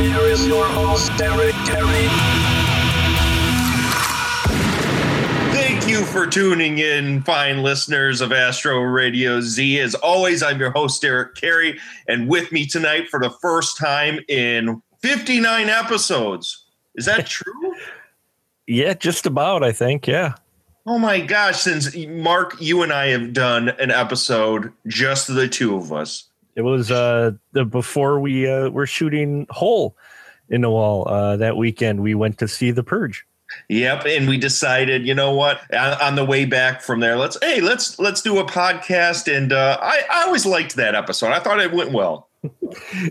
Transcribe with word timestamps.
Here 0.00 0.20
is 0.22 0.46
your 0.46 0.64
host, 0.64 1.14
Derek 1.18 1.54
Kerry. 1.66 2.08
Thank 5.52 5.86
you 5.86 6.04
for 6.06 6.26
tuning 6.26 6.78
in, 6.78 7.22
fine 7.22 7.62
listeners 7.62 8.22
of 8.22 8.32
Astro 8.32 8.80
Radio 8.80 9.40
Z. 9.42 9.78
As 9.78 9.94
always, 9.96 10.42
I'm 10.42 10.58
your 10.58 10.70
host, 10.70 11.04
Eric 11.04 11.34
Carey, 11.34 11.78
and 12.08 12.28
with 12.28 12.50
me 12.50 12.64
tonight 12.66 13.08
for 13.10 13.20
the 13.20 13.30
first 13.30 13.76
time 13.76 14.20
in 14.28 14.80
59 15.02 15.68
episodes. 15.68 16.64
Is 16.94 17.04
that 17.04 17.26
true? 17.28 17.74
Yeah, 18.66 18.94
just 18.94 19.26
about, 19.26 19.62
I 19.62 19.72
think. 19.72 20.06
Yeah. 20.06 20.34
oh 20.86 20.98
my 20.98 21.20
gosh, 21.20 21.60
since 21.60 21.94
Mark, 22.06 22.56
you 22.58 22.82
and 22.82 22.92
I 22.92 23.08
have 23.08 23.34
done 23.34 23.68
an 23.68 23.90
episode, 23.90 24.72
just 24.86 25.26
the 25.26 25.46
two 25.46 25.76
of 25.76 25.92
us. 25.92 26.29
It 26.56 26.62
was 26.62 26.90
uh 26.90 27.32
the 27.52 27.64
before 27.64 28.20
we 28.20 28.48
uh 28.48 28.70
were 28.70 28.86
shooting 28.86 29.46
hole 29.50 29.96
in 30.48 30.62
the 30.62 30.70
wall 30.70 31.08
uh 31.08 31.36
that 31.36 31.56
weekend 31.56 32.00
we 32.00 32.14
went 32.14 32.38
to 32.38 32.48
see 32.48 32.70
the 32.70 32.82
purge. 32.82 33.24
Yep, 33.68 34.04
and 34.06 34.28
we 34.28 34.36
decided, 34.36 35.06
you 35.06 35.14
know 35.14 35.32
what? 35.32 35.60
On, 35.74 36.00
on 36.00 36.14
the 36.14 36.24
way 36.24 36.44
back 36.44 36.82
from 36.82 37.00
there, 37.00 37.16
let's 37.16 37.36
hey, 37.42 37.60
let's 37.60 37.98
let's 37.98 38.22
do 38.22 38.38
a 38.38 38.44
podcast. 38.44 39.34
And 39.34 39.52
uh, 39.52 39.78
I 39.80 40.02
I 40.10 40.22
always 40.24 40.46
liked 40.46 40.76
that 40.76 40.94
episode. 40.94 41.32
I 41.32 41.40
thought 41.40 41.60
it 41.60 41.72
went 41.72 41.92
well. 41.92 42.28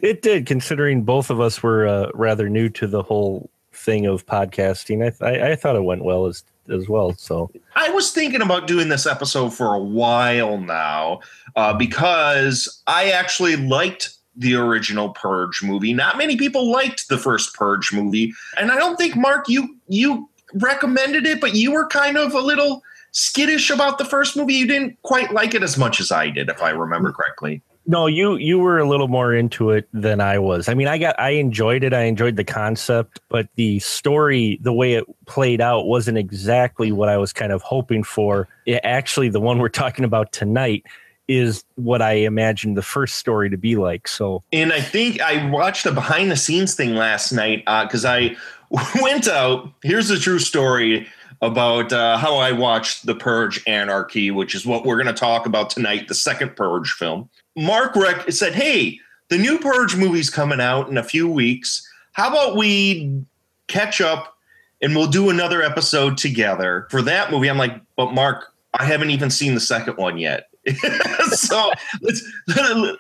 It 0.02 0.22
did 0.22 0.46
considering 0.46 1.04
both 1.04 1.30
of 1.30 1.42
us 1.42 1.62
were 1.62 1.86
uh, 1.86 2.10
rather 2.14 2.48
new 2.50 2.70
to 2.70 2.88
the 2.88 3.04
whole 3.04 3.50
thing 3.74 4.06
of 4.06 4.26
podcasting. 4.26 5.04
I, 5.04 5.26
I 5.26 5.52
I 5.52 5.56
thought 5.56 5.76
it 5.76 5.84
went 5.84 6.04
well 6.04 6.28
as 6.28 6.44
as 6.70 6.88
well. 6.88 7.14
So 7.18 7.52
I 7.76 7.90
was 7.90 8.12
thinking 8.12 8.42
about 8.42 8.68
doing 8.68 8.90
this 8.90 9.06
episode 9.06 9.54
for 9.54 9.74
a 9.74 9.80
while 9.80 10.58
now 10.58 11.22
uh, 11.56 11.74
because 11.74 12.82
I 12.88 13.12
actually 13.12 13.56
liked 13.56 14.12
the 14.36 14.56
original 14.56 15.10
Purge 15.10 15.62
movie. 15.64 15.94
Not 15.94 16.18
many 16.18 16.38
people 16.38 16.72
liked 16.72 17.10
the 17.10 17.18
first 17.18 17.54
Purge 17.56 17.92
movie, 17.94 18.34
and 18.58 18.72
I 18.72 18.78
don't 18.78 18.96
think 18.96 19.16
Mark 19.16 19.50
you 19.50 19.78
you 19.88 20.30
recommended 20.54 21.26
it, 21.26 21.42
but 21.42 21.56
you 21.56 21.72
were 21.72 21.88
kind 21.88 22.18
of 22.18 22.34
a 22.34 22.40
little 22.40 22.82
skittish 23.12 23.70
about 23.70 23.98
the 23.98 24.06
first 24.06 24.38
movie. 24.38 24.54
You 24.54 24.68
didn't 24.68 25.02
quite 25.02 25.32
like 25.32 25.54
it 25.54 25.64
as 25.64 25.78
much 25.78 26.00
as 26.00 26.12
I 26.12 26.30
did, 26.30 26.50
if 26.50 26.62
I 26.62 26.70
remember 26.70 27.12
correctly. 27.12 27.62
No, 27.90 28.06
you 28.06 28.36
you 28.36 28.60
were 28.60 28.78
a 28.78 28.88
little 28.88 29.08
more 29.08 29.34
into 29.34 29.72
it 29.72 29.90
than 29.92 30.22
I 30.22 30.38
was. 30.38 30.70
I 30.70 30.76
mean, 30.76 30.88
I 30.88 31.00
got 31.00 31.20
I 31.20 31.32
enjoyed 31.32 31.84
it. 31.84 31.92
I 31.92 32.04
enjoyed 32.04 32.36
the 32.36 32.44
concept, 32.44 33.20
but 33.30 33.48
the 33.56 33.80
story, 33.80 34.60
the 34.62 34.72
way 34.72 34.94
it 34.94 35.06
played 35.26 35.60
out, 35.60 35.88
wasn't 35.88 36.20
exactly 36.20 36.92
what 36.92 37.10
I 37.10 37.18
was 37.18 37.34
kind 37.34 37.52
of 37.52 37.64
hoping 37.64 38.04
for. 38.04 38.48
It, 38.68 38.80
actually, 38.84 39.30
the 39.30 39.40
one 39.40 39.58
we're 39.58 39.70
talking 39.70 40.06
about 40.06 40.32
tonight 40.32 40.86
is 41.28 41.64
what 41.78 42.00
I 42.00 42.12
imagined 42.12 42.78
the 42.78 42.84
first 42.84 43.16
story 43.16 43.50
to 43.50 43.58
be 43.58 43.76
like. 43.76 44.08
So 44.08 44.44
And 44.52 44.72
I 44.72 44.82
think 44.82 45.20
I 45.20 45.50
watched 45.50 45.88
a 45.88 45.92
behind 45.92 46.30
the 46.30 46.38
scenes 46.38 46.76
thing 46.76 46.94
last 46.94 47.32
night 47.32 47.64
because 47.66 48.06
I 48.06 48.36
went 49.02 49.28
out. 49.28 49.68
Here's 49.82 50.10
the 50.10 50.20
true 50.20 50.40
story 50.40 51.08
about 51.42 51.92
uh, 51.92 52.18
how 52.18 52.36
I 52.38 52.52
watched 52.52 53.06
The 53.08 53.16
Purge 53.16 53.64
Anarchy, 53.66 54.30
which 54.30 54.54
is 54.54 54.66
what 54.66 54.86
we're 54.86 55.02
going 55.02 55.08
to 55.08 55.20
talk 55.20 55.46
about 55.46 55.72
tonight, 55.72 56.08
the 56.08 56.14
second 56.14 56.56
Purge 56.56 56.92
film. 56.92 57.30
Mark 57.56 57.96
Rec 57.96 58.32
said, 58.32 58.54
Hey, 58.54 59.00
the 59.30 59.38
new 59.38 59.60
Purge 59.60 59.96
movie's 59.96 60.30
coming 60.30 60.62
out 60.62 60.90
in 60.90 60.98
a 60.98 61.04
few 61.04 61.28
weeks. 61.30 61.88
How 62.14 62.30
about 62.30 62.58
we 62.58 63.24
catch 63.68 64.02
up 64.02 64.38
and 64.82 64.96
we'll 64.96 65.08
do 65.08 65.30
another 65.30 65.62
episode 65.62 66.18
together 66.18 66.88
for 66.90 67.02
that 67.04 67.32
movie? 67.32 67.50
I'm 67.50 67.58
like, 67.58 67.80
But 67.96 68.14
Mark, 68.14 68.54
I 68.74 68.86
haven't 68.86 69.12
even 69.12 69.30
seen 69.30 69.54
the 69.54 69.60
second 69.60 69.98
one 69.98 70.18
yet. 70.18 70.49
so 71.32 71.72
let's 72.02 72.24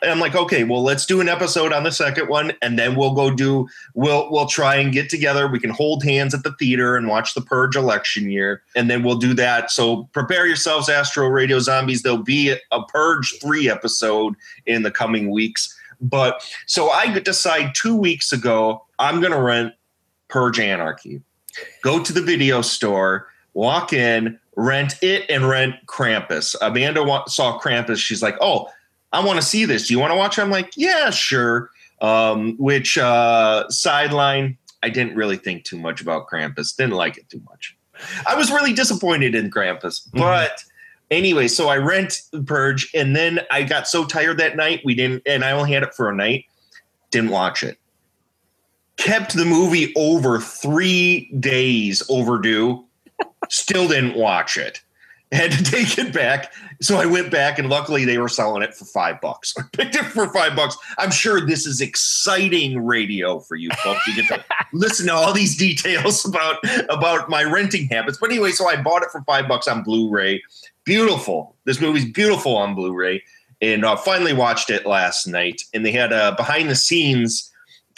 I'm 0.03 0.19
like, 0.19 0.35
okay, 0.35 0.63
well, 0.63 0.83
let's 0.83 1.05
do 1.05 1.21
an 1.21 1.29
episode 1.29 1.73
on 1.73 1.83
the 1.83 1.91
second 1.91 2.27
one, 2.27 2.53
and 2.61 2.77
then 2.77 2.95
we'll 2.95 3.13
go 3.13 3.31
do 3.31 3.67
we'll 3.93 4.31
we'll 4.31 4.47
try 4.47 4.75
and 4.75 4.91
get 4.91 5.09
together. 5.09 5.47
We 5.47 5.59
can 5.59 5.69
hold 5.69 6.03
hands 6.03 6.33
at 6.33 6.43
the 6.43 6.53
theater 6.53 6.95
and 6.95 7.07
watch 7.07 7.33
the 7.33 7.41
purge 7.41 7.75
election 7.75 8.29
year, 8.29 8.61
and 8.75 8.89
then 8.89 9.03
we'll 9.03 9.17
do 9.17 9.33
that. 9.35 9.71
So 9.71 10.09
prepare 10.13 10.45
yourselves, 10.45 10.89
Astro 10.89 11.27
Radio 11.27 11.59
Zombies. 11.59 12.01
There'll 12.01 12.17
be 12.23 12.55
a 12.71 12.83
Purge 12.83 13.35
3 13.41 13.69
episode 13.69 14.35
in 14.65 14.83
the 14.83 14.91
coming 14.91 15.31
weeks. 15.31 15.75
But 16.01 16.47
so 16.65 16.89
I 16.89 17.19
decide 17.19 17.75
two 17.75 17.95
weeks 17.95 18.31
ago, 18.31 18.85
I'm 18.99 19.21
gonna 19.21 19.41
rent 19.41 19.73
Purge 20.27 20.59
Anarchy. 20.59 21.21
Go 21.83 22.01
to 22.01 22.13
the 22.13 22.21
video 22.21 22.61
store, 22.61 23.27
walk 23.59 23.91
in, 23.91 24.39
rent 24.55 24.95
it 25.01 25.29
and 25.29 25.47
rent 25.47 25.75
Krampus. 25.85 26.55
Amanda 26.61 27.03
wa- 27.03 27.25
saw 27.25 27.59
Krampus. 27.59 27.97
She's 27.97 28.23
like, 28.23 28.37
"Oh, 28.39 28.69
I 29.11 29.23
want 29.23 29.39
to 29.39 29.45
see 29.45 29.65
this. 29.65 29.87
Do 29.87 29.93
you 29.93 29.99
want 29.99 30.11
to 30.11 30.17
watch?" 30.17 30.37
it? 30.37 30.41
I'm 30.41 30.49
like, 30.49 30.71
"Yeah, 30.75 31.09
sure." 31.09 31.69
Um, 32.01 32.55
which 32.57 32.97
uh, 32.97 33.69
sideline? 33.69 34.57
I 34.81 34.89
didn't 34.89 35.15
really 35.15 35.35
think 35.35 35.65
too 35.65 35.77
much 35.77 35.99
about 36.01 36.27
Krampus. 36.27 36.75
Didn't 36.75 36.93
like 36.93 37.17
it 37.17 37.29
too 37.29 37.41
much. 37.49 37.75
I 38.25 38.35
was 38.35 38.49
really 38.49 38.71
disappointed 38.73 39.35
in 39.35 39.51
Krampus, 39.51 40.07
but. 40.13 40.63
Anyway, 41.11 41.47
so 41.47 41.69
I 41.69 41.77
rent 41.77 42.21
Purge, 42.45 42.87
and 42.93 43.15
then 43.15 43.39
I 43.49 43.63
got 43.63 43.87
so 43.87 44.05
tired 44.05 44.37
that 44.37 44.55
night 44.55 44.81
we 44.85 44.93
didn't, 44.93 45.23
and 45.25 45.43
I 45.43 45.53
only 45.53 45.71
had 45.73 45.81
it 45.81 45.95
for 45.95 46.07
a 46.07 46.15
night. 46.15 46.45
Didn't 47.09 47.31
watch 47.31 47.63
it. 47.63 47.79
Kept 48.97 49.35
the 49.35 49.43
movie 49.43 49.91
over 49.95 50.39
three 50.39 51.27
days 51.39 52.03
overdue 52.11 52.85
still 53.49 53.87
didn't 53.87 54.15
watch 54.15 54.57
it. 54.57 54.81
Had 55.31 55.51
to 55.51 55.63
take 55.63 55.99
it 55.99 56.11
back. 56.11 56.51
So 56.81 56.97
I 56.97 57.05
went 57.05 57.29
back 57.29 57.59
and 57.59 57.69
luckily 57.69 58.03
they 58.03 58.17
were 58.17 58.29
selling 58.29 58.63
it 58.63 58.73
for 58.73 58.85
five 58.85 59.21
bucks. 59.21 59.53
I 59.59 59.61
picked 59.73 59.95
it 59.95 60.05
for 60.05 60.27
five 60.33 60.55
bucks. 60.55 60.75
I'm 60.97 61.11
sure 61.11 61.45
this 61.45 61.67
is 61.67 61.81
exciting 61.81 62.83
radio 62.83 63.39
for 63.39 63.55
you 63.55 63.69
folks. 63.83 64.07
You 64.07 64.15
get 64.15 64.27
to 64.29 64.43
listen 64.73 65.05
to 65.07 65.13
all 65.13 65.31
these 65.31 65.55
details 65.55 66.25
about 66.25 66.57
about 66.89 67.29
my 67.29 67.43
renting 67.43 67.87
habits. 67.89 68.17
But 68.19 68.31
anyway, 68.31 68.51
so 68.51 68.67
I 68.67 68.81
bought 68.81 69.03
it 69.03 69.11
for 69.11 69.21
five 69.21 69.47
bucks 69.47 69.67
on 69.67 69.83
Blu-ray. 69.83 70.41
Beautiful. 70.83 71.55
This 71.65 71.79
movie's 71.79 72.11
beautiful 72.11 72.57
on 72.57 72.73
Blu-ray. 72.73 73.23
And 73.61 73.83
uh, 73.85 73.97
finally 73.97 74.33
watched 74.33 74.69
it 74.69 74.85
last 74.85 75.27
night. 75.27 75.61
And 75.73 75.85
they 75.85 75.91
had 75.91 76.11
a 76.11 76.33
behind 76.37 76.69
the 76.69 76.75
scenes 76.75 77.48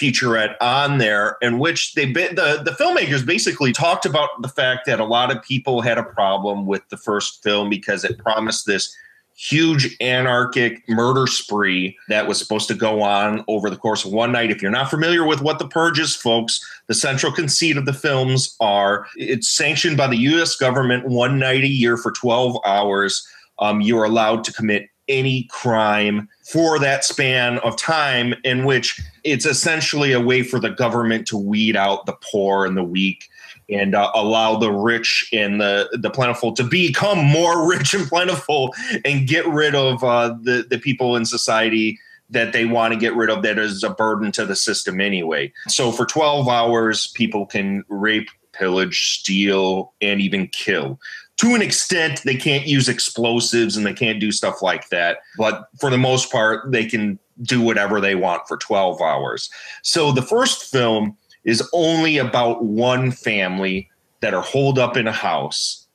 featurette 0.02 0.56
on 0.62 0.98
there 0.98 1.38
in 1.42 1.60
which 1.60 1.94
they 1.94 2.12
the 2.12 2.62
the 2.66 2.76
filmmakers 2.80 3.26
basically 3.26 3.72
talked 3.72 4.06
about 4.06 4.30
the 4.42 4.48
fact 4.48 4.86
that 4.88 5.00
a 5.00 5.06
lot 5.06 5.36
of 5.36 5.42
people 5.44 5.82
had 5.82 5.98
a 5.98 6.04
problem 6.04 6.66
with 6.66 6.88
the 6.90 6.98
first 6.98 7.44
film 7.44 7.70
because 7.70 8.04
it 8.04 8.18
promised 8.18 8.66
this 8.66 8.96
huge 9.36 9.96
anarchic 10.02 10.88
murder 10.88 11.26
spree 11.26 11.98
that 12.10 12.28
was 12.28 12.38
supposed 12.38 12.68
to 12.68 12.76
go 12.76 13.02
on 13.02 13.44
over 13.48 13.70
the 13.70 13.78
course 13.78 14.06
of 14.06 14.12
one 14.12 14.32
night. 14.32 14.52
If 14.52 14.62
you're 14.62 14.72
not 14.72 14.90
familiar 14.90 15.26
with 15.26 15.42
what 15.42 15.58
the 15.58 15.68
purge 15.68 16.00
is, 16.00 16.16
folks, 16.16 16.60
the 16.88 16.94
central 16.94 17.32
conceit 17.32 17.78
of 17.78 17.86
the 17.86 17.94
films 17.94 18.56
are 18.60 19.08
it's 19.16 19.50
sanctioned 19.50 19.98
by 19.98 20.08
the 20.08 20.18
US 20.18 20.56
government 20.56 21.08
one 21.08 21.40
night 21.40 21.64
a 21.64 21.68
year 21.68 21.98
for 21.98 22.12
12 22.12 22.58
hours. 22.66 23.28
Um, 23.60 23.82
you're 23.82 24.04
allowed 24.04 24.44
to 24.46 24.54
commit 24.54 24.90
any 25.08 25.44
crime 25.50 26.28
for 26.52 26.80
that 26.80 27.04
span 27.04 27.60
of 27.60 27.76
time 27.78 28.34
in 28.44 28.66
which 28.66 29.00
it's 29.24 29.46
essentially 29.46 30.12
a 30.12 30.20
way 30.20 30.44
for 30.44 30.60
the 30.60 30.70
government 30.70 31.28
to 31.28 31.38
weed 31.38 31.76
out 31.76 32.06
the 32.06 32.18
poor 32.32 32.66
and 32.66 32.76
the 32.76 32.84
weak 32.84 33.30
and 33.70 33.96
uh, 33.96 34.12
allow 34.14 34.58
the 34.58 34.72
rich 34.72 35.30
and 35.32 35.62
the, 35.62 35.88
the 36.02 36.10
plentiful 36.10 36.52
to 36.54 36.64
become 36.64 37.20
more 37.20 37.68
rich 37.70 37.94
and 37.94 38.08
plentiful 38.08 38.74
and 39.06 39.28
get 39.28 39.48
rid 39.48 39.76
of 39.76 40.04
uh, 40.04 40.36
the, 40.42 40.66
the 40.70 40.78
people 40.78 41.16
in 41.16 41.26
society 41.26 42.00
that 42.30 42.54
they 42.54 42.66
want 42.66 42.94
to 42.94 43.00
get 43.00 43.16
rid 43.16 43.30
of 43.30 43.44
that 43.44 43.60
is 43.60 43.84
a 43.84 43.90
burden 43.90 44.32
to 44.32 44.46
the 44.46 44.56
system 44.56 45.02
anyway. 45.02 45.52
So 45.68 45.92
for 45.92 46.06
12 46.06 46.48
hours, 46.48 47.08
people 47.08 47.46
can 47.46 47.84
rape, 47.90 48.30
pillage, 48.54 49.18
steal, 49.20 49.94
and 50.02 50.22
even 50.22 50.48
kill 50.48 51.00
to 51.42 51.56
an 51.56 51.62
extent 51.62 52.22
they 52.24 52.36
can't 52.36 52.68
use 52.68 52.88
explosives 52.88 53.76
and 53.76 53.86
they 53.86 53.94
can't 53.94 54.20
do 54.20 54.32
stuff 54.32 54.62
like 54.62 54.90
that 54.90 55.20
but 55.38 55.68
for 55.80 55.90
the 55.90 55.98
most 55.98 56.32
part 56.32 56.72
they 56.72 56.86
can 56.86 57.18
do 57.44 57.62
whatever 57.62 58.00
they 58.02 58.16
want 58.16 58.48
for 58.48 58.58
12 58.58 59.02
hours 59.02 59.50
so 59.84 60.12
the 60.12 60.22
first 60.22 60.72
film 60.72 61.16
is 61.44 61.68
only 61.74 62.18
about 62.18 62.64
one 62.64 63.12
family 63.12 63.90
that 64.20 64.34
are 64.34 64.44
holed 64.44 64.78
up 64.78 64.96
in 64.98 65.08
a 65.08 65.12
house 65.12 65.88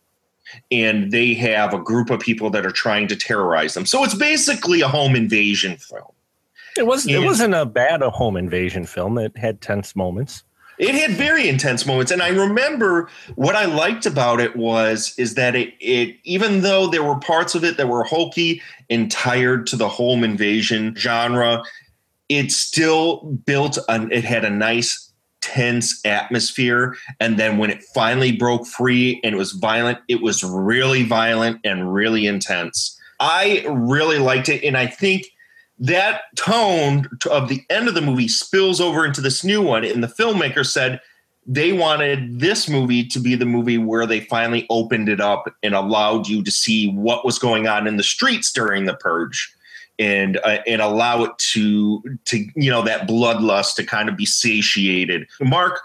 and 0.71 1.11
they 1.13 1.35
have 1.35 1.75
a 1.75 1.79
group 1.79 2.11
of 2.11 2.21
people 2.21 2.51
that 2.51 2.65
are 2.67 2.71
trying 2.73 3.07
to 3.09 3.17
terrorize 3.17 3.75
them 3.75 3.87
so 3.87 4.03
it's 4.05 4.15
basically 4.15 4.81
a 4.81 4.89
home 4.89 5.15
invasion 5.15 5.77
film 5.77 6.11
it 6.77 6.87
was 6.87 7.07
it 7.07 7.15
And- 7.17 7.25
wasn't 7.25 7.55
a 7.55 7.65
bad 7.65 8.03
a 8.03 8.11
home 8.11 8.37
invasion 8.37 8.85
film. 8.85 9.17
It 9.19 9.37
had 9.37 9.61
tense 9.63 9.97
moments. 9.97 10.43
It 10.79 10.95
had 10.95 11.13
very 11.13 11.49
intense 11.49 11.87
moments, 11.87 12.13
and 12.13 12.23
I 12.23 12.29
remember 12.29 13.09
what 13.35 13.57
I 13.57 13.65
liked 13.65 14.07
about 14.07 14.41
it 14.41 14.57
was 14.57 15.15
is 15.19 15.35
that 15.35 15.55
it 15.57 15.75
it 15.81 16.17
even 16.25 16.63
though 16.63 16.87
there 16.87 17.03
were 17.03 17.19
parts 17.19 17.55
of 17.55 17.65
it 17.65 17.77
that 17.77 17.89
were 17.89 18.05
hokey 18.05 18.61
and 18.91 19.11
tired 19.11 19.67
to 19.69 19.77
the 19.77 19.89
home 19.89 20.23
invasion 20.23 20.95
genre, 20.97 21.63
it 22.29 22.53
still 22.53 23.23
built 23.47 23.79
an 23.89 24.13
it 24.13 24.25
had 24.25 24.45
a 24.45 24.51
nice 24.51 25.13
tense 25.41 26.05
atmosphere. 26.05 26.97
And 27.21 27.39
then 27.39 27.57
when 27.57 27.71
it 27.71 27.83
finally 27.95 28.33
broke 28.33 28.67
free 28.67 29.21
and 29.23 29.35
it 29.35 29.39
was 29.39 29.53
violent 29.53 29.99
it 30.09 30.21
was 30.21 30.45
really 30.45 31.05
violent 31.05 31.61
and 31.65 31.93
really 31.95 32.27
intense. 32.27 33.01
I 33.19 33.65
really 33.67 34.19
liked 34.19 34.51
it 34.51 34.63
and 34.63 34.77
i 34.77 34.87
think 34.87 35.25
that 35.79 36.23
tone 36.37 37.09
of 37.31 37.49
the 37.49 37.63
end 37.69 37.89
of 37.89 37.95
the 37.95 38.01
movie 38.01 38.29
spills 38.29 38.81
over 38.81 39.05
into 39.05 39.21
this 39.21 39.45
new 39.45 39.63
one. 39.63 39.85
And 39.85 40.03
the 40.03 40.09
filmmaker 40.09 40.65
said 40.65 41.01
they 41.47 41.73
wanted 41.73 42.41
this 42.41 42.69
movie 42.69 43.05
to 43.07 43.21
be 43.21 43.35
the 43.35 43.47
movie 43.47 43.79
where 43.79 44.07
they 44.07 44.21
finally 44.21 44.67
opened 44.71 45.09
it 45.09 45.21
up 45.21 45.53
and 45.63 45.75
allowed 45.75 46.29
you 46.29 46.43
to 46.43 46.51
see 46.51 46.91
what 46.91 47.25
was 47.25 47.39
going 47.39 47.69
on 47.69 47.87
in 47.87 47.97
the 47.97 48.03
streets 48.03 48.51
during 48.53 48.85
the 48.87 48.95
purge 48.95 49.53
and 49.99 50.39
uh, 50.45 50.59
and 50.67 50.83
allow 50.83 51.23
it 51.25 51.39
to 51.39 52.03
to 52.25 52.39
you 52.55 52.71
know 52.71 52.83
that 52.83 53.09
bloodlust 53.09 53.77
to 53.77 53.85
kind 53.85 54.09
of 54.09 54.17
be 54.17 54.27
satiated. 54.27 55.27
Mark, 55.41 55.81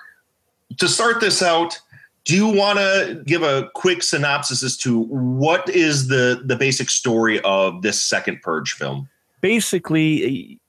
to 0.77 0.87
start 0.87 1.21
this 1.21 1.41
out, 1.41 1.79
do 2.25 2.35
you 2.35 2.47
want 2.47 2.79
to 2.79 3.21
give 3.25 3.43
a 3.43 3.69
quick 3.75 4.03
synopsis 4.03 4.63
as 4.63 4.77
to 4.77 5.03
what 5.03 5.69
is 5.69 6.07
the 6.07 6.41
the 6.43 6.55
basic 6.55 6.89
story 6.89 7.39
of 7.41 7.81
this 7.83 8.01
second 8.01 8.41
purge 8.41 8.73
film? 8.73 9.07
Basically 9.41 10.59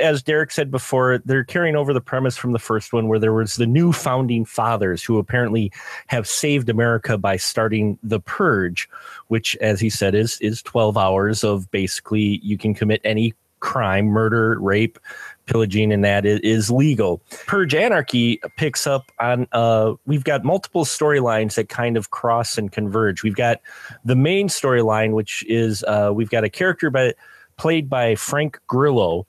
as 0.00 0.22
Derek 0.22 0.50
said 0.50 0.70
before, 0.70 1.18
they're 1.24 1.44
carrying 1.44 1.76
over 1.76 1.92
the 1.92 2.00
premise 2.00 2.36
from 2.36 2.52
the 2.52 2.58
first 2.58 2.92
one 2.92 3.08
where 3.08 3.18
there 3.18 3.32
was 3.32 3.56
the 3.56 3.66
new 3.66 3.92
founding 3.92 4.44
fathers 4.44 5.02
who 5.02 5.18
apparently 5.18 5.72
have 6.06 6.28
saved 6.28 6.68
America 6.68 7.18
by 7.18 7.36
starting 7.36 7.98
the 8.02 8.20
purge, 8.20 8.88
which 9.28 9.56
as 9.56 9.80
he 9.80 9.90
said 9.90 10.14
is 10.14 10.40
is 10.40 10.62
12 10.62 10.96
hours 10.96 11.42
of 11.42 11.70
basically 11.70 12.40
you 12.42 12.56
can 12.56 12.74
commit 12.74 13.00
any 13.04 13.34
crime, 13.60 14.06
murder, 14.06 14.58
rape, 14.58 14.98
pillaging 15.46 15.92
and 15.92 16.02
that 16.04 16.24
is, 16.24 16.70
legal. 16.70 17.20
Purge 17.46 17.74
Anarchy 17.74 18.40
picks 18.56 18.86
up 18.86 19.10
on 19.18 19.46
uh 19.52 19.94
we've 20.06 20.24
got 20.24 20.44
multiple 20.44 20.84
storylines 20.84 21.54
that 21.54 21.68
kind 21.68 21.96
of 21.96 22.10
cross 22.10 22.56
and 22.56 22.70
converge. 22.72 23.22
We've 23.22 23.36
got 23.36 23.60
the 24.04 24.16
main 24.16 24.48
storyline 24.48 25.12
which 25.12 25.44
is 25.48 25.82
uh 25.84 26.12
we've 26.14 26.30
got 26.30 26.44
a 26.44 26.50
character 26.50 26.90
by 26.90 27.14
played 27.60 27.90
by 27.90 28.14
Frank 28.14 28.58
Grillo, 28.66 29.26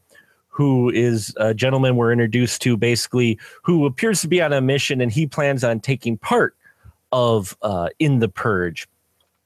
who 0.48 0.90
is 0.90 1.34
a 1.36 1.54
gentleman 1.54 1.98
we're 1.98 2.14
introduced 2.14 2.62
to 2.62 2.78
basically 2.78 3.38
who 3.62 3.86
appears 3.86 4.22
to 4.22 4.30
be 4.30 4.42
on 4.42 4.54
a 4.54 4.62
mission 4.62 5.02
and 5.02 5.12
he 5.12 5.28
plans 5.28 5.66
on 5.66 5.82
taking 5.82 6.18
part 6.18 6.56
of 7.12 7.58
uh, 7.62 7.90
in 8.00 8.20
the 8.20 8.30
purge. 8.30 8.88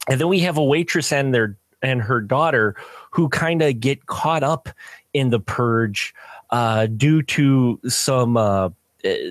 And 0.07 0.21
then 0.21 0.27
we 0.27 0.39
have 0.41 0.57
a 0.57 0.63
waitress 0.63 1.11
and 1.11 1.33
their 1.33 1.57
and 1.81 1.99
her 1.99 2.21
daughter 2.21 2.75
who 3.09 3.27
kind 3.27 3.63
of 3.63 3.79
get 3.79 4.05
caught 4.05 4.43
up 4.43 4.69
in 5.13 5.31
the 5.31 5.39
purge 5.39 6.13
uh, 6.51 6.85
due 6.85 7.23
to 7.23 7.79
some 7.87 8.37
uh, 8.37 8.69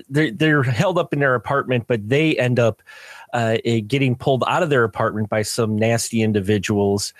they're, 0.09 0.31
they're 0.31 0.63
held 0.63 0.97
up 0.97 1.13
in 1.13 1.19
their 1.19 1.35
apartment, 1.35 1.85
but 1.87 2.07
they 2.09 2.37
end 2.37 2.59
up 2.59 2.81
uh, 3.35 3.57
getting 3.85 4.15
pulled 4.15 4.45
out 4.47 4.63
of 4.63 4.69
their 4.69 4.85
apartment 4.85 5.27
by 5.27 5.41
some 5.41 5.75
nasty 5.75 6.21
individuals. 6.21 7.13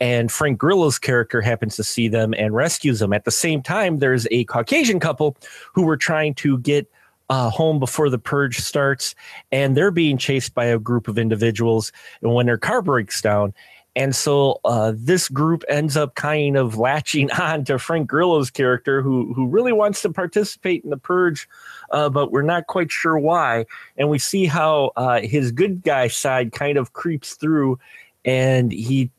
And 0.00 0.30
Frank 0.30 0.58
Grillo's 0.58 0.98
character 0.98 1.40
happens 1.40 1.76
to 1.76 1.84
see 1.84 2.08
them 2.08 2.34
and 2.36 2.54
rescues 2.54 2.98
them. 3.00 3.14
At 3.14 3.24
the 3.24 3.30
same 3.30 3.62
time, 3.62 3.98
there's 3.98 4.28
a 4.30 4.44
Caucasian 4.44 5.00
couple 5.00 5.34
who 5.72 5.82
were 5.82 5.96
trying 5.96 6.34
to 6.34 6.58
get 6.58 6.90
uh, 7.30 7.48
home 7.48 7.78
before 7.78 8.10
the 8.10 8.18
purge 8.18 8.58
starts, 8.58 9.14
and 9.50 9.74
they're 9.74 9.90
being 9.90 10.18
chased 10.18 10.52
by 10.52 10.66
a 10.66 10.78
group 10.78 11.08
of 11.08 11.16
individuals. 11.16 11.90
And 12.20 12.34
when 12.34 12.44
their 12.44 12.58
car 12.58 12.82
breaks 12.82 13.22
down, 13.22 13.54
and 13.96 14.14
so 14.14 14.60
uh, 14.66 14.92
this 14.94 15.28
group 15.28 15.64
ends 15.68 15.96
up 15.96 16.14
kind 16.14 16.56
of 16.56 16.76
latching 16.76 17.30
on 17.40 17.64
to 17.64 17.78
Frank 17.78 18.08
Grillo's 18.08 18.50
character, 18.50 19.00
who 19.00 19.32
who 19.32 19.46
really 19.46 19.72
wants 19.72 20.02
to 20.02 20.12
participate 20.12 20.84
in 20.84 20.90
the 20.90 20.98
purge, 20.98 21.48
uh, 21.92 22.08
but 22.08 22.32
we're 22.32 22.42
not 22.42 22.66
quite 22.66 22.90
sure 22.90 23.18
why. 23.18 23.66
And 23.96 24.08
we 24.08 24.18
see 24.18 24.46
how 24.46 24.92
uh, 24.96 25.20
his 25.20 25.52
good 25.52 25.82
guy 25.82 26.08
side 26.08 26.52
kind 26.52 26.78
of 26.78 26.92
creeps 26.92 27.34
through, 27.34 27.78
and 28.24 28.72
he 28.72 29.10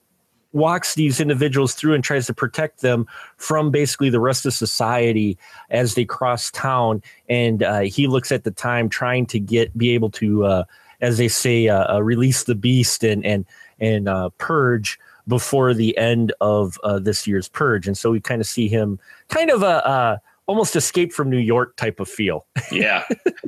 walks 0.52 0.94
these 0.94 1.20
individuals 1.20 1.74
through 1.74 1.94
and 1.94 2.04
tries 2.04 2.28
to 2.28 2.34
protect 2.34 2.82
them 2.82 3.08
from 3.38 3.72
basically 3.72 4.10
the 4.10 4.20
rest 4.20 4.46
of 4.46 4.54
society 4.54 5.38
as 5.72 5.96
they 5.96 6.06
cross 6.06 6.52
town. 6.52 7.02
And 7.28 7.64
uh, 7.64 7.82
he 7.82 8.08
looks 8.08 8.32
at 8.32 8.44
the 8.44 8.52
time 8.52 8.88
trying 8.88 9.26
to 9.28 9.40
get 9.40 9.76
be 9.78 9.92
able 9.92 10.12
to, 10.12 10.46
uh, 10.46 10.64
as 11.02 11.18
they 11.18 11.28
say, 11.28 11.68
uh, 11.68 12.00
release 12.00 12.44
the 12.44 12.56
beast 12.56 13.04
and 13.04 13.26
and 13.26 13.46
and 13.80 14.08
uh, 14.08 14.30
purge 14.38 15.00
before 15.28 15.74
the 15.74 15.98
end 15.98 16.34
of 16.42 16.80
uh, 16.84 17.00
this 17.00 17.26
year's 17.26 17.50
purge. 17.50 17.88
And 17.88 17.98
so 17.98 18.12
we 18.12 18.20
kind 18.20 18.42
of 18.42 18.48
see 18.48 18.68
him 18.68 19.00
kind 19.30 19.50
of 19.50 19.64
a 19.64 20.22
almost 20.48 20.76
escape 20.76 21.14
from 21.14 21.30
New 21.30 21.38
York 21.38 21.76
type 21.76 22.00
of 22.00 22.10
feel. 22.10 22.46
yeah. 22.72 23.04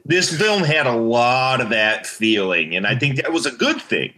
This 0.05 0.35
film 0.35 0.63
had 0.63 0.87
a 0.87 0.95
lot 0.95 1.61
of 1.61 1.69
that 1.69 2.05
feeling. 2.05 2.75
And 2.75 2.85
I 2.85 2.91
mm-hmm. 2.91 2.99
think 2.99 3.15
that 3.17 3.33
was 3.33 3.45
a 3.45 3.51
good 3.51 3.81
thing. 3.81 4.13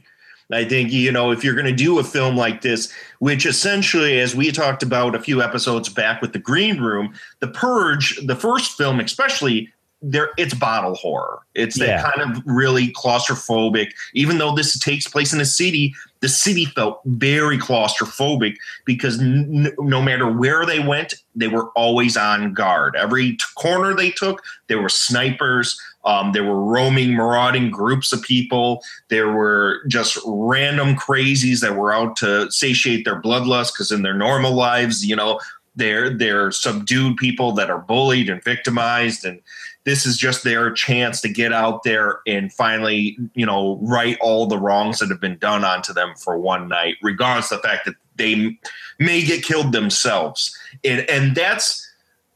I 0.52 0.64
think, 0.64 0.94
you 0.94 1.12
know, 1.12 1.32
if 1.32 1.44
you're 1.44 1.56
going 1.56 1.66
to 1.66 1.74
do 1.74 2.00
a 2.00 2.04
film 2.04 2.38
like 2.38 2.62
this, 2.62 2.92
which 3.20 3.46
essentially, 3.46 4.20
as 4.20 4.34
we 4.34 4.52
talked 4.52 4.82
about 4.82 5.14
a 5.14 5.20
few 5.20 5.42
episodes 5.42 5.90
back 5.90 6.22
with 6.22 6.32
The 6.32 6.40
Green 6.40 6.80
Room, 6.80 7.14
The 7.40 7.50
Purge, 7.50 8.18
the 8.26 8.36
first 8.36 8.78
film, 8.78 9.02
especially 9.02 9.74
there 10.02 10.30
it's 10.38 10.54
bottle 10.54 10.96
horror. 10.96 11.40
It's 11.56 11.78
yeah. 11.78 12.02
that 12.02 12.14
kind 12.14 12.32
of 12.32 12.44
really 12.46 12.90
claustrophobic. 12.90 13.92
Even 14.14 14.38
though 14.38 14.54
this 14.54 14.78
takes 14.78 15.08
place 15.08 15.34
in 15.34 15.42
a 15.42 15.46
city, 15.46 15.94
the 16.20 16.30
city 16.30 16.66
felt 16.66 17.02
very 17.06 17.58
claustrophobic 17.58 18.58
because 18.86 19.20
n- 19.20 19.74
no 19.80 20.02
matter 20.02 20.32
where 20.32 20.66
they 20.66 20.80
went, 20.80 21.16
they 21.36 21.48
were 21.48 21.70
always 21.70 22.16
on 22.16 22.54
guard. 22.54 22.96
Every 22.96 23.34
t- 23.34 23.44
corner 23.56 23.96
they 23.96 24.12
took, 24.12 24.44
there 24.68 24.82
were 24.82 24.90
snipers. 24.90 25.80
Um, 26.06 26.32
there 26.32 26.44
were 26.44 26.64
roaming, 26.64 27.16
marauding 27.16 27.70
groups 27.70 28.14
of 28.14 28.22
people. 28.22 28.82
There 29.10 29.32
were 29.32 29.82
just 29.88 30.18
random 30.26 30.96
crazies 30.96 31.60
that 31.62 31.76
were 31.76 31.92
out 31.92 32.16
to 32.18 32.50
satiate 32.52 33.04
their 33.04 33.22
bloodlust 33.22 33.74
because 33.74 33.92
in 33.92 34.04
their 34.04 34.14
normal 34.14 34.54
lives, 34.54 35.06
you 35.06 35.16
know, 35.16 35.40
they're 35.78 36.10
they're 36.10 36.52
subdued 36.52 37.18
people 37.18 37.52
that 37.54 37.70
are 37.70 37.80
bullied 37.80 38.30
and 38.30 38.44
victimized 38.44 39.24
and 39.24 39.40
this 39.88 40.06
is 40.06 40.18
just 40.18 40.44
their 40.44 40.70
chance 40.70 41.22
to 41.22 41.30
get 41.30 41.54
out 41.54 41.84
there 41.84 42.20
and 42.28 42.52
finally, 42.52 43.18
you 43.36 43.46
know, 43.46 43.80
right 43.82 44.18
all 44.20 44.46
the 44.46 44.58
wrongs 44.58 45.00
that 45.00 45.08
have 45.08 45.22
been 45.22 45.38
done 45.38 45.64
onto 45.64 45.94
them 45.94 46.14
for 46.18 46.38
one 46.38 46.68
night, 46.68 46.98
regardless 47.02 47.54
of 47.54 47.62
the 47.62 47.68
fact 47.70 47.86
that 47.86 47.96
they 48.18 48.60
may 49.00 49.22
get 49.22 49.46
killed 49.46 49.72
themselves. 49.72 50.54
And 50.84 51.10
and 51.10 51.38
that's 51.38 51.90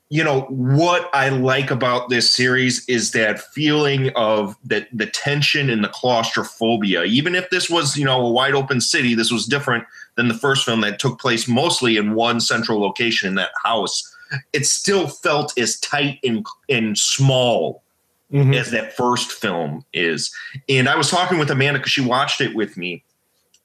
you 0.08 0.24
know 0.24 0.44
what 0.44 1.10
I 1.14 1.28
like 1.28 1.72
about 1.72 2.08
this 2.08 2.32
series 2.32 2.88
is 2.88 3.12
that 3.12 3.42
feeling 3.42 4.12
of 4.16 4.56
that 4.64 4.88
the 4.94 5.08
tension 5.08 5.70
and 5.70 5.84
the 5.84 5.90
claustrophobia. 5.90 7.04
Even 7.04 7.36
if 7.36 7.50
this 7.50 7.70
was 7.70 7.98
you 7.98 8.06
know 8.06 8.26
a 8.26 8.32
wide 8.32 8.56
open 8.56 8.80
city, 8.80 9.14
this 9.14 9.30
was 9.30 9.46
different 9.46 9.84
than 10.16 10.30
the 10.30 10.34
first 10.34 10.64
film 10.64 10.80
that 10.82 11.00
took 11.00 11.20
place 11.20 11.50
mostly 11.50 11.98
in 11.98 12.16
one 12.16 12.40
central 12.40 12.80
location 12.80 13.28
in 13.28 13.36
that 13.36 13.52
house 13.62 14.08
it 14.54 14.66
still 14.66 15.08
felt 15.08 15.58
as 15.58 15.80
tight 15.80 16.20
and 16.24 16.46
and 16.70 16.98
small 16.98 17.84
mm-hmm. 18.32 18.54
as 18.54 18.72
that 18.72 18.96
first 18.96 19.32
film 19.32 19.86
is. 19.94 20.34
And 20.70 20.88
I 20.88 20.96
was 20.96 21.10
talking 21.10 21.38
with 21.38 21.52
Amanda 21.52 21.80
because 21.80 21.92
she 21.92 22.02
watched 22.02 22.42
it 22.42 22.56
with 22.56 22.78
me, 22.78 23.04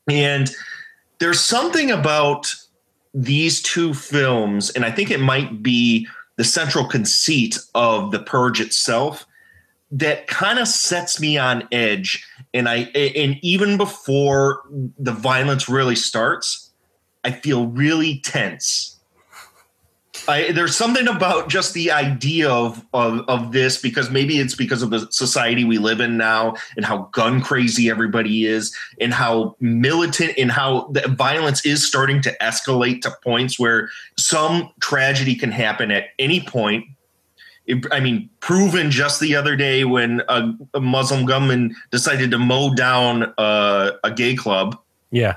and 0.09 0.51
there's 1.19 1.41
something 1.41 1.91
about 1.91 2.55
these 3.15 3.63
two 3.63 3.95
films, 3.95 4.71
and 4.71 4.85
I 4.85 4.91
think 4.91 5.11
it 5.11 5.21
might 5.21 5.63
be 5.63 6.07
the 6.37 6.45
central 6.45 6.85
conceit 6.85 7.59
of 7.75 8.11
the 8.11 8.19
purge 8.19 8.61
itself 8.61 9.27
that 9.91 10.27
kind 10.27 10.59
of 10.59 10.69
sets 10.69 11.21
me 11.21 11.39
on 11.39 11.67
edge 11.71 12.27
and 12.53 12.69
i 12.69 12.79
and 12.95 13.39
even 13.43 13.77
before 13.77 14.63
the 14.99 15.13
violence 15.13 15.69
really 15.69 15.95
starts 15.95 16.73
i 17.25 17.31
feel 17.31 17.69
really 17.69 18.21
tense 18.21 18.96
I, 20.29 20.53
there's 20.53 20.77
something 20.77 21.09
about 21.09 21.49
just 21.49 21.75
the 21.75 21.91
idea 21.91 22.51
of, 22.51 22.85
of 22.93 23.21
of 23.29 23.53
this 23.53 23.81
because 23.81 24.11
maybe 24.11 24.39
it's 24.39 24.55
because 24.55 24.83
of 24.83 24.91
the 24.91 25.11
society 25.11 25.65
we 25.65 25.79
live 25.79 26.01
in 26.01 26.17
now 26.17 26.55
and 26.77 26.85
how 26.85 27.09
gun 27.13 27.41
crazy 27.41 27.91
everybody 27.91 28.47
is 28.47 28.75
and 29.01 29.13
how 29.13 29.57
militant 29.61 30.33
and 30.39 30.51
how 30.51 30.89
the 30.93 31.09
violence 31.09 31.65
is 31.65 31.87
starting 31.87 32.21
to 32.23 32.37
escalate 32.41 33.03
to 33.03 33.13
points 33.23 33.59
where 33.59 33.89
some 34.19 34.71
tragedy 34.81 35.35
can 35.35 35.53
happen 35.53 35.91
at 35.91 36.09
any 36.19 36.41
point. 36.41 36.87
I 37.91 37.99
mean, 37.99 38.31
proven 38.41 38.93
just 38.93 39.21
the 39.21 39.35
other 39.35 39.57
day 39.57 39.85
when 39.85 40.23
a, 40.29 40.53
a 40.75 40.81
Muslim 40.81 41.27
gunman 41.27 41.75
decided 41.91 42.31
to 42.31 42.39
mow 42.39 42.75
down 42.75 43.35
a, 43.39 43.93
a 44.05 44.11
gay 44.13 44.37
club. 44.37 44.79
Yeah. 45.11 45.35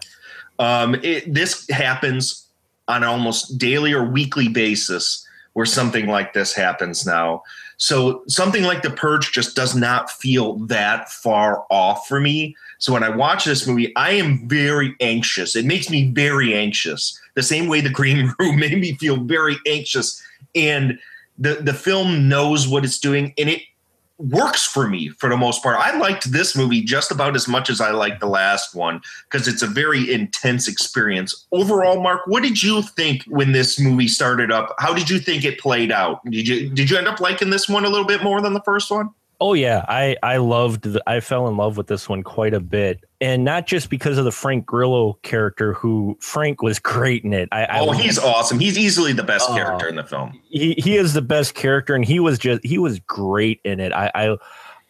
Um, 0.59 0.95
it, 0.95 1.33
this 1.33 1.67
happens 1.69 2.48
on 2.89 3.03
almost 3.03 3.57
daily 3.57 3.93
or 3.93 4.03
weekly 4.03 4.49
basis 4.49 5.25
where 5.53 5.65
something 5.65 6.07
like 6.07 6.33
this 6.33 6.53
happens 6.53 7.05
now. 7.05 7.43
So 7.77 8.23
something 8.27 8.63
like 8.63 8.81
The 8.81 8.89
Purge 8.89 9.31
just 9.31 9.55
does 9.55 9.75
not 9.75 10.11
feel 10.11 10.55
that 10.67 11.09
far 11.09 11.65
off 11.69 12.07
for 12.07 12.19
me. 12.19 12.55
So 12.77 12.93
when 12.93 13.03
I 13.03 13.09
watch 13.09 13.45
this 13.45 13.65
movie, 13.65 13.95
I 13.95 14.11
am 14.11 14.47
very 14.47 14.95
anxious. 14.99 15.55
It 15.55 15.65
makes 15.65 15.89
me 15.89 16.11
very 16.11 16.53
anxious. 16.53 17.19
The 17.35 17.43
same 17.43 17.67
way 17.67 17.81
the 17.81 17.89
Green 17.89 18.33
Room 18.39 18.59
made 18.59 18.77
me 18.77 18.93
feel 18.95 19.17
very 19.17 19.57
anxious. 19.65 20.21
And 20.55 20.99
the 21.37 21.55
the 21.55 21.73
film 21.73 22.27
knows 22.27 22.67
what 22.67 22.83
it's 22.83 22.99
doing 22.99 23.33
and 23.37 23.49
it 23.49 23.61
works 24.19 24.65
for 24.65 24.87
me 24.87 25.09
for 25.09 25.29
the 25.29 25.37
most 25.37 25.63
part. 25.63 25.77
I 25.77 25.97
liked 25.97 26.31
this 26.31 26.55
movie 26.55 26.81
just 26.81 27.09
about 27.09 27.35
as 27.35 27.47
much 27.47 27.69
as 27.69 27.81
I 27.81 27.91
liked 27.91 28.19
the 28.19 28.27
last 28.27 28.75
one 28.75 29.01
because 29.29 29.47
it's 29.47 29.61
a 29.61 29.67
very 29.67 30.11
intense 30.11 30.67
experience. 30.67 31.47
Overall, 31.51 32.01
Mark, 32.01 32.27
what 32.27 32.43
did 32.43 32.61
you 32.61 32.81
think 32.81 33.23
when 33.23 33.53
this 33.53 33.79
movie 33.79 34.09
started 34.09 34.51
up? 34.51 34.75
How 34.77 34.93
did 34.93 35.09
you 35.09 35.19
think 35.19 35.45
it 35.45 35.59
played 35.59 35.91
out? 35.91 36.23
Did 36.25 36.47
you 36.47 36.69
did 36.69 36.89
you 36.89 36.97
end 36.97 37.07
up 37.07 37.19
liking 37.19 37.49
this 37.49 37.69
one 37.69 37.85
a 37.85 37.89
little 37.89 38.07
bit 38.07 38.21
more 38.21 38.41
than 38.41 38.53
the 38.53 38.61
first 38.61 38.91
one? 38.91 39.09
Oh 39.41 39.53
yeah, 39.53 39.85
I 39.87 40.17
I 40.21 40.37
loved 40.37 40.83
the, 40.83 41.01
I 41.07 41.21
fell 41.21 41.47
in 41.47 41.55
love 41.55 41.77
with 41.77 41.87
this 41.87 42.09
one 42.09 42.23
quite 42.23 42.53
a 42.53 42.59
bit, 42.59 43.05
and 43.21 43.45
not 43.45 43.67
just 43.67 43.89
because 43.89 44.17
of 44.17 44.25
the 44.25 44.33
Frank 44.33 44.65
Grillo 44.65 45.13
character, 45.23 45.73
who 45.73 46.17
Frank 46.19 46.61
was 46.61 46.77
great 46.77 47.23
in 47.23 47.31
it. 47.31 47.47
I, 47.51 47.79
oh, 47.79 47.91
I 47.91 48.01
he's 48.01 48.19
awesome. 48.19 48.59
He's 48.59 48.77
easily 48.77 49.13
the 49.13 49.23
best 49.23 49.49
uh, 49.49 49.53
character 49.53 49.87
in 49.87 49.95
the 49.95 50.03
film. 50.03 50.41
He 50.49 50.73
he 50.77 50.97
is 50.97 51.13
the 51.13 51.21
best 51.21 51.55
character, 51.55 51.95
and 51.95 52.03
he 52.03 52.19
was 52.19 52.37
just 52.37 52.65
he 52.65 52.77
was 52.77 52.99
great 52.99 53.61
in 53.63 53.79
it. 53.79 53.93
I 53.93 54.11
I 54.13 54.37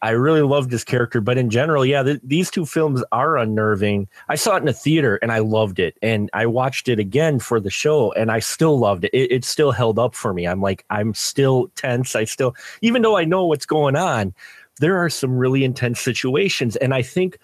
I 0.01 0.11
really 0.11 0.41
loved 0.41 0.71
his 0.71 0.83
character, 0.83 1.19
but 1.19 1.37
in 1.37 1.49
general, 1.49 1.85
yeah, 1.85 2.03
th- 2.03 2.21
these 2.23 2.49
two 2.49 2.65
films 2.65 3.03
are 3.11 3.37
unnerving. 3.37 4.07
I 4.29 4.35
saw 4.35 4.55
it 4.55 4.61
in 4.61 4.67
a 4.69 4.73
theater 4.73 5.17
and 5.21 5.31
I 5.31 5.39
loved 5.39 5.79
it, 5.79 5.97
and 6.01 6.29
I 6.33 6.45
watched 6.45 6.87
it 6.87 6.99
again 6.99 7.39
for 7.39 7.59
the 7.59 7.69
show, 7.69 8.11
and 8.13 8.31
I 8.31 8.39
still 8.39 8.79
loved 8.79 9.03
it. 9.05 9.11
It, 9.13 9.31
it 9.31 9.45
still 9.45 9.71
held 9.71 9.99
up 9.99 10.15
for 10.15 10.33
me. 10.33 10.47
I'm 10.47 10.61
like, 10.61 10.85
I'm 10.89 11.13
still 11.13 11.69
tense. 11.75 12.15
I 12.15 12.23
still, 12.23 12.55
even 12.81 13.01
though 13.01 13.17
I 13.17 13.25
know 13.25 13.45
what's 13.45 13.65
going 13.65 13.95
on, 13.95 14.33
there 14.79 14.97
are 14.97 15.09
some 15.09 15.37
really 15.37 15.65
intense 15.65 15.99
situations, 15.99 16.77
and 16.77 16.93
I 16.93 17.01
think, 17.01 17.37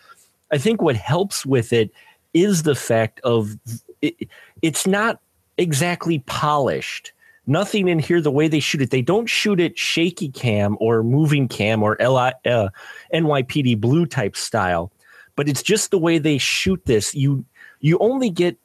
I 0.52 0.58
think 0.58 0.82
what 0.82 0.96
helps 0.96 1.46
with 1.46 1.74
it 1.74 1.92
is 2.34 2.64
the 2.64 2.76
fact 2.76 3.20
of 3.22 3.58
it, 4.02 4.30
it's 4.62 4.88
not 4.88 5.20
exactly 5.58 6.20
polished 6.20 7.12
nothing 7.48 7.88
in 7.88 8.00
here 8.00 8.22
the 8.22 8.32
way 8.32 8.48
they 8.48 8.60
shoot 8.60 8.82
it. 8.82 8.92
They 8.92 9.02
don't 9.02 9.28
shoot 9.28 9.60
it 9.60 9.78
shaky 9.78 10.30
cam 10.30 10.78
or 10.80 11.04
moving 11.04 11.48
cam 11.48 11.84
or 11.84 11.98
LI, 12.00 12.32
uh, 12.46 12.70
NYPD 13.14 13.80
blue 13.80 14.06
type 14.06 14.36
style, 14.36 14.92
but 15.36 15.48
it's 15.48 15.64
just 15.64 15.92
the 15.92 16.00
way 16.00 16.18
they 16.18 16.38
shoot 16.38 16.84
this. 16.86 17.14
You 17.14 17.46
you 17.80 17.98
only 18.00 18.30
get 18.30 18.58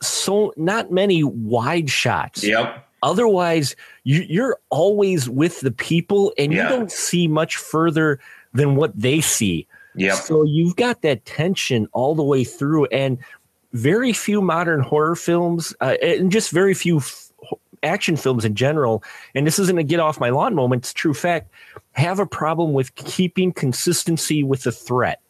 so 0.00 0.52
not 0.56 0.90
many 0.90 1.22
wide 1.24 1.90
shots. 1.90 2.44
Yep. 2.44 2.86
Otherwise, 3.02 3.74
you, 4.04 4.24
you're 4.28 4.58
always 4.70 5.28
with 5.28 5.60
the 5.60 5.72
people, 5.72 6.32
and 6.38 6.52
you 6.52 6.62
don't 6.62 6.90
see 6.90 7.26
much 7.26 7.56
further 7.56 8.20
than 8.52 8.76
what 8.76 8.96
they 8.96 9.20
see. 9.20 9.66
Yeah. 9.96 10.14
So 10.14 10.44
you've 10.44 10.76
got 10.76 11.02
that 11.02 11.24
tension 11.24 11.88
all 11.92 12.14
the 12.14 12.22
way 12.22 12.44
through, 12.44 12.86
and 12.86 13.18
very 13.72 14.12
few 14.12 14.40
modern 14.40 14.80
horror 14.80 15.16
films, 15.16 15.74
uh, 15.80 15.96
and 16.00 16.30
just 16.30 16.52
very 16.52 16.74
few 16.74 17.00
action 17.82 18.16
films 18.16 18.44
in 18.44 18.54
general, 18.54 19.02
and 19.34 19.46
this 19.46 19.58
isn't 19.58 19.78
a 19.78 19.82
get 19.82 20.00
off 20.00 20.20
my 20.20 20.30
lawn 20.30 20.54
moment, 20.54 20.82
it's 20.82 20.92
true 20.92 21.14
fact, 21.14 21.50
have 21.92 22.18
a 22.18 22.26
problem 22.26 22.72
with 22.72 22.94
keeping 22.94 23.52
consistency 23.52 24.42
with 24.42 24.62
the 24.62 24.72
threat. 24.72 25.20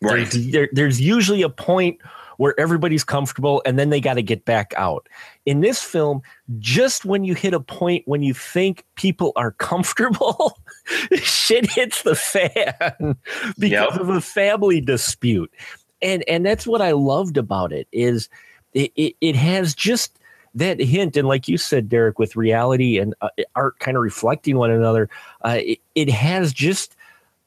Right. 0.00 0.28
There's, 0.30 0.50
there, 0.50 0.68
there's 0.72 1.00
usually 1.00 1.42
a 1.42 1.48
point 1.48 1.98
where 2.36 2.58
everybody's 2.58 3.04
comfortable 3.04 3.62
and 3.64 3.78
then 3.78 3.90
they 3.90 4.00
got 4.00 4.14
to 4.14 4.22
get 4.22 4.44
back 4.44 4.74
out. 4.76 5.08
In 5.46 5.60
this 5.60 5.82
film, 5.82 6.22
just 6.58 7.04
when 7.04 7.24
you 7.24 7.34
hit 7.34 7.54
a 7.54 7.60
point 7.60 8.02
when 8.06 8.22
you 8.22 8.34
think 8.34 8.84
people 8.96 9.32
are 9.36 9.52
comfortable, 9.52 10.58
shit 11.14 11.70
hits 11.70 12.02
the 12.02 12.16
fan 12.16 12.74
because 13.58 13.92
yep. 13.92 14.00
of 14.00 14.08
a 14.08 14.20
family 14.20 14.80
dispute. 14.80 15.52
And 16.00 16.24
and 16.28 16.44
that's 16.44 16.66
what 16.66 16.82
I 16.82 16.90
loved 16.90 17.36
about 17.36 17.72
it 17.72 17.86
is 17.92 18.28
it, 18.74 18.90
it, 18.96 19.14
it 19.20 19.36
has 19.36 19.72
just 19.72 20.18
that 20.54 20.80
hint, 20.80 21.16
and 21.16 21.26
like 21.26 21.48
you 21.48 21.56
said, 21.56 21.88
Derek, 21.88 22.18
with 22.18 22.36
reality 22.36 22.98
and 22.98 23.14
uh, 23.20 23.30
art 23.54 23.78
kind 23.78 23.96
of 23.96 24.02
reflecting 24.02 24.56
one 24.56 24.70
another, 24.70 25.08
uh, 25.44 25.58
it, 25.60 25.80
it 25.94 26.10
has 26.10 26.52
just 26.52 26.96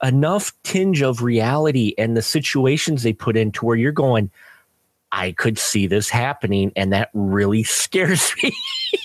enough 0.03 0.53
tinge 0.63 1.01
of 1.01 1.21
reality 1.23 1.93
and 1.97 2.17
the 2.17 2.21
situations 2.21 3.03
they 3.03 3.13
put 3.13 3.37
into 3.37 3.65
where 3.65 3.77
you're 3.77 3.91
going, 3.91 4.29
I 5.11 5.31
could 5.31 5.57
see 5.57 5.87
this 5.87 6.09
happening, 6.09 6.73
and 6.75 6.91
that 6.91 7.09
really 7.13 7.63
scares 7.63 8.33
me. 8.43 8.51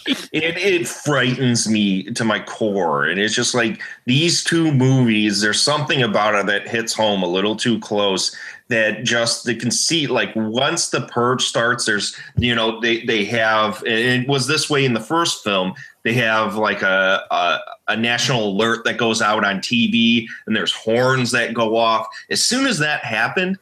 it 0.06 0.56
it 0.56 0.88
frightens 0.88 1.68
me 1.68 2.04
to 2.12 2.24
my 2.24 2.40
core, 2.40 3.04
and 3.04 3.20
it's 3.20 3.34
just 3.34 3.54
like 3.54 3.80
these 4.06 4.42
two 4.42 4.72
movies. 4.72 5.40
There's 5.40 5.62
something 5.62 6.02
about 6.02 6.34
it 6.34 6.46
that 6.46 6.68
hits 6.68 6.92
home 6.92 7.22
a 7.22 7.28
little 7.28 7.54
too 7.54 7.78
close. 7.78 8.36
That 8.70 9.04
just 9.04 9.44
the 9.44 9.54
conceit, 9.54 10.10
like 10.10 10.30
once 10.34 10.88
the 10.88 11.02
purge 11.02 11.44
starts, 11.44 11.84
there's 11.84 12.16
you 12.36 12.54
know 12.54 12.80
they 12.80 13.04
they 13.04 13.24
have. 13.26 13.82
it 13.84 14.26
was 14.26 14.46
this 14.46 14.70
way 14.70 14.84
in 14.84 14.94
the 14.94 15.00
first 15.00 15.44
film. 15.44 15.74
They 16.02 16.14
have 16.14 16.56
like 16.56 16.82
a, 16.82 17.22
a 17.30 17.58
a 17.88 17.96
national 17.96 18.48
alert 18.48 18.84
that 18.84 18.96
goes 18.96 19.20
out 19.20 19.44
on 19.44 19.58
TV, 19.58 20.26
and 20.46 20.56
there's 20.56 20.72
horns 20.72 21.32
that 21.32 21.52
go 21.52 21.76
off. 21.76 22.06
As 22.30 22.44
soon 22.44 22.66
as 22.66 22.78
that 22.78 23.04
happened 23.04 23.58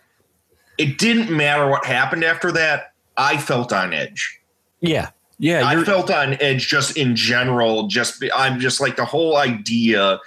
it 0.79 0.97
didn't 0.97 1.37
matter 1.37 1.69
what 1.69 1.85
happened 1.85 2.25
after 2.25 2.53
that. 2.53 2.93
I 3.17 3.37
felt 3.37 3.73
on 3.73 3.93
edge. 3.93 4.41
Yeah. 4.81 5.11
Yeah. 5.41 5.67
I 5.67 5.83
felt 5.83 6.11
on 6.11 6.41
edge 6.41 6.69
just 6.69 6.97
in 6.97 7.17
general. 7.17 7.88
Just, 7.88 8.25
I'm 8.35 8.61
just 8.61 8.81
like 8.81 8.97
the 8.97 9.05
whole 9.05 9.37
idea 9.37 10.21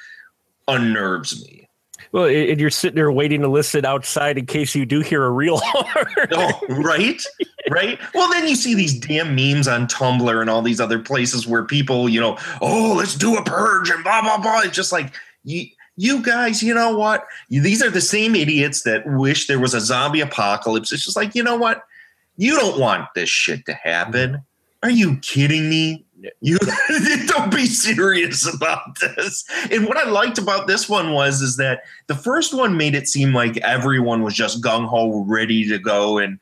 unnerves 0.67 1.43
me. 1.45 1.60
Well, 2.11 2.25
and 2.25 2.59
you're 2.59 2.69
sitting 2.69 2.95
there 2.95 3.11
waiting 3.11 3.41
to 3.41 3.47
listen 3.47 3.85
outside 3.85 4.37
in 4.37 4.45
case 4.45 4.75
you 4.75 4.85
do 4.85 4.99
hear 4.99 5.23
a 5.23 5.31
real 5.31 5.57
horn. 5.63 6.27
oh, 6.33 6.59
right, 6.69 7.23
right. 7.69 7.99
Well, 8.13 8.29
then 8.29 8.47
you 8.47 8.55
see 8.55 8.73
these 8.73 8.99
damn 8.99 9.33
memes 9.35 9.67
on 9.67 9.87
Tumblr 9.87 10.41
and 10.41 10.49
all 10.49 10.61
these 10.61 10.81
other 10.81 10.99
places 10.99 11.47
where 11.47 11.63
people, 11.63 12.09
you 12.09 12.19
know, 12.19 12.37
oh, 12.61 12.95
let's 12.97 13.15
do 13.15 13.37
a 13.37 13.43
purge 13.43 13.89
and 13.89 14.03
blah 14.03 14.21
blah 14.21 14.37
blah. 14.37 14.61
It's 14.61 14.75
just 14.75 14.91
like 14.91 15.13
you 15.43 15.67
you 15.95 16.21
guys, 16.21 16.63
you 16.63 16.73
know 16.73 16.97
what? 16.97 17.27
These 17.49 17.83
are 17.83 17.89
the 17.89 18.01
same 18.01 18.35
idiots 18.35 18.83
that 18.83 19.05
wish 19.05 19.47
there 19.47 19.59
was 19.59 19.73
a 19.73 19.81
zombie 19.81 20.21
apocalypse. 20.21 20.91
It's 20.91 21.03
just 21.03 21.17
like, 21.17 21.35
you 21.35 21.43
know 21.43 21.55
what? 21.55 21.83
You 22.37 22.55
don't 22.55 22.79
want 22.79 23.07
this 23.13 23.29
shit 23.29 23.65
to 23.67 23.73
happen. 23.73 24.43
Are 24.83 24.89
you 24.89 25.17
kidding 25.17 25.69
me? 25.69 26.05
You 26.41 26.57
don't 27.27 27.51
be 27.51 27.65
serious 27.65 28.51
about 28.51 28.99
this. 28.99 29.43
And 29.71 29.87
what 29.87 29.97
I 29.97 30.09
liked 30.09 30.37
about 30.37 30.67
this 30.67 30.89
one 30.89 31.13
was 31.13 31.41
is 31.41 31.57
that 31.57 31.83
the 32.07 32.15
first 32.15 32.53
one 32.53 32.77
made 32.77 32.95
it 32.95 33.07
seem 33.07 33.33
like 33.33 33.57
everyone 33.57 34.21
was 34.21 34.33
just 34.33 34.63
gung 34.63 34.87
ho, 34.87 35.23
ready 35.27 35.67
to 35.67 35.79
go 35.79 36.17
and 36.17 36.39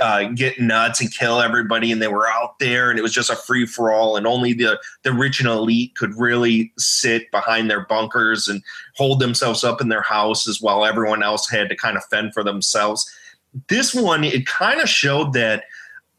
uh, 0.00 0.24
get 0.34 0.60
nuts 0.60 1.00
and 1.00 1.12
kill 1.14 1.40
everybody, 1.40 1.92
and 1.92 2.02
they 2.02 2.08
were 2.08 2.28
out 2.28 2.58
there, 2.58 2.90
and 2.90 2.98
it 2.98 3.02
was 3.02 3.12
just 3.12 3.30
a 3.30 3.36
free 3.36 3.66
for 3.66 3.92
all, 3.92 4.16
and 4.16 4.26
only 4.26 4.52
the 4.52 4.78
the 5.02 5.12
rich 5.12 5.40
and 5.40 5.48
elite 5.48 5.94
could 5.94 6.16
really 6.18 6.72
sit 6.78 7.30
behind 7.30 7.70
their 7.70 7.86
bunkers 7.86 8.48
and 8.48 8.62
hold 8.96 9.20
themselves 9.20 9.64
up 9.64 9.80
in 9.80 9.88
their 9.88 10.02
houses 10.02 10.60
while 10.60 10.84
everyone 10.84 11.22
else 11.22 11.48
had 11.48 11.68
to 11.68 11.76
kind 11.76 11.96
of 11.96 12.04
fend 12.06 12.34
for 12.34 12.42
themselves. 12.42 13.10
This 13.68 13.94
one, 13.94 14.24
it 14.24 14.46
kind 14.46 14.80
of 14.80 14.88
showed 14.88 15.32
that 15.34 15.64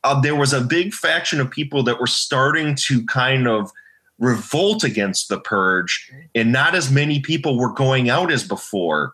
uh, 0.04 0.20
there 0.20 0.36
was 0.36 0.54
a 0.54 0.62
big 0.62 0.94
faction 0.94 1.40
of 1.40 1.50
people 1.50 1.84
that 1.84 2.00
were 2.00 2.08
starting 2.08 2.76
to 2.76 3.06
kind 3.06 3.48
of 3.48 3.72
revolt 4.20 4.84
against 4.84 5.30
the 5.30 5.40
purge, 5.40 6.12
and 6.36 6.52
not 6.52 6.76
as 6.76 6.92
many 6.92 7.20
people 7.20 7.58
were 7.58 7.74
going 7.74 8.10
out 8.10 8.32
as 8.32 8.48
before 8.48 9.14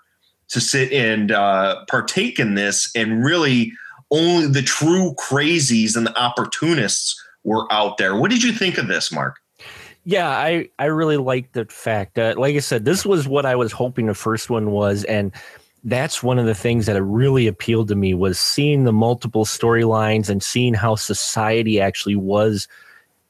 to 0.50 0.60
sit 0.60 0.91
and 0.91 1.31
uh, 1.31 1.86
partake 1.88 2.39
in 2.39 2.55
this. 2.55 2.91
And 2.96 3.24
really, 3.24 3.72
only 4.12 4.48
the 4.48 4.62
true 4.62 5.13
crazies 5.15 5.96
and 5.96 6.08
the 6.08 6.19
opportunists 6.19 7.22
were 7.43 7.72
out 7.72 7.98
there. 7.98 8.15
What 8.15 8.31
did 8.31 8.43
you 8.43 8.51
think 8.51 8.77
of 8.77 8.88
this, 8.88 9.12
Mark? 9.12 9.38
Yeah, 10.05 10.29
I 10.29 10.69
I 10.79 10.86
really 10.86 11.17
liked 11.17 11.53
the 11.53 11.65
fact 11.65 12.15
that, 12.15 12.39
like 12.39 12.55
I 12.55 12.60
said, 12.60 12.86
this 12.86 13.05
was 13.05 13.27
what 13.27 13.46
I 13.46 13.55
was 13.55 13.72
hoping 13.72 14.08
the 14.08 14.15
first 14.15 14.50
one 14.50 14.72
was, 14.72 15.03
and 15.03 15.31
that's 15.83 16.21
one 16.21 16.39
of 16.39 16.45
the 16.45 16.55
things 16.55 16.86
that 16.86 17.01
really 17.01 17.48
appealed 17.48 17.88
to 17.89 17.95
me 17.95 18.13
was 18.13 18.39
seeing 18.39 18.83
the 18.83 18.93
multiple 18.93 19.45
storylines 19.45 20.29
and 20.29 20.43
seeing 20.43 20.74
how 20.74 20.95
society 20.95 21.79
actually 21.79 22.15
was 22.15 22.67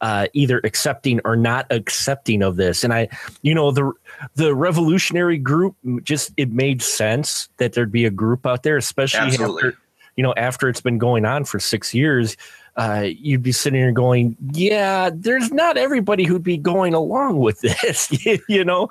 uh, 0.02 0.28
either 0.34 0.62
accepting 0.64 1.20
or 1.26 1.36
not 1.36 1.68
accepting 1.72 2.42
of 2.42 2.56
this. 2.56 2.84
And 2.84 2.94
I, 2.94 3.10
you 3.42 3.54
know, 3.54 3.72
the 3.72 3.92
the 4.36 4.56
revolutionary 4.56 5.38
group 5.38 5.76
just 6.04 6.32
it 6.38 6.52
made 6.52 6.82
sense 6.82 7.50
that 7.58 7.74
there'd 7.74 7.92
be 7.92 8.06
a 8.06 8.12
group 8.12 8.46
out 8.46 8.64
there, 8.64 8.78
especially 8.78 9.28
Absolutely. 9.28 9.70
after 9.70 9.80
you 10.16 10.24
know 10.24 10.34
after 10.38 10.70
it's 10.70 10.82
been 10.82 10.98
going 10.98 11.26
on 11.26 11.46
for 11.46 11.60
six 11.60 11.94
years. 11.94 12.38
Uh, 12.76 13.08
you'd 13.10 13.44
be 13.44 13.52
sitting 13.52 13.78
here 13.78 13.92
going, 13.92 14.38
"Yeah, 14.54 15.10
there's 15.14 15.52
not 15.52 15.76
everybody 15.76 16.24
who'd 16.24 16.44
be 16.44 16.56
going 16.56 16.94
along 16.94 17.38
with 17.40 17.60
this," 17.62 18.10
you 18.48 18.64
know, 18.64 18.88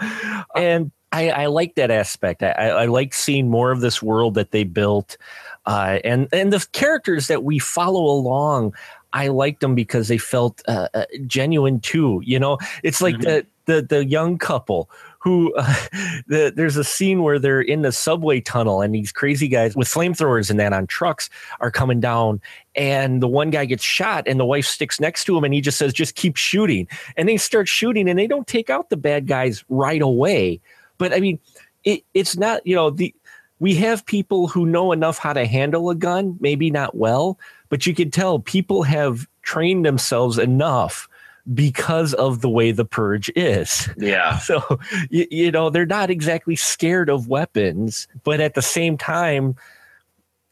and 0.54 0.92
I, 1.12 1.30
I 1.30 1.46
like 1.46 1.74
that 1.76 1.90
aspect. 1.90 2.42
I, 2.42 2.50
I 2.50 2.84
like 2.86 3.14
seeing 3.14 3.48
more 3.48 3.70
of 3.70 3.80
this 3.80 4.02
world 4.02 4.34
that 4.34 4.50
they 4.50 4.64
built, 4.64 5.16
uh, 5.64 5.98
and 6.04 6.28
and 6.32 6.52
the 6.52 6.66
characters 6.72 7.28
that 7.28 7.44
we 7.44 7.58
follow 7.58 8.04
along 8.04 8.74
I 9.12 9.28
liked 9.28 9.60
them 9.60 9.74
because 9.74 10.08
they 10.08 10.18
felt 10.18 10.62
uh, 10.68 10.88
uh, 10.94 11.04
genuine 11.26 11.80
too. 11.80 12.20
You 12.24 12.38
know, 12.38 12.58
it's 12.82 13.00
like 13.00 13.14
mm-hmm. 13.16 13.22
the 13.22 13.46
the 13.66 13.82
the 13.82 14.04
young 14.04 14.38
couple 14.38 14.90
who 15.18 15.54
uh, 15.54 15.74
the, 16.26 16.52
there's 16.54 16.76
a 16.76 16.84
scene 16.84 17.22
where 17.22 17.38
they're 17.38 17.60
in 17.60 17.82
the 17.82 17.92
subway 17.92 18.40
tunnel 18.40 18.82
and 18.82 18.94
these 18.94 19.12
crazy 19.12 19.48
guys 19.48 19.74
with 19.74 19.88
flamethrowers 19.88 20.50
and 20.50 20.60
that 20.60 20.72
on 20.72 20.86
trucks 20.86 21.30
are 21.60 21.70
coming 21.70 22.00
down 22.00 22.40
and 22.74 23.22
the 23.22 23.28
one 23.28 23.50
guy 23.50 23.64
gets 23.64 23.82
shot 23.82 24.24
and 24.26 24.38
the 24.38 24.44
wife 24.44 24.66
sticks 24.66 25.00
next 25.00 25.24
to 25.24 25.36
him 25.36 25.44
and 25.44 25.54
he 25.54 25.60
just 25.60 25.78
says 25.78 25.92
just 25.92 26.14
keep 26.14 26.36
shooting 26.36 26.86
and 27.16 27.28
they 27.28 27.36
start 27.36 27.66
shooting 27.66 28.08
and 28.08 28.18
they 28.18 28.26
don't 28.26 28.46
take 28.46 28.70
out 28.70 28.90
the 28.90 28.96
bad 28.96 29.26
guys 29.26 29.64
right 29.68 30.02
away 30.02 30.60
but 30.99 31.12
i 31.12 31.21
mean 31.21 31.38
it, 31.85 32.02
it's 32.14 32.37
not 32.37 32.64
you 32.67 32.75
know 32.75 32.90
the 32.90 33.14
we 33.61 33.75
have 33.75 34.07
people 34.07 34.47
who 34.47 34.67
know 34.67 34.93
enough 34.93 35.19
how 35.19 35.33
to 35.33 35.47
handle 35.47 35.90
a 35.90 35.95
gun 35.95 36.37
maybe 36.40 36.71
not 36.71 36.95
well 36.97 37.38
but 37.69 37.87
you 37.87 37.95
can 37.95 38.11
tell 38.11 38.38
people 38.38 38.83
have 38.83 39.26
trained 39.43 39.85
themselves 39.85 40.38
enough 40.38 41.09
because 41.55 42.14
of 42.14 42.40
the 42.40 42.49
way 42.49 42.73
the 42.73 42.85
purge 42.85 43.31
is. 43.35 43.88
Yeah. 43.97 44.38
So, 44.49 44.78
you, 45.11 45.26
you, 45.31 45.50
know, 45.50 45.69
they're 45.71 45.87
not 45.87 46.11
exactly 46.11 46.57
scared 46.57 47.11
of 47.11 47.28
weapons, 47.28 48.09
but 48.25 48.40
at 48.40 48.55
the 48.55 48.62
same 48.62 48.97
time, 48.97 49.57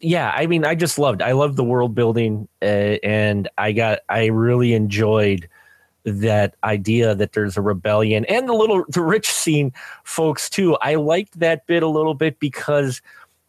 yeah, 0.00 0.32
I 0.34 0.46
mean, 0.46 0.64
I 0.64 0.74
just 0.74 0.98
loved, 0.98 1.22
I 1.22 1.32
loved 1.32 1.56
the 1.56 1.64
world 1.64 1.94
building 1.94 2.48
uh, 2.60 2.98
and 3.02 3.48
I 3.56 3.72
got, 3.72 4.00
I 4.08 4.26
really 4.26 4.74
enjoyed 4.74 5.48
that 6.06 6.54
idea 6.64 7.14
that 7.14 7.32
there's 7.32 7.56
a 7.56 7.60
rebellion 7.60 8.24
and 8.26 8.48
the 8.48 8.52
little, 8.52 8.84
the 8.88 9.02
rich 9.02 9.28
scene 9.28 9.72
folks 10.04 10.48
too. 10.48 10.76
I 10.76 10.94
liked 10.94 11.38
that 11.40 11.66
bit 11.66 11.82
a 11.82 11.88
little 11.88 12.14
bit 12.14 12.38
because 12.38 13.02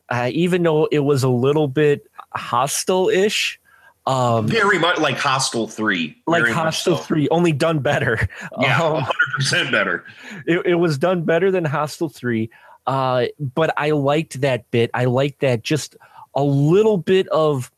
uh, 0.10 0.30
even 0.34 0.64
though 0.64 0.86
it 0.92 1.00
was 1.00 1.24
a 1.24 1.30
little 1.30 1.68
bit 1.68 2.10
hostile 2.34 3.10
ish, 3.10 3.60
um, 4.08 4.48
very 4.48 4.80
much 4.80 5.00
like 5.00 5.18
Hostel 5.18 5.68
Three, 5.68 6.18
like 6.28 6.48
Hostel 6.48 6.96
so. 6.96 7.04
Three, 7.04 7.28
only 7.28 7.52
done 7.52 7.80
better. 7.80 8.30
Yeah, 8.60 8.82
um, 8.82 9.02
hundred 9.02 9.36
percent 9.36 9.70
better. 9.70 10.06
It, 10.46 10.66
it, 10.66 10.76
was 10.76 10.98
done 10.98 11.24
better 11.24 11.52
than 11.52 11.66
Hostel 11.66 12.08
Three, 12.08 12.50
uh, 12.88 13.26
but 13.38 13.74
I 13.76 13.92
liked 13.92 14.40
that 14.40 14.72
bit. 14.72 14.90
I 14.94 15.06
liked 15.06 15.42
that 15.42 15.62
just 15.62 15.98
a 16.34 16.44
little 16.44 16.98
bit 16.98 17.28
of, 17.30 17.70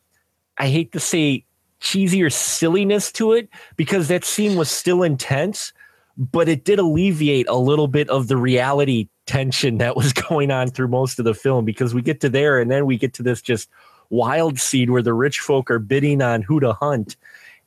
I 0.60 0.68
hate 0.68 0.92
to 0.92 1.00
say 1.00 1.46
cheesy 1.80 2.22
or 2.22 2.30
silliness 2.30 3.12
to 3.14 3.34
it 3.34 3.50
because 3.76 4.08
that 4.08 4.24
scene 4.24 4.58
was 4.58 4.70
still 4.70 5.04
intense, 5.04 5.74
but 6.18 6.50
it 6.50 6.66
did 6.66 6.80
alleviate 6.80 7.48
a 7.48 7.56
little 7.56 7.88
bit 7.88 8.10
of 8.10 8.28
the 8.28 8.38
reality 8.38 9.08
tension 9.26 9.78
that 9.78 9.96
was 9.96 10.14
going 10.30 10.52
on 10.52 10.70
through 10.70 10.88
most 10.88 11.20
of 11.20 11.26
the 11.26 11.34
film 11.34 11.66
because 11.66 11.94
we 11.94 12.02
get 12.02 12.22
to 12.22 12.30
there 12.30 12.60
and 12.60 12.70
then 12.70 12.86
we 12.86 12.98
get 12.98 13.14
to 13.14 13.24
this 13.24 13.42
just 13.42 13.70
wild 14.10 14.60
seed 14.60 14.90
where 14.90 15.02
the 15.02 15.14
rich 15.14 15.40
folk 15.40 15.70
are 15.70 15.80
bidding 15.80 16.22
on 16.22 16.42
who 16.42 16.60
to 16.60 16.74
hunt. 16.74 17.16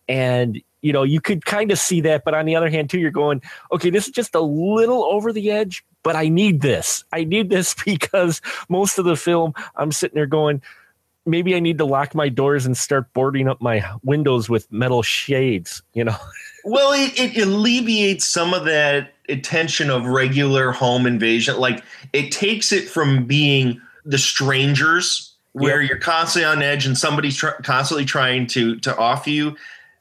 And, 0.09 0.61
you 0.83 0.93
know, 0.93 1.05
you 1.05 1.21
could 1.21 1.45
kind 1.45 1.71
of 1.71 1.79
see 1.79 2.01
that. 2.03 2.25
But 2.25 2.35
on 2.35 2.45
the 2.45 2.57
other 2.57 2.69
hand, 2.69 2.91
too, 2.91 2.99
you're 2.99 3.11
going, 3.11 3.41
okay, 3.71 3.91
this 3.91 4.07
is 4.07 4.13
just 4.13 4.35
a 4.35 4.41
little 4.41 5.05
over 5.05 5.33
the 5.33 5.51
edge, 5.51 5.85
but 6.03 6.17
I 6.17 6.29
need 6.29 6.61
this. 6.61 7.05
I 7.13 7.25
need 7.25 7.49
this 7.49 7.75
because 7.85 8.41
most 8.69 8.99
of 8.99 9.05
the 9.05 9.17
film, 9.17 9.55
I'm 9.77 9.93
sitting 9.93 10.17
there 10.17 10.27
going, 10.27 10.63
maybe 11.27 11.55
I 11.55 11.61
need 11.61 11.79
to 11.79 11.85
lock 11.85 12.15
my 12.15 12.29
doors 12.29 12.67
and 12.67 12.77
start 12.77 13.13
boarding 13.13 13.49
up 13.49 13.61
my 13.61 13.85
windows 14.03 14.49
with 14.49 14.71
metal 14.73 15.03
shades, 15.03 15.83
you 15.95 16.05
know? 16.05 16.17
Well, 16.65 16.93
it, 16.93 17.19
it, 17.19 17.43
alleviates 17.43 18.25
some 18.25 18.55
of 18.55 18.67
that 18.67 19.15
attention 19.29 19.91
of 19.91 20.07
regular 20.07 20.71
home 20.71 21.09
invasion. 21.09 21.59
Like 21.59 21.83
it 22.13 22.31
takes 22.31 22.71
it 22.71 22.89
from 22.89 23.27
being 23.27 23.81
the 24.05 24.17
strangers 24.17 25.33
where 25.53 25.81
yep. 25.81 25.91
you're 25.91 25.99
constantly 25.99 26.45
on 26.45 26.63
edge 26.63 26.87
and 26.87 26.97
somebody's 26.97 27.37
tr- 27.37 27.61
constantly 27.63 28.05
trying 28.05 28.47
to 28.49 28.77
to 28.81 28.97
off 28.97 29.27
you 29.27 29.57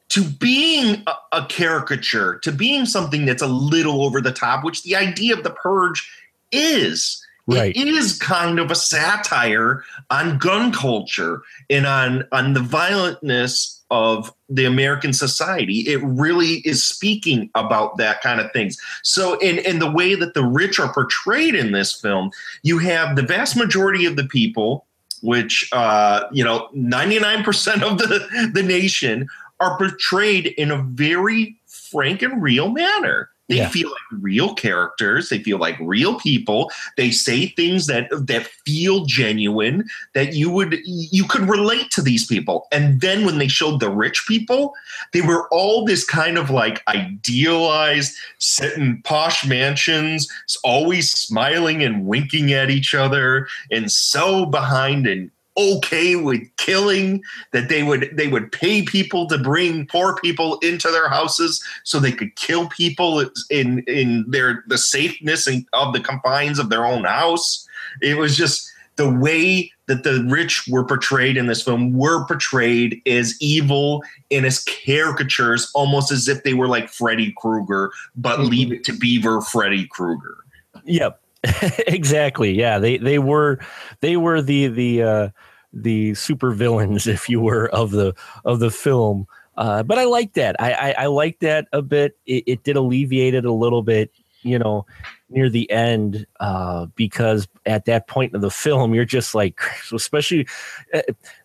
to 0.09 0.23
being 0.23 1.03
a, 1.07 1.13
a, 1.31 1.45
caricature 1.45 2.37
to 2.39 2.51
being 2.51 2.85
something 2.85 3.25
that's 3.25 3.41
a 3.41 3.47
little 3.47 4.03
over 4.03 4.21
the 4.21 4.31
top 4.31 4.63
which 4.63 4.83
the 4.83 4.95
idea 4.95 5.33
of 5.33 5.43
the 5.43 5.51
purge 5.51 6.09
is 6.51 7.20
right. 7.47 7.75
it 7.75 7.87
is 7.87 8.17
kind 8.17 8.59
of 8.59 8.71
a 8.71 8.75
satire 8.75 9.83
on 10.09 10.37
gun 10.37 10.71
culture 10.71 11.41
and 11.69 11.85
on 11.85 12.23
on 12.31 12.53
the 12.53 12.59
violentness 12.59 13.81
of 13.91 14.33
the 14.47 14.63
American 14.63 15.11
society. 15.11 15.79
It 15.81 16.01
really 16.01 16.61
is 16.65 16.81
speaking 16.81 17.49
about 17.55 17.97
that 17.97 18.21
kind 18.21 18.39
of 18.39 18.49
things. 18.53 18.77
So, 19.03 19.37
in, 19.39 19.59
in 19.59 19.79
the 19.79 19.91
way 19.91 20.15
that 20.15 20.33
the 20.33 20.45
rich 20.45 20.79
are 20.79 20.93
portrayed 20.93 21.55
in 21.55 21.73
this 21.73 21.93
film, 21.93 22.31
you 22.63 22.79
have 22.79 23.17
the 23.17 23.21
vast 23.21 23.57
majority 23.57 24.05
of 24.05 24.15
the 24.15 24.23
people 24.23 24.85
which 25.21 25.69
uh, 25.71 26.23
you 26.31 26.43
know 26.43 26.67
99% 26.75 27.83
of 27.83 27.97
the, 27.97 28.49
the 28.53 28.63
nation 28.63 29.27
are 29.59 29.77
portrayed 29.77 30.47
in 30.47 30.71
a 30.71 30.81
very 30.81 31.55
frank 31.67 32.21
and 32.21 32.41
real 32.41 32.69
manner 32.69 33.29
they 33.51 33.57
yeah. 33.57 33.69
feel 33.69 33.89
like 33.89 34.21
real 34.21 34.55
characters. 34.55 35.27
They 35.27 35.43
feel 35.43 35.57
like 35.57 35.75
real 35.81 36.17
people. 36.17 36.71
They 36.95 37.11
say 37.11 37.47
things 37.47 37.87
that 37.87 38.07
that 38.11 38.47
feel 38.65 39.03
genuine. 39.03 39.89
That 40.13 40.33
you 40.33 40.49
would 40.49 40.79
you 40.85 41.25
could 41.25 41.49
relate 41.49 41.91
to 41.91 42.01
these 42.01 42.25
people. 42.25 42.67
And 42.71 43.01
then 43.01 43.25
when 43.25 43.39
they 43.39 43.49
showed 43.49 43.81
the 43.81 43.89
rich 43.89 44.23
people, 44.25 44.73
they 45.11 45.19
were 45.19 45.49
all 45.49 45.83
this 45.83 46.05
kind 46.05 46.37
of 46.37 46.49
like 46.49 46.81
idealized, 46.87 48.15
sitting 48.39 49.01
posh 49.03 49.45
mansions, 49.45 50.29
always 50.63 51.11
smiling 51.11 51.83
and 51.83 52.05
winking 52.05 52.53
at 52.53 52.69
each 52.69 52.95
other, 52.95 53.49
and 53.69 53.91
so 53.91 54.45
behind 54.45 55.05
and 55.07 55.29
okay 55.57 56.15
with 56.15 56.41
killing 56.57 57.21
that 57.51 57.69
they 57.69 57.83
would 57.83 58.09
they 58.13 58.27
would 58.27 58.51
pay 58.51 58.83
people 58.83 59.27
to 59.27 59.37
bring 59.37 59.85
poor 59.87 60.15
people 60.15 60.57
into 60.59 60.89
their 60.89 61.09
houses 61.09 61.63
so 61.83 61.99
they 61.99 62.11
could 62.11 62.35
kill 62.35 62.69
people 62.69 63.25
in 63.49 63.79
in 63.79 64.25
their 64.27 64.63
the 64.67 64.77
safeness 64.77 65.47
of 65.73 65.93
the 65.93 65.99
confines 65.99 66.59
of 66.59 66.69
their 66.69 66.85
own 66.85 67.03
house. 67.03 67.67
It 68.01 68.17
was 68.17 68.37
just 68.37 68.71
the 68.95 69.09
way 69.09 69.71
that 69.87 70.03
the 70.03 70.25
rich 70.29 70.67
were 70.69 70.85
portrayed 70.85 71.35
in 71.35 71.47
this 71.47 71.63
film 71.63 71.97
were 71.97 72.25
portrayed 72.25 73.01
as 73.05 73.35
evil 73.41 74.03
and 74.29 74.45
as 74.45 74.63
caricatures 74.63 75.71
almost 75.73 76.11
as 76.11 76.27
if 76.27 76.43
they 76.43 76.53
were 76.53 76.67
like 76.67 76.89
Freddy 76.89 77.33
Krueger 77.37 77.91
but 78.15 78.39
mm-hmm. 78.39 78.49
leave 78.49 78.71
it 78.71 78.83
to 78.85 78.93
Beaver 78.93 79.41
Freddy 79.41 79.87
Krueger. 79.87 80.37
Yep 80.85 81.21
exactly. 81.87 82.51
Yeah, 82.51 82.79
they 82.79 82.97
they 82.97 83.19
were 83.19 83.59
they 84.01 84.17
were 84.17 84.41
the 84.41 84.67
the 84.67 85.03
uh, 85.03 85.29
the 85.73 86.13
super 86.15 86.51
villains, 86.51 87.07
if 87.07 87.29
you 87.29 87.39
were, 87.39 87.69
of 87.69 87.91
the 87.91 88.13
of 88.45 88.59
the 88.59 88.71
film. 88.71 89.27
Uh, 89.57 89.83
but 89.83 89.99
I 89.99 90.05
like 90.05 90.33
that. 90.33 90.55
I, 90.59 90.71
I, 90.71 90.91
I 91.03 91.05
like 91.07 91.39
that 91.39 91.67
a 91.73 91.81
bit. 91.81 92.17
It, 92.25 92.43
it 92.47 92.63
did 92.63 92.77
alleviate 92.77 93.33
it 93.33 93.45
a 93.45 93.51
little 93.51 93.83
bit, 93.83 94.11
you 94.43 94.57
know, 94.59 94.85
near 95.29 95.49
the 95.49 95.69
end, 95.71 96.25
uh, 96.39 96.87
because 96.95 97.47
at 97.65 97.85
that 97.85 98.07
point 98.07 98.33
of 98.35 98.41
the 98.41 98.51
film, 98.51 98.93
you're 98.93 99.05
just 99.05 99.33
like, 99.33 99.59
especially 99.93 100.47
uh, 100.93 101.01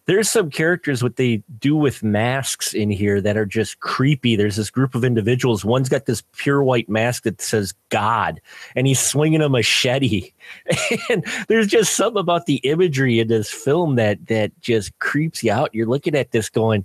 there's 0.06 0.30
some 0.30 0.50
characters 0.50 1.02
what 1.02 1.16
they 1.16 1.42
do 1.58 1.76
with 1.76 2.02
masks 2.02 2.72
in 2.74 2.90
here 2.90 3.20
that 3.20 3.36
are 3.36 3.46
just 3.46 3.80
creepy. 3.80 4.36
There's 4.36 4.56
this 4.56 4.70
group 4.70 4.94
of 4.94 5.04
individuals. 5.04 5.64
One's 5.64 5.88
got 5.88 6.06
this 6.06 6.22
pure 6.36 6.62
white 6.62 6.88
mask 6.88 7.24
that 7.24 7.40
says 7.40 7.74
God, 7.88 8.40
and 8.74 8.86
he's 8.86 9.00
swinging 9.00 9.42
a 9.42 9.48
machete. 9.48 10.32
And 11.08 11.24
there's 11.48 11.66
just 11.66 11.96
something 11.96 12.20
about 12.20 12.46
the 12.46 12.56
imagery 12.56 13.20
in 13.20 13.28
this 13.28 13.50
film 13.50 13.96
that 13.96 14.26
that 14.28 14.52
just 14.60 14.96
creeps 14.98 15.42
you 15.42 15.52
out. 15.52 15.74
You're 15.74 15.86
looking 15.86 16.14
at 16.14 16.30
this 16.30 16.48
going, 16.48 16.84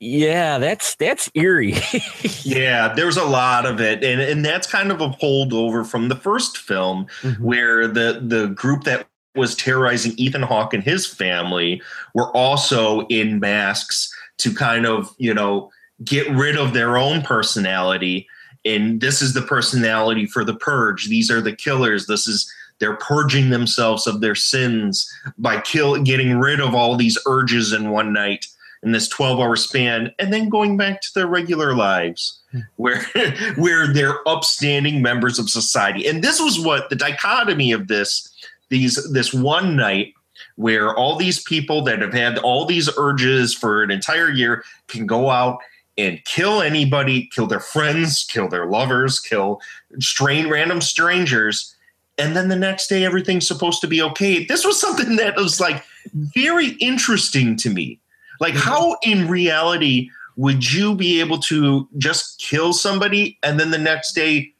yeah, 0.00 0.58
that's 0.58 0.96
that's 0.96 1.30
eerie. 1.34 1.76
yeah, 2.42 2.92
there's 2.94 3.18
a 3.18 3.24
lot 3.24 3.66
of 3.66 3.80
it, 3.80 4.02
and 4.02 4.20
and 4.20 4.44
that's 4.44 4.66
kind 4.66 4.90
of 4.90 5.00
a 5.02 5.10
holdover 5.10 5.86
from 5.86 6.08
the 6.08 6.16
first 6.16 6.56
film, 6.56 7.06
mm-hmm. 7.20 7.42
where 7.42 7.86
the 7.86 8.20
the 8.24 8.48
group 8.48 8.84
that 8.84 9.06
was 9.36 9.54
terrorizing 9.54 10.12
Ethan 10.16 10.42
Hawke 10.42 10.74
and 10.74 10.82
his 10.82 11.06
family 11.06 11.82
were 12.14 12.34
also 12.34 13.06
in 13.06 13.40
masks 13.40 14.12
to 14.38 14.54
kind 14.54 14.86
of, 14.86 15.14
you 15.18 15.32
know, 15.32 15.70
get 16.04 16.28
rid 16.30 16.56
of 16.56 16.72
their 16.72 16.96
own 16.96 17.22
personality. 17.22 18.26
And 18.64 19.00
this 19.00 19.22
is 19.22 19.34
the 19.34 19.42
personality 19.42 20.26
for 20.26 20.44
the 20.44 20.54
purge. 20.54 21.08
These 21.08 21.30
are 21.30 21.40
the 21.40 21.54
killers. 21.54 22.06
This 22.06 22.26
is 22.26 22.52
they're 22.78 22.96
purging 22.96 23.50
themselves 23.50 24.06
of 24.06 24.20
their 24.20 24.34
sins 24.34 25.10
by 25.38 25.60
kill 25.60 26.02
getting 26.02 26.38
rid 26.38 26.60
of 26.60 26.74
all 26.74 26.96
these 26.96 27.18
urges 27.26 27.72
in 27.72 27.90
one 27.90 28.12
night 28.12 28.46
in 28.82 28.92
this 28.92 29.08
12 29.08 29.38
hour 29.38 29.56
span 29.56 30.12
and 30.18 30.32
then 30.32 30.48
going 30.48 30.76
back 30.76 31.00
to 31.02 31.08
their 31.14 31.26
regular 31.26 31.74
lives 31.74 32.40
hmm. 32.50 32.60
where 32.76 33.02
where 33.56 33.92
they're 33.92 34.26
upstanding 34.28 35.02
members 35.02 35.38
of 35.38 35.50
society 35.50 36.06
and 36.06 36.24
this 36.24 36.40
was 36.40 36.58
what 36.58 36.88
the 36.90 36.96
dichotomy 36.96 37.72
of 37.72 37.88
this 37.88 38.28
these 38.68 39.12
this 39.12 39.34
one 39.34 39.76
night 39.76 40.14
where 40.56 40.94
all 40.94 41.16
these 41.16 41.42
people 41.42 41.82
that 41.82 42.00
have 42.00 42.12
had 42.12 42.38
all 42.38 42.64
these 42.64 42.88
urges 42.96 43.54
for 43.54 43.82
an 43.82 43.90
entire 43.90 44.30
year 44.30 44.64
can 44.88 45.06
go 45.06 45.30
out 45.30 45.58
and 45.98 46.24
kill 46.24 46.62
anybody, 46.62 47.26
kill 47.26 47.46
their 47.46 47.60
friends, 47.60 48.24
kill 48.24 48.48
their 48.48 48.66
lovers, 48.66 49.20
kill 49.20 49.60
strain 49.98 50.48
random 50.48 50.80
strangers, 50.80 51.74
and 52.18 52.36
then 52.36 52.48
the 52.48 52.56
next 52.56 52.88
day 52.88 53.04
everything's 53.04 53.46
supposed 53.46 53.80
to 53.80 53.86
be 53.86 54.02
okay. 54.02 54.44
This 54.44 54.64
was 54.64 54.80
something 54.80 55.16
that 55.16 55.36
was 55.36 55.60
like 55.60 55.84
very 56.12 56.70
interesting 56.72 57.56
to 57.56 57.70
me. 57.70 57.98
Like 58.40 58.54
mm-hmm. 58.54 58.68
how 58.68 58.96
in 59.02 59.28
reality 59.28 60.10
would 60.36 60.72
you 60.72 60.94
be 60.94 61.20
able 61.20 61.38
to 61.38 61.88
just 61.98 62.40
kill 62.40 62.72
somebody 62.72 63.38
and 63.42 63.60
then 63.60 63.70
the 63.70 63.78
next 63.78 64.12
day 64.12 64.54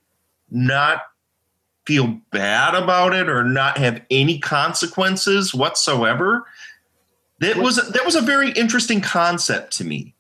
not 0.51 1.03
feel 1.87 2.21
bad 2.31 2.75
about 2.75 3.15
it 3.15 3.29
or 3.29 3.43
not 3.43 3.79
have 3.79 4.03
any 4.11 4.39
consequences 4.39 5.55
whatsoever? 5.55 6.45
That 7.41 7.57
was 7.57 7.77
that 7.77 8.05
was 8.05 8.15
a 8.15 8.21
very 8.21 8.51
interesting 8.53 9.01
concept 9.01 9.73
to 9.79 9.85
me. 9.85 10.15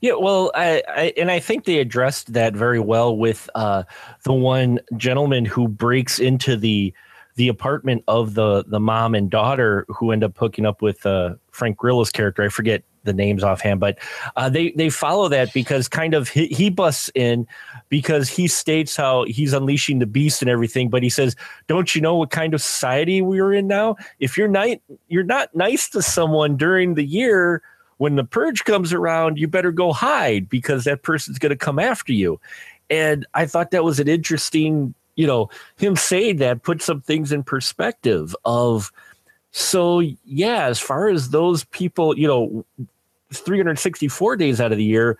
Yeah, 0.00 0.14
well, 0.14 0.52
I, 0.54 0.82
I, 0.88 1.12
and 1.16 1.30
I 1.30 1.40
think 1.40 1.64
they 1.64 1.78
addressed 1.78 2.32
that 2.32 2.54
very 2.54 2.78
well 2.78 3.16
with 3.16 3.50
uh, 3.54 3.82
the 4.24 4.32
one 4.32 4.78
gentleman 4.96 5.44
who 5.44 5.66
breaks 5.68 6.18
into 6.18 6.56
the 6.56 6.94
the 7.34 7.48
apartment 7.48 8.04
of 8.08 8.34
the 8.34 8.64
the 8.66 8.78
mom 8.78 9.14
and 9.14 9.30
daughter 9.30 9.86
who 9.88 10.12
end 10.12 10.22
up 10.22 10.36
hooking 10.38 10.66
up 10.66 10.82
with 10.82 11.04
uh, 11.04 11.34
Frank 11.52 11.76
Grillo's 11.76 12.10
character. 12.10 12.42
I 12.42 12.48
forget 12.48 12.82
the 13.04 13.12
names 13.12 13.44
offhand, 13.44 13.78
but 13.78 13.98
uh, 14.36 14.48
they 14.48 14.72
they 14.72 14.88
follow 14.88 15.28
that 15.28 15.52
because 15.52 15.86
kind 15.86 16.14
of 16.14 16.28
he, 16.28 16.46
he 16.48 16.70
busts 16.70 17.10
in 17.14 17.46
because 17.88 18.28
he 18.28 18.48
states 18.48 18.96
how 18.96 19.24
he's 19.24 19.52
unleashing 19.52 19.98
the 19.98 20.06
beast 20.06 20.42
and 20.42 20.50
everything, 20.50 20.88
but 20.88 21.02
he 21.02 21.10
says, 21.10 21.36
"Don't 21.68 21.94
you 21.94 22.00
know 22.00 22.16
what 22.16 22.30
kind 22.30 22.54
of 22.54 22.62
society 22.62 23.22
we're 23.22 23.52
in 23.52 23.66
now? 23.66 23.96
If 24.18 24.36
you're 24.36 24.48
not 24.48 24.68
you're 25.08 25.22
not 25.22 25.54
nice 25.54 25.88
to 25.90 26.02
someone 26.02 26.56
during 26.56 26.94
the 26.94 27.04
year." 27.04 27.62
When 27.98 28.16
the 28.16 28.24
purge 28.24 28.64
comes 28.64 28.92
around, 28.92 29.38
you 29.38 29.46
better 29.46 29.70
go 29.70 29.92
hide 29.92 30.48
because 30.48 30.82
that 30.84 31.04
person's 31.04 31.38
going 31.38 31.50
to 31.50 31.56
come 31.56 31.78
after 31.78 32.12
you. 32.12 32.40
And 32.90 33.24
I 33.34 33.46
thought 33.46 33.70
that 33.70 33.84
was 33.84 34.00
an 34.00 34.08
interesting, 34.08 34.92
you 35.14 35.24
know, 35.24 35.50
him 35.76 35.94
saying 35.94 36.38
that 36.38 36.64
put 36.64 36.82
some 36.82 37.00
things 37.00 37.30
in 37.30 37.44
perspective 37.44 38.34
of, 38.44 38.90
so 39.52 40.00
yeah, 40.24 40.66
as 40.66 40.80
far 40.80 41.08
as 41.08 41.30
those 41.30 41.64
people, 41.64 42.18
you 42.18 42.26
know, 42.26 42.64
364 43.32 44.36
days 44.36 44.60
out 44.60 44.72
of 44.72 44.78
the 44.78 44.84
year, 44.84 45.18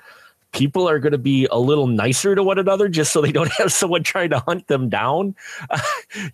people 0.53 0.89
are 0.89 0.99
going 0.99 1.13
to 1.13 1.19
be 1.19 1.47
a 1.51 1.59
little 1.59 1.87
nicer 1.87 2.35
to 2.35 2.43
one 2.43 2.59
another 2.59 2.89
just 2.89 3.13
so 3.13 3.21
they 3.21 3.33
don't 3.33 3.53
have 3.59 3.73
someone 3.73 4.03
trying 4.03 4.31
to 4.31 4.41
hunt 4.41 4.67
them 4.67 4.89
down. 4.89 5.37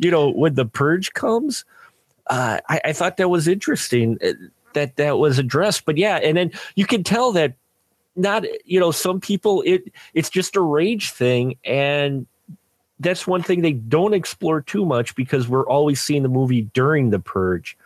You 0.01 0.11
know, 0.11 0.31
when 0.31 0.55
the 0.55 0.67
purge 0.67 1.13
comes, 1.13 1.65
uh, 2.27 2.59
I, 2.69 2.81
I, 2.87 2.93
thought 2.93 3.17
that 3.19 3.29
was 3.29 3.47
interesting 3.47 4.19
uh, 4.25 4.33
that 4.73 4.97
that 4.97 5.19
was 5.19 5.39
addressed. 5.39 5.85
But 5.85 5.97
yeah, 5.97 6.17
and 6.17 6.37
then 6.37 6.51
you 6.75 6.85
can 6.85 7.05
tell 7.05 7.31
that 7.33 7.55
not 8.17 8.45
you 8.65 8.81
know 8.81 8.91
some 8.91 9.21
people 9.21 9.63
it 9.65 9.93
it's 10.15 10.29
just 10.29 10.57
a 10.57 10.61
rage 10.61 11.13
thing 11.13 11.57
and 11.65 12.27
that's 12.99 13.27
one 13.27 13.43
thing 13.43 13.63
they 13.63 13.73
don't 13.73 14.15
explore 14.15 14.61
too 14.61 14.85
much 14.85 15.15
because 15.15 15.49
we're 15.49 15.69
always 15.69 16.01
seeing 16.01 16.25
the 16.25 16.29
movie 16.29 16.63
during 16.75 17.11
the 17.11 17.21
purge 17.21 17.79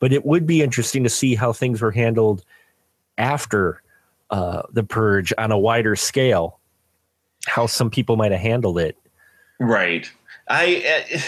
but 0.00 0.12
it 0.12 0.24
would 0.24 0.46
be 0.46 0.62
interesting 0.62 1.02
to 1.04 1.10
see 1.10 1.34
how 1.34 1.52
things 1.52 1.82
were 1.82 1.90
handled 1.90 2.44
after 3.16 3.82
uh, 4.30 4.62
the 4.72 4.84
purge 4.84 5.32
on 5.38 5.50
a 5.50 5.58
wider 5.58 5.96
scale, 5.96 6.58
how 7.46 7.66
some 7.66 7.90
people 7.90 8.16
might 8.16 8.32
have 8.32 8.40
handled 8.40 8.78
it. 8.78 8.96
Right. 9.58 10.10
I 10.48 11.02
uh, 11.14 11.18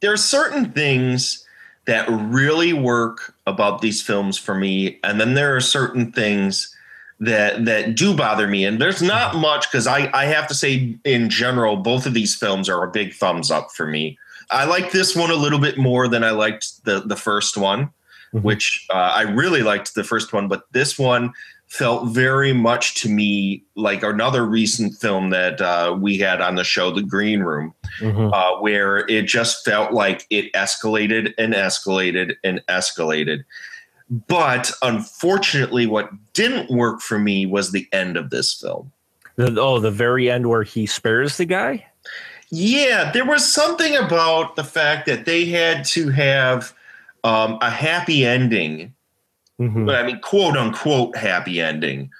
there 0.00 0.12
are 0.12 0.16
certain 0.16 0.72
things 0.72 1.44
that 1.86 2.08
really 2.08 2.72
work 2.72 3.34
about 3.46 3.80
these 3.80 4.02
films 4.02 4.38
for 4.38 4.54
me, 4.54 4.98
and 5.04 5.20
then 5.20 5.34
there 5.34 5.54
are 5.54 5.60
certain 5.60 6.12
things 6.12 6.74
that 7.20 7.64
that 7.64 7.94
do 7.94 8.14
bother 8.14 8.46
me. 8.46 8.64
And 8.64 8.80
there's 8.80 9.02
not 9.02 9.36
much 9.36 9.70
because 9.70 9.86
I 9.86 10.10
I 10.12 10.24
have 10.26 10.46
to 10.48 10.54
say 10.54 10.96
in 11.04 11.28
general, 11.28 11.76
both 11.76 12.06
of 12.06 12.14
these 12.14 12.34
films 12.34 12.68
are 12.68 12.82
a 12.82 12.90
big 12.90 13.14
thumbs 13.14 13.50
up 13.50 13.70
for 13.72 13.86
me. 13.86 14.18
I 14.50 14.64
like 14.64 14.92
this 14.92 15.16
one 15.16 15.30
a 15.30 15.36
little 15.36 15.58
bit 15.58 15.76
more 15.76 16.08
than 16.08 16.24
I 16.24 16.30
liked 16.30 16.84
the 16.84 17.00
the 17.00 17.16
first 17.16 17.56
one 17.56 17.90
mm-hmm. 18.34 18.46
which 18.46 18.86
uh, 18.90 19.12
I 19.14 19.22
really 19.22 19.62
liked 19.62 19.94
the 19.94 20.04
first 20.04 20.32
one, 20.32 20.48
but 20.48 20.62
this 20.72 20.98
one 20.98 21.32
felt 21.68 22.08
very 22.08 22.52
much 22.52 22.94
to 22.94 23.08
me 23.08 23.64
like 23.74 24.02
another 24.02 24.46
recent 24.46 24.94
film 24.94 25.30
that 25.30 25.60
uh, 25.60 25.96
we 26.00 26.16
had 26.16 26.40
on 26.40 26.54
the 26.54 26.64
show, 26.64 26.90
The 26.90 27.02
Green 27.02 27.40
Room, 27.40 27.74
mm-hmm. 28.00 28.32
uh, 28.32 28.60
where 28.60 28.98
it 29.08 29.22
just 29.22 29.64
felt 29.64 29.92
like 29.92 30.26
it 30.30 30.52
escalated 30.52 31.34
and 31.38 31.54
escalated 31.54 32.36
and 32.44 32.62
escalated. 32.68 33.44
But 34.08 34.70
unfortunately, 34.82 35.86
what 35.86 36.10
didn't 36.32 36.70
work 36.70 37.00
for 37.00 37.18
me 37.18 37.46
was 37.46 37.72
the 37.72 37.88
end 37.92 38.16
of 38.16 38.30
this 38.30 38.54
film. 38.54 38.92
The, 39.34 39.60
oh, 39.60 39.80
the 39.80 39.90
very 39.90 40.30
end 40.30 40.48
where 40.48 40.62
he 40.62 40.86
spares 40.86 41.36
the 41.36 41.44
guy? 41.44 41.84
Yeah, 42.50 43.10
there 43.10 43.24
was 43.24 43.52
something 43.52 43.96
about 43.96 44.54
the 44.54 44.62
fact 44.62 45.06
that 45.06 45.24
they 45.24 45.46
had 45.46 45.84
to 45.86 46.10
have 46.10 46.72
um, 47.26 47.58
a 47.60 47.70
happy 47.70 48.24
ending. 48.24 48.94
Mm-hmm. 49.60 49.90
I 49.90 50.02
mean, 50.04 50.20
quote 50.20 50.56
unquote 50.56 51.16
happy 51.16 51.60
ending 51.60 52.10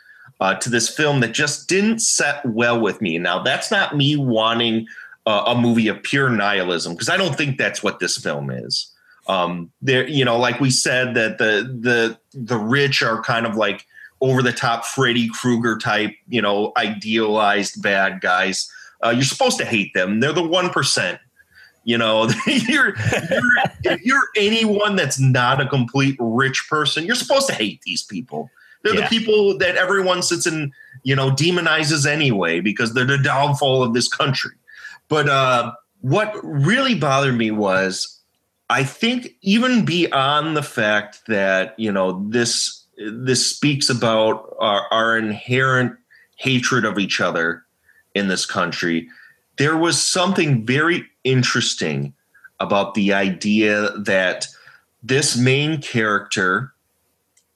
uh, 0.40 0.55
to 0.57 0.69
this 0.69 0.88
film 0.88 1.21
that 1.21 1.33
just 1.33 1.69
didn't 1.69 2.01
set 2.01 2.45
well 2.45 2.81
with 2.81 3.01
me. 3.01 3.16
Now, 3.19 3.42
that's 3.42 3.71
not 3.71 3.97
me 3.97 4.16
wanting 4.16 4.87
uh, 5.25 5.45
a 5.47 5.55
movie 5.61 5.87
of 5.87 6.03
pure 6.03 6.29
nihilism 6.29 6.95
because 6.95 7.09
I 7.09 7.16
don't 7.16 7.37
think 7.37 7.57
that's 7.57 7.85
what 7.85 8.01
this 8.01 8.19
film 8.19 8.51
is. 8.51 8.92
Um, 9.29 9.71
there, 9.81 10.09
you 10.09 10.25
know, 10.25 10.38
like 10.38 10.61
we 10.61 10.71
said 10.71 11.14
that 11.14 11.38
the 11.38 11.79
the 11.81 12.19
the 12.35 12.59
rich 12.59 13.01
are 13.03 13.23
kind 13.23 13.47
of 13.47 13.55
like 13.55 13.87
over 14.21 14.42
the 14.42 14.53
top 14.53 14.85
Freddy 14.85 15.29
Krueger 15.29 15.79
type, 15.79 16.14
you 16.29 16.42
know, 16.42 16.73
idealized 16.77 17.81
bad 17.81 18.21
guys. 18.21 18.71
Uh, 19.05 19.11
you're 19.11 19.23
supposed 19.23 19.59
to 19.59 19.64
hate 19.64 19.95
them. 19.95 20.19
They're 20.19 20.33
the 20.33 20.42
one 20.42 20.71
percent. 20.71 21.21
You 21.87 21.96
know, 21.96 22.29
you're, 22.46 22.96
you're 22.96 23.53
if 23.85 24.05
you're 24.05 24.29
anyone 24.37 24.96
that's 24.96 25.20
not 25.20 25.61
a 25.61 25.68
complete 25.68 26.16
rich 26.18 26.66
person, 26.68 27.07
you're 27.07 27.14
supposed 27.14 27.46
to 27.46 27.55
hate 27.55 27.81
these 27.83 28.03
people. 28.03 28.51
They're 28.83 28.96
yeah. 28.96 29.03
the 29.03 29.09
people 29.09 29.57
that 29.59 29.77
everyone 29.77 30.22
sits 30.22 30.46
and 30.46 30.72
you 31.05 31.14
know 31.14 31.31
demonizes 31.31 32.05
anyway 32.05 32.59
because 32.59 32.92
they're 32.92 33.05
the 33.05 33.18
downfall 33.18 33.85
of 33.85 33.94
this 33.94 34.09
country. 34.09 34.51
But 35.07 35.29
uh, 35.29 35.75
what 36.01 36.35
really 36.42 36.96
bothered 36.96 37.37
me 37.37 37.53
was, 37.53 38.20
I 38.68 38.83
think 38.83 39.37
even 39.42 39.85
beyond 39.85 40.57
the 40.57 40.64
fact 40.64 41.20
that 41.29 41.79
you 41.79 41.92
know 41.92 42.27
this 42.29 42.85
this 42.99 43.49
speaks 43.49 43.88
about 43.88 44.57
our, 44.59 44.88
our 44.90 45.16
inherent 45.16 45.96
hatred 46.35 46.85
of 46.85 46.99
each 46.99 47.20
other 47.20 47.64
in 48.16 48.27
this 48.27 48.44
country 48.44 49.09
there 49.59 49.77
was 49.77 50.03
something 50.03 50.64
very 50.64 51.07
interesting 51.25 52.14
about 52.61 52.95
the 52.95 53.12
idea 53.12 53.90
that 53.99 54.49
this 55.03 55.37
main 55.37 55.81
character, 55.81 56.73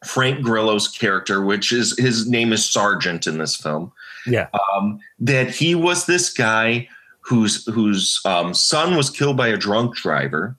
Frank 0.05 0.43
Grillo's 0.43 0.89
character, 0.89 1.43
which 1.43 1.73
is 1.73 1.99
his 1.99 2.29
name 2.29 2.53
is 2.53 2.69
Sergeant 2.69 3.27
in 3.27 3.39
this 3.39 3.57
film, 3.57 3.93
yeah, 4.27 4.49
um, 4.75 5.01
that 5.19 5.51
he 5.51 5.75
was 5.75 6.07
this 6.07 6.33
guy 6.33 6.89
whose 7.21 7.67
whose 7.67 8.21
um, 8.25 8.55
son 8.55 8.97
was 8.97 9.11
killed 9.11 9.37
by 9.37 9.49
a 9.49 9.57
drunk 9.57 9.97
driver, 9.97 10.57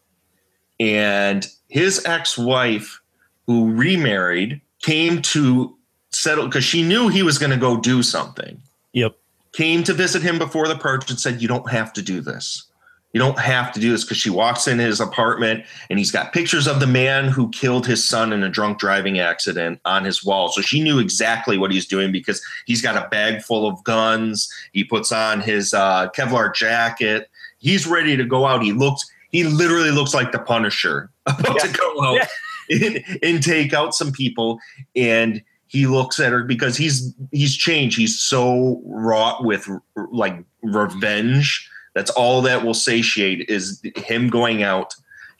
and 0.80 1.48
his 1.70 2.06
ex-wife, 2.06 3.02
who 3.48 3.72
remarried, 3.72 4.62
came 4.82 5.22
to 5.22 5.76
settle 6.12 6.46
because 6.46 6.64
she 6.64 6.84
knew 6.84 7.08
he 7.08 7.24
was 7.24 7.38
going 7.38 7.52
to 7.52 7.58
go 7.58 7.78
do 7.78 8.04
something. 8.04 8.62
Yep 8.94 9.16
came 9.54 9.84
to 9.84 9.94
visit 9.94 10.22
him 10.22 10.38
before 10.38 10.68
the 10.68 10.78
purge 10.78 11.10
and 11.10 11.20
said, 11.20 11.42
You 11.42 11.48
don't 11.48 11.70
have 11.70 11.94
to 11.94 12.02
do 12.02 12.22
this. 12.22 12.68
You 13.14 13.20
don't 13.20 13.40
have 13.40 13.74
to 13.74 13.80
do 13.80 13.92
this 13.92 14.06
because 14.06 14.18
she 14.18 14.30
walks 14.30 14.68
in 14.68 14.80
his 14.80 15.02
apartment 15.02 15.66
and 15.90 16.00
he's 16.00 16.12
got 16.12 16.32
pictures 16.32 16.66
of 16.66 16.80
the 16.80 16.88
man 16.88 17.28
who 17.28 17.50
killed 17.50 17.86
his 17.86 18.08
son 18.08 18.32
in 18.32 18.42
a 18.42 18.50
drunk 18.50 18.80
driving 18.80 19.20
accident 19.20 19.82
on 19.84 20.06
his 20.06 20.24
wall. 20.24 20.50
So 20.50 20.62
she 20.62 20.82
knew 20.82 20.98
exactly 21.00 21.58
what 21.58 21.72
he's 21.72 21.86
doing 21.86 22.12
because 22.12 22.42
he's 22.66 22.82
got 22.82 22.96
a 22.96 23.10
bag 23.10 23.42
full 23.42 23.68
of 23.68 23.84
guns. 23.84 24.50
He 24.72 24.86
puts 24.86 25.12
on 25.12 25.42
his 25.42 25.74
uh, 25.74 26.10
Kevlar 26.16 26.54
jacket. 26.54 27.30
He's 27.58 27.86
ready 27.86 28.16
to 28.16 28.24
go 28.24 28.46
out. 28.46 28.64
He 28.64 28.72
looks, 28.72 29.04
he 29.32 29.44
literally 29.44 29.92
looks 29.92 30.14
like 30.14 30.32
the 30.32 30.40
Punisher 30.40 31.10
about 31.26 31.56
yeah. 31.56 31.70
to 31.70 31.78
go 31.78 32.02
out 32.02 32.28
yeah. 32.70 32.88
and, 32.88 33.20
and 33.22 33.44
take 33.44 33.74
out 33.74 33.94
some 33.94 34.14
people. 34.14 34.58
And 34.96 35.44
he 35.72 35.88
looks 35.88 36.20
at 36.20 36.34
her 36.34 36.44
because 36.44 36.76
he's 36.76 37.14
he's 37.32 37.56
changed. 37.56 37.98
He's 37.98 38.20
so 38.20 38.82
wrought 38.84 39.46
with 39.46 39.70
like 40.12 40.44
revenge. 40.62 41.70
That's 41.96 42.12
all 42.12 42.42
that 42.42 42.66
will 42.66 42.74
satiate 42.74 43.50
is 43.50 43.82
him 43.96 44.30
going 44.30 44.64
out 44.64 44.94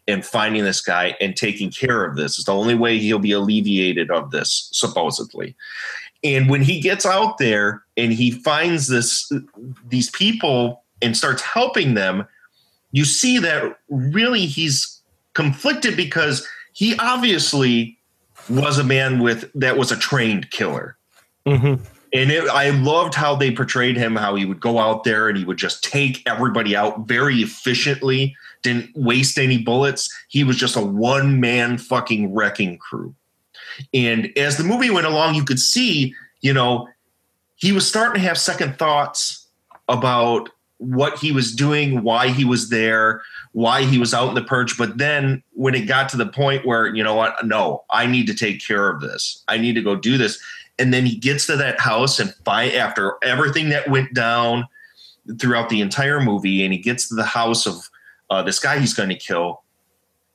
and 0.08 0.26
finding 0.26 0.64
this 0.64 0.80
guy 0.80 1.18
and 1.20 1.36
taking 1.36 1.70
care 1.70 2.06
of 2.06 2.16
this. 2.16 2.38
It's 2.38 2.46
the 2.46 2.56
only 2.56 2.76
way 2.76 2.98
he'll 2.98 3.20
be 3.20 3.34
alleviated 3.34 4.10
of 4.10 4.32
this, 4.32 4.70
supposedly. 4.72 5.54
And 6.24 6.50
when 6.50 6.62
he 6.62 6.80
gets 6.80 7.06
out 7.06 7.38
there 7.38 7.84
and 7.98 8.14
he 8.14 8.32
finds 8.32 8.88
this 8.88 9.30
these 9.90 10.10
people 10.12 10.82
and 11.02 11.18
starts 11.18 11.42
helping 11.42 11.96
them, 11.96 12.26
you 12.94 13.04
see 13.04 13.38
that 13.40 13.80
really 13.90 14.46
he's 14.46 15.02
conflicted 15.34 15.98
because 15.98 16.48
he 16.72 16.96
obviously 17.00 17.98
was 18.50 18.78
a 18.78 18.84
man 18.84 19.20
with 19.20 19.52
that 19.54 19.78
was 19.78 19.92
a 19.92 19.98
trained 19.98 20.52
killer. 20.52 20.98
Mm-hmm. 21.46 21.84
And 22.14 22.32
it, 22.32 22.50
I 22.50 22.72
loved 22.72 23.16
how 23.16 23.36
they 23.36 23.52
portrayed 23.52 23.96
him, 23.96 24.16
how 24.16 24.36
he 24.36 24.46
would 24.46 24.60
go 24.60 24.80
out 24.80 25.06
there 25.06 25.30
and 25.30 25.38
he 25.38 25.46
would 25.46 25.58
just 25.58 25.84
take 25.84 26.22
everybody 26.28 26.76
out 26.76 27.08
very 27.08 27.38
efficiently, 27.38 28.36
didn't 28.64 28.90
waste 28.96 29.38
any 29.38 29.58
bullets. 29.58 30.10
He 30.28 30.44
was 30.44 30.58
just 30.58 30.76
a 30.76 30.82
one 30.82 31.40
man 31.40 31.78
fucking 31.78 32.34
wrecking 32.34 32.78
crew. 32.78 33.16
And 33.94 34.38
as 34.38 34.58
the 34.58 34.66
movie 34.66 34.90
went 34.90 35.08
along, 35.08 35.36
you 35.36 35.46
could 35.46 35.60
see, 35.60 36.14
you 36.42 36.54
know, 36.54 36.90
he 37.56 37.72
was 37.72 37.88
starting 37.88 38.22
to 38.22 38.28
have 38.28 38.38
second 38.38 38.78
thoughts 38.78 39.48
about 39.88 40.50
what 40.78 41.20
he 41.20 41.32
was 41.32 41.54
doing, 41.54 42.04
why 42.04 42.30
he 42.30 42.44
was 42.44 42.70
there, 42.70 43.22
why 43.54 43.84
he 43.84 43.98
was 43.98 44.14
out 44.14 44.30
in 44.30 44.36
the 44.36 44.44
purge. 44.44 44.78
But 44.78 44.98
then 44.98 45.44
when 45.54 45.76
it 45.76 45.82
got 45.82 46.10
to 46.10 46.18
the 46.18 46.26
point 46.26 46.66
where, 46.66 46.94
you 46.94 47.04
know 47.04 47.16
what, 47.16 47.46
no, 47.46 47.84
I 47.90 48.06
need 48.08 48.28
to 48.28 48.34
take 48.34 48.66
care 48.66 48.90
of 48.90 49.02
this. 49.02 49.44
I 49.48 49.58
need 49.58 49.76
to 49.76 49.82
go 49.82 49.96
do 49.96 50.18
this. 50.18 50.42
And 50.80 50.94
then 50.94 51.06
he 51.06 51.16
gets 51.16 51.46
to 51.48 51.58
that 51.58 51.80
house 51.80 52.20
and 52.20 52.34
fight 52.46 52.74
after 52.76 53.18
everything 53.22 53.70
that 53.70 53.90
went 53.90 54.14
down 54.14 54.68
throughout 55.40 55.70
the 55.70 55.82
entire 55.82 56.20
movie, 56.20 56.64
and 56.64 56.74
he 56.74 56.80
gets 56.80 57.08
to 57.10 57.16
the 57.16 57.26
house 57.26 57.68
of 57.68 57.90
uh, 58.30 58.42
this 58.42 58.58
guy 58.58 58.80
he's 58.80 58.94
going 58.94 59.10
to 59.10 59.16
kill. 59.16 59.62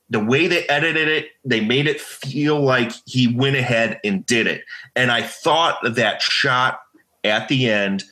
The 0.09 0.23
way 0.23 0.47
they 0.47 0.65
edited 0.67 1.09
it, 1.09 1.31
they 1.43 1.59
made 1.59 1.87
it 1.87 1.99
feel 1.99 2.61
like 2.61 2.93
he 3.05 3.27
went 3.27 3.57
ahead 3.57 3.99
and 4.05 4.25
did 4.25 4.47
it. 4.47 4.63
And 4.95 5.11
I 5.11 5.23
thought 5.23 5.79
that 5.83 6.21
shot 6.21 6.79
at 7.25 7.49
the 7.49 7.69
end 7.69 8.05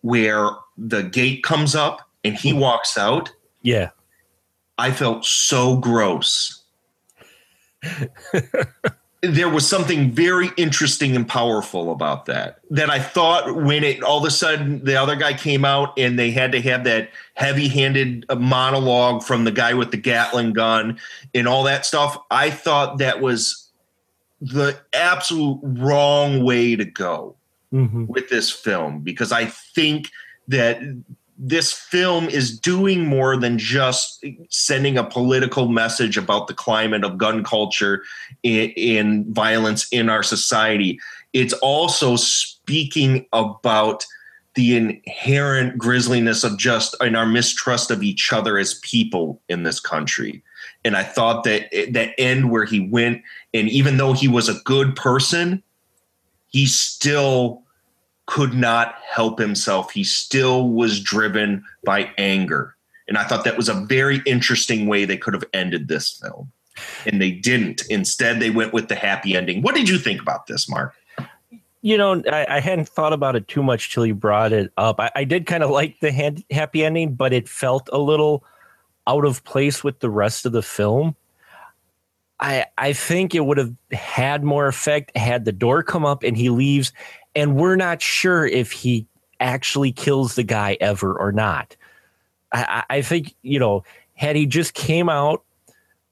where 0.00 0.48
the 0.78 1.02
gate 1.02 1.42
comes 1.42 1.74
up 1.74 2.08
and 2.24 2.34
he 2.34 2.54
walks 2.54 2.96
out. 2.96 3.30
Yeah. 3.60 3.90
I 4.78 4.92
felt 4.92 5.24
so 5.24 5.76
gross. 5.76 6.62
there 9.22 9.48
was 9.48 9.68
something 9.68 10.10
very 10.10 10.50
interesting 10.56 11.16
and 11.16 11.26
powerful 11.26 11.90
about 11.90 12.26
that. 12.26 12.60
That 12.70 12.90
I 12.90 12.98
thought 12.98 13.56
when 13.56 13.84
it 13.84 14.02
all 14.02 14.18
of 14.18 14.24
a 14.24 14.30
sudden 14.30 14.84
the 14.84 14.96
other 14.96 15.16
guy 15.16 15.34
came 15.34 15.64
out 15.64 15.98
and 15.98 16.18
they 16.18 16.30
had 16.30 16.52
to 16.52 16.60
have 16.62 16.84
that 16.84 17.10
heavy 17.34 17.68
handed 17.68 18.24
monologue 18.36 19.22
from 19.22 19.44
the 19.44 19.52
guy 19.52 19.74
with 19.74 19.90
the 19.90 19.96
Gatling 19.96 20.52
gun 20.52 20.98
and 21.34 21.48
all 21.48 21.62
that 21.64 21.86
stuff. 21.86 22.18
I 22.30 22.50
thought 22.50 22.98
that 22.98 23.20
was 23.20 23.70
the 24.40 24.78
absolute 24.92 25.60
wrong 25.62 26.44
way 26.44 26.76
to 26.76 26.84
go 26.84 27.36
mm-hmm. 27.72 28.06
with 28.06 28.28
this 28.28 28.50
film 28.50 29.00
because 29.00 29.32
I 29.32 29.46
think 29.46 30.10
that 30.48 30.80
this 31.38 31.72
film 31.72 32.28
is 32.28 32.58
doing 32.58 33.06
more 33.06 33.36
than 33.36 33.58
just 33.58 34.24
sending 34.48 34.96
a 34.96 35.04
political 35.04 35.68
message 35.68 36.16
about 36.16 36.46
the 36.46 36.54
climate 36.54 37.04
of 37.04 37.18
gun 37.18 37.44
culture 37.44 38.02
in, 38.42 39.24
violence 39.32 39.86
in 39.92 40.08
our 40.08 40.22
society. 40.22 40.98
It's 41.32 41.52
also 41.54 42.16
speaking 42.16 43.26
about 43.32 44.06
the 44.54 44.76
inherent 44.76 45.76
grisliness 45.76 46.42
of 46.42 46.56
just 46.56 46.96
and 47.00 47.14
our 47.16 47.26
mistrust 47.26 47.90
of 47.90 48.02
each 48.02 48.32
other 48.32 48.56
as 48.56 48.80
people 48.80 49.42
in 49.50 49.62
this 49.62 49.78
country. 49.78 50.42
And 50.82 50.96
I 50.96 51.02
thought 51.02 51.44
that 51.44 51.68
that 51.90 52.14
end 52.16 52.50
where 52.50 52.64
he 52.64 52.80
went, 52.80 53.22
and 53.52 53.68
even 53.68 53.98
though 53.98 54.14
he 54.14 54.28
was 54.28 54.48
a 54.48 54.60
good 54.64 54.96
person, 54.96 55.62
he 56.48 56.64
still 56.64 57.65
could 58.26 58.54
not 58.54 58.96
help 59.08 59.38
himself. 59.38 59.92
He 59.92 60.04
still 60.04 60.68
was 60.68 61.00
driven 61.00 61.64
by 61.84 62.10
anger. 62.18 62.76
And 63.08 63.16
I 63.16 63.24
thought 63.24 63.44
that 63.44 63.56
was 63.56 63.68
a 63.68 63.74
very 63.74 64.20
interesting 64.26 64.86
way 64.86 65.04
they 65.04 65.16
could 65.16 65.34
have 65.34 65.44
ended 65.52 65.88
this 65.88 66.20
film. 66.20 66.50
And 67.06 67.22
they 67.22 67.30
didn't. 67.30 67.82
Instead, 67.88 68.40
they 68.40 68.50
went 68.50 68.72
with 68.72 68.88
the 68.88 68.96
happy 68.96 69.36
ending. 69.36 69.62
What 69.62 69.74
did 69.74 69.88
you 69.88 69.98
think 69.98 70.20
about 70.20 70.46
this, 70.46 70.68
Mark? 70.68 70.94
You 71.82 71.96
know, 71.96 72.22
I, 72.30 72.46
I 72.56 72.60
hadn't 72.60 72.88
thought 72.88 73.12
about 73.12 73.36
it 73.36 73.46
too 73.46 73.62
much 73.62 73.94
till 73.94 74.04
you 74.04 74.14
brought 74.14 74.52
it 74.52 74.72
up. 74.76 74.98
I, 74.98 75.10
I 75.14 75.24
did 75.24 75.46
kind 75.46 75.62
of 75.62 75.70
like 75.70 76.00
the 76.00 76.10
hand, 76.10 76.44
happy 76.50 76.84
ending, 76.84 77.14
but 77.14 77.32
it 77.32 77.48
felt 77.48 77.88
a 77.92 77.98
little 77.98 78.44
out 79.06 79.24
of 79.24 79.44
place 79.44 79.84
with 79.84 80.00
the 80.00 80.10
rest 80.10 80.46
of 80.46 80.52
the 80.52 80.62
film. 80.62 81.14
I 82.40 82.66
I 82.76 82.92
think 82.92 83.34
it 83.34 83.46
would 83.46 83.56
have 83.56 83.72
had 83.92 84.44
more 84.44 84.66
effect 84.66 85.16
had 85.16 85.44
the 85.44 85.52
door 85.52 85.82
come 85.82 86.04
up 86.04 86.22
and 86.22 86.36
he 86.36 86.50
leaves 86.50 86.92
and 87.36 87.54
we're 87.54 87.76
not 87.76 88.02
sure 88.02 88.46
if 88.46 88.72
he 88.72 89.06
actually 89.38 89.92
kills 89.92 90.34
the 90.34 90.42
guy 90.42 90.76
ever 90.80 91.16
or 91.16 91.30
not. 91.30 91.76
I, 92.52 92.82
I 92.88 93.02
think 93.02 93.34
you 93.42 93.60
know, 93.60 93.84
had 94.14 94.34
he 94.34 94.46
just 94.46 94.74
came 94.74 95.08
out 95.08 95.44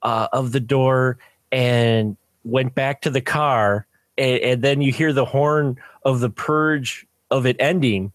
uh, 0.02 0.28
of 0.32 0.52
the 0.52 0.60
door 0.60 1.18
and 1.50 2.16
went 2.44 2.74
back 2.74 3.00
to 3.02 3.10
the 3.10 3.22
car, 3.22 3.86
and, 4.18 4.40
and 4.40 4.62
then 4.62 4.82
you 4.82 4.92
hear 4.92 5.12
the 5.12 5.24
horn 5.24 5.78
of 6.04 6.20
the 6.20 6.30
purge 6.30 7.06
of 7.30 7.46
it 7.46 7.56
ending, 7.58 8.12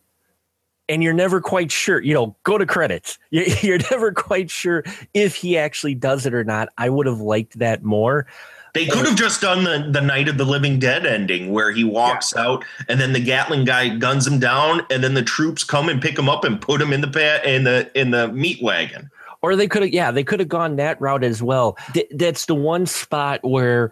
and 0.88 1.02
you're 1.02 1.14
never 1.14 1.42
quite 1.42 1.72
sure. 1.72 2.00
You 2.00 2.14
know, 2.14 2.36
go 2.44 2.60
to 2.60 2.66
credits. 2.66 3.18
You're 3.32 3.80
never 3.92 4.12
quite 4.12 4.52
sure 4.52 4.84
if 5.14 5.36
he 5.36 5.58
actually 5.58 5.96
does 5.96 6.26
it 6.26 6.34
or 6.34 6.44
not. 6.44 6.70
I 6.78 6.90
would 6.90 7.08
have 7.08 7.22
liked 7.22 7.60
that 7.60 7.84
more. 7.84 8.28
They 8.74 8.86
could 8.86 9.06
have 9.06 9.16
just 9.16 9.42
done 9.42 9.64
the, 9.64 9.90
the 9.92 10.02
Night 10.02 10.28
of 10.28 10.38
the 10.38 10.46
Living 10.46 10.80
Dead 10.80 11.06
ending 11.06 11.52
where 11.52 11.72
he 11.72 11.84
walks 11.84 12.34
yeah. 12.36 12.44
out 12.44 12.66
and 12.88 13.00
then 13.00 13.14
the 13.14 13.20
Gatling 13.20 13.66
guy 13.66 13.90
guns 13.90 14.28
him 14.28 14.40
down 14.40 14.86
and 14.90 15.04
then 15.04 15.14
the 15.14 15.24
troops 15.24 15.64
come 15.64 15.90
and 15.90 16.02
pick 16.02 16.18
him 16.18 16.30
up 16.30 16.44
and 16.44 16.62
put 16.62 16.82
him 16.82 16.94
in 16.94 17.02
the 17.02 17.08
pa- 17.08 17.48
in 17.48 17.64
the 17.64 17.90
in 18.00 18.12
the 18.12 18.28
meat 18.30 18.62
wagon. 18.62 19.10
Or 19.42 19.56
they 19.56 19.68
could 19.68 19.84
have 19.84 19.92
yeah, 19.92 20.12
they 20.12 20.24
could 20.24 20.40
have 20.40 20.50
gone 20.50 20.76
that 20.76 21.00
route 21.02 21.24
as 21.24 21.42
well. 21.42 21.78
Th- 21.94 22.10
that's 22.12 22.46
the 22.46 22.56
one 22.56 22.86
spot 22.86 23.40
where 23.44 23.92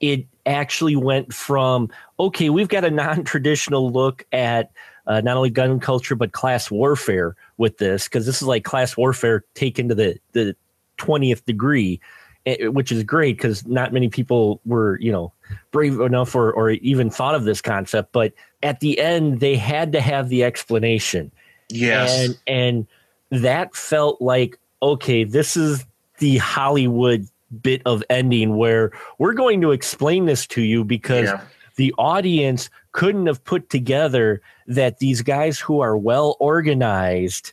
it 0.00 0.26
actually 0.46 0.96
went 0.96 1.32
from 1.32 1.90
okay, 2.18 2.50
we've 2.50 2.68
got 2.68 2.84
a 2.84 2.90
non-traditional 2.90 3.90
look 3.90 4.24
at 4.32 4.70
uh, 5.06 5.20
not 5.20 5.36
only 5.36 5.50
gun 5.50 5.80
culture 5.80 6.14
but 6.14 6.32
class 6.32 6.70
warfare 6.70 7.36
with 7.56 7.78
this 7.78 8.04
because 8.04 8.26
this 8.26 8.42
is 8.42 8.48
like 8.48 8.64
class 8.64 8.96
warfare 8.96 9.44
taken 9.54 9.88
to 9.88 9.94
the 9.94 10.18
the 10.32 10.56
20th 10.98 11.44
degree 11.44 12.00
Eh, 12.48 12.68
which 12.68 12.90
is 12.90 13.04
great 13.04 13.36
because 13.36 13.66
not 13.66 13.92
many 13.92 14.08
people 14.08 14.58
were, 14.64 14.98
you 15.00 15.12
know, 15.12 15.30
brave 15.70 16.00
enough 16.00 16.34
or, 16.34 16.50
or 16.50 16.70
even 16.70 17.10
thought 17.10 17.34
of 17.34 17.44
this 17.44 17.60
concept. 17.60 18.10
But 18.12 18.32
at 18.62 18.80
the 18.80 18.98
end, 18.98 19.40
they 19.40 19.54
had 19.54 19.92
to 19.92 20.00
have 20.00 20.30
the 20.30 20.44
explanation. 20.44 21.30
Yes. 21.68 22.18
And, 22.18 22.38
and 22.46 23.42
that 23.42 23.76
felt 23.76 24.22
like, 24.22 24.58
okay, 24.80 25.24
this 25.24 25.58
is 25.58 25.84
the 26.20 26.38
Hollywood 26.38 27.28
bit 27.60 27.82
of 27.84 28.02
ending 28.08 28.56
where 28.56 28.92
we're 29.18 29.34
going 29.34 29.60
to 29.60 29.72
explain 29.72 30.24
this 30.24 30.46
to 30.46 30.62
you 30.62 30.84
because 30.84 31.28
yeah. 31.28 31.42
the 31.76 31.94
audience 31.98 32.70
couldn't 32.92 33.26
have 33.26 33.44
put 33.44 33.68
together 33.68 34.40
that 34.66 35.00
these 35.00 35.20
guys 35.20 35.58
who 35.58 35.80
are 35.80 35.98
well 35.98 36.34
organized 36.40 37.52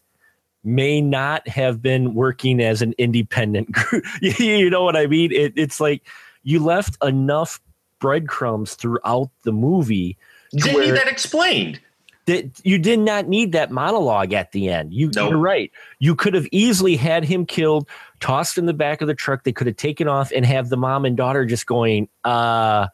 may 0.66 1.02
not 1.02 1.48
have 1.48 1.82
been 1.82 2.14
working 2.14 2.62
as 2.62 2.82
an 2.82 2.94
independent 2.98 3.72
group. 3.72 4.04
you 4.22 4.70
know 4.70 4.84
what 4.84 4.96
I 4.96 5.08
mean? 5.08 5.32
It, 5.32 5.54
it's 5.56 5.80
like 5.80 6.06
you 6.44 6.64
left 6.64 6.98
enough 7.04 7.60
breadcrumbs 8.00 8.76
throughout 8.76 9.30
the 9.44 9.52
movie. 9.52 10.18
Didn't 10.52 10.80
need 10.80 10.92
that 10.92 11.08
explained. 11.08 11.80
That 12.26 12.60
you 12.64 12.80
did 12.80 13.00
not 13.00 13.28
need 13.28 13.52
that 13.52 13.70
monologue 13.70 14.34
at 14.34 14.52
the 14.52 14.70
end. 14.70 14.94
You, 14.94 15.12
nope. 15.16 15.30
You're 15.30 15.40
right. 15.40 15.72
You 16.00 16.16
could 16.16 16.34
have 16.34 16.48
easily 16.52 16.96
had 16.96 17.24
him 17.24 17.46
killed, 17.46 17.88
tossed 18.20 18.58
in 18.58 18.66
the 18.66 18.74
back 18.74 19.02
of 19.02 19.08
the 19.08 19.14
truck. 19.14 19.44
They 19.44 19.52
could 19.52 19.68
have 19.68 19.76
taken 19.76 20.08
off 20.08 20.32
and 20.32 20.44
have 20.44 20.70
the 20.70 20.78
mom 20.78 21.06
and 21.06 21.16
daughter 21.16 21.46
just 21.46 21.68
going, 21.68 22.10
uh, 22.24 22.88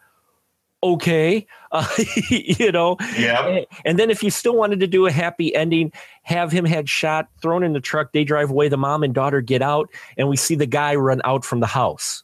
okay 0.83 1.45
uh, 1.71 1.87
you 2.29 2.71
know? 2.71 2.97
Yeah. 3.17 3.61
And 3.85 3.97
then 3.97 4.09
if 4.09 4.21
you 4.23 4.29
still 4.29 4.55
wanted 4.55 4.81
to 4.81 4.87
do 4.87 5.05
a 5.05 5.11
happy 5.11 5.55
ending 5.55 5.91
have 6.23 6.51
him 6.51 6.65
had 6.65 6.89
shot 6.89 7.29
thrown 7.41 7.63
in 7.63 7.73
the 7.73 7.79
truck 7.79 8.11
they 8.11 8.23
drive 8.23 8.49
away 8.49 8.67
the 8.67 8.77
mom 8.77 9.03
and 9.03 9.13
daughter 9.13 9.41
get 9.41 9.61
out 9.61 9.89
and 10.17 10.27
we 10.27 10.35
see 10.35 10.55
the 10.55 10.65
guy 10.65 10.95
run 10.95 11.21
out 11.23 11.45
from 11.45 11.61
the 11.61 11.67
house. 11.67 12.23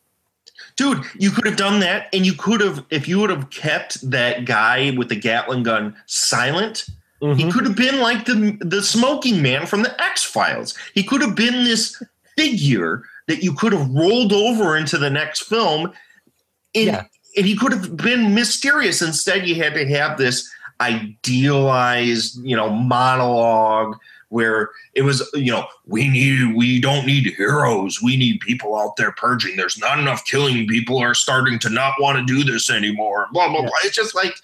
Dude 0.75 1.01
you 1.15 1.31
could 1.31 1.45
have 1.45 1.55
done 1.55 1.79
that 1.79 2.07
and 2.11 2.25
you 2.25 2.33
could 2.33 2.59
have 2.61 2.83
if 2.89 3.07
you 3.07 3.19
would 3.19 3.29
have 3.29 3.49
kept 3.49 4.09
that 4.09 4.45
guy 4.45 4.93
with 4.97 5.09
the 5.09 5.15
gatling 5.15 5.63
gun 5.63 5.95
silent 6.07 6.85
mm-hmm. 7.21 7.37
he 7.37 7.51
could 7.51 7.65
have 7.65 7.75
been 7.75 7.99
like 7.99 8.25
the 8.25 8.57
the 8.59 8.83
smoking 8.83 9.41
man 9.41 9.65
from 9.65 9.83
the 9.83 10.01
x 10.01 10.23
files 10.23 10.75
he 10.93 11.03
could 11.03 11.21
have 11.21 11.35
been 11.35 11.63
this 11.63 12.01
figure 12.37 13.03
that 13.27 13.43
you 13.43 13.53
could 13.53 13.71
have 13.71 13.89
rolled 13.91 14.33
over 14.33 14.75
into 14.75 14.97
the 14.97 15.09
next 15.09 15.43
film 15.43 15.91
in 16.73 16.87
yeah 16.87 17.03
and 17.37 17.45
he 17.45 17.55
could 17.55 17.71
have 17.71 17.95
been 17.95 18.33
mysterious. 18.33 19.01
Instead, 19.01 19.47
you 19.47 19.55
had 19.55 19.73
to 19.75 19.87
have 19.87 20.17
this 20.17 20.51
idealized, 20.81 22.43
you 22.43 22.55
know, 22.55 22.69
monologue 22.69 23.95
where 24.29 24.71
it 24.93 25.03
was, 25.03 25.27
you 25.33 25.51
know, 25.51 25.65
we 25.85 26.09
need, 26.09 26.55
we 26.55 26.81
don't 26.81 27.05
need 27.05 27.33
heroes. 27.35 28.01
We 28.01 28.17
need 28.17 28.41
people 28.41 28.75
out 28.75 28.97
there 28.97 29.13
purging. 29.13 29.55
There's 29.55 29.77
not 29.77 29.99
enough 29.99 30.25
killing. 30.25 30.67
People 30.67 30.97
are 30.97 31.13
starting 31.13 31.59
to 31.59 31.69
not 31.69 31.93
want 31.99 32.17
to 32.17 32.25
do 32.25 32.43
this 32.43 32.69
anymore. 32.69 33.27
Blah 33.31 33.47
blah 33.49 33.61
yeah. 33.61 33.67
blah. 33.67 33.77
It's 33.83 33.95
just 33.95 34.15
like 34.15 34.35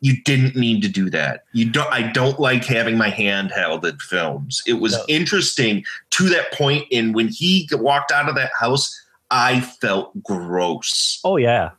you 0.00 0.22
didn't 0.22 0.56
need 0.56 0.80
to 0.82 0.88
do 0.88 1.10
that. 1.10 1.44
You 1.52 1.68
don't. 1.68 1.92
I 1.92 2.10
don't 2.10 2.38
like 2.38 2.64
having 2.64 2.96
my 2.96 3.10
hand 3.10 3.50
held 3.50 3.84
at 3.84 4.00
films. 4.00 4.62
It 4.66 4.74
was 4.74 4.92
no. 4.92 5.04
interesting 5.08 5.84
to 6.10 6.28
that 6.30 6.52
point, 6.52 6.86
and 6.92 7.14
when 7.14 7.28
he 7.28 7.68
walked 7.72 8.12
out 8.12 8.28
of 8.28 8.34
that 8.36 8.52
house, 8.58 8.98
I 9.30 9.60
felt 9.60 10.22
gross. 10.22 11.20
Oh 11.24 11.36
yeah, 11.36 11.70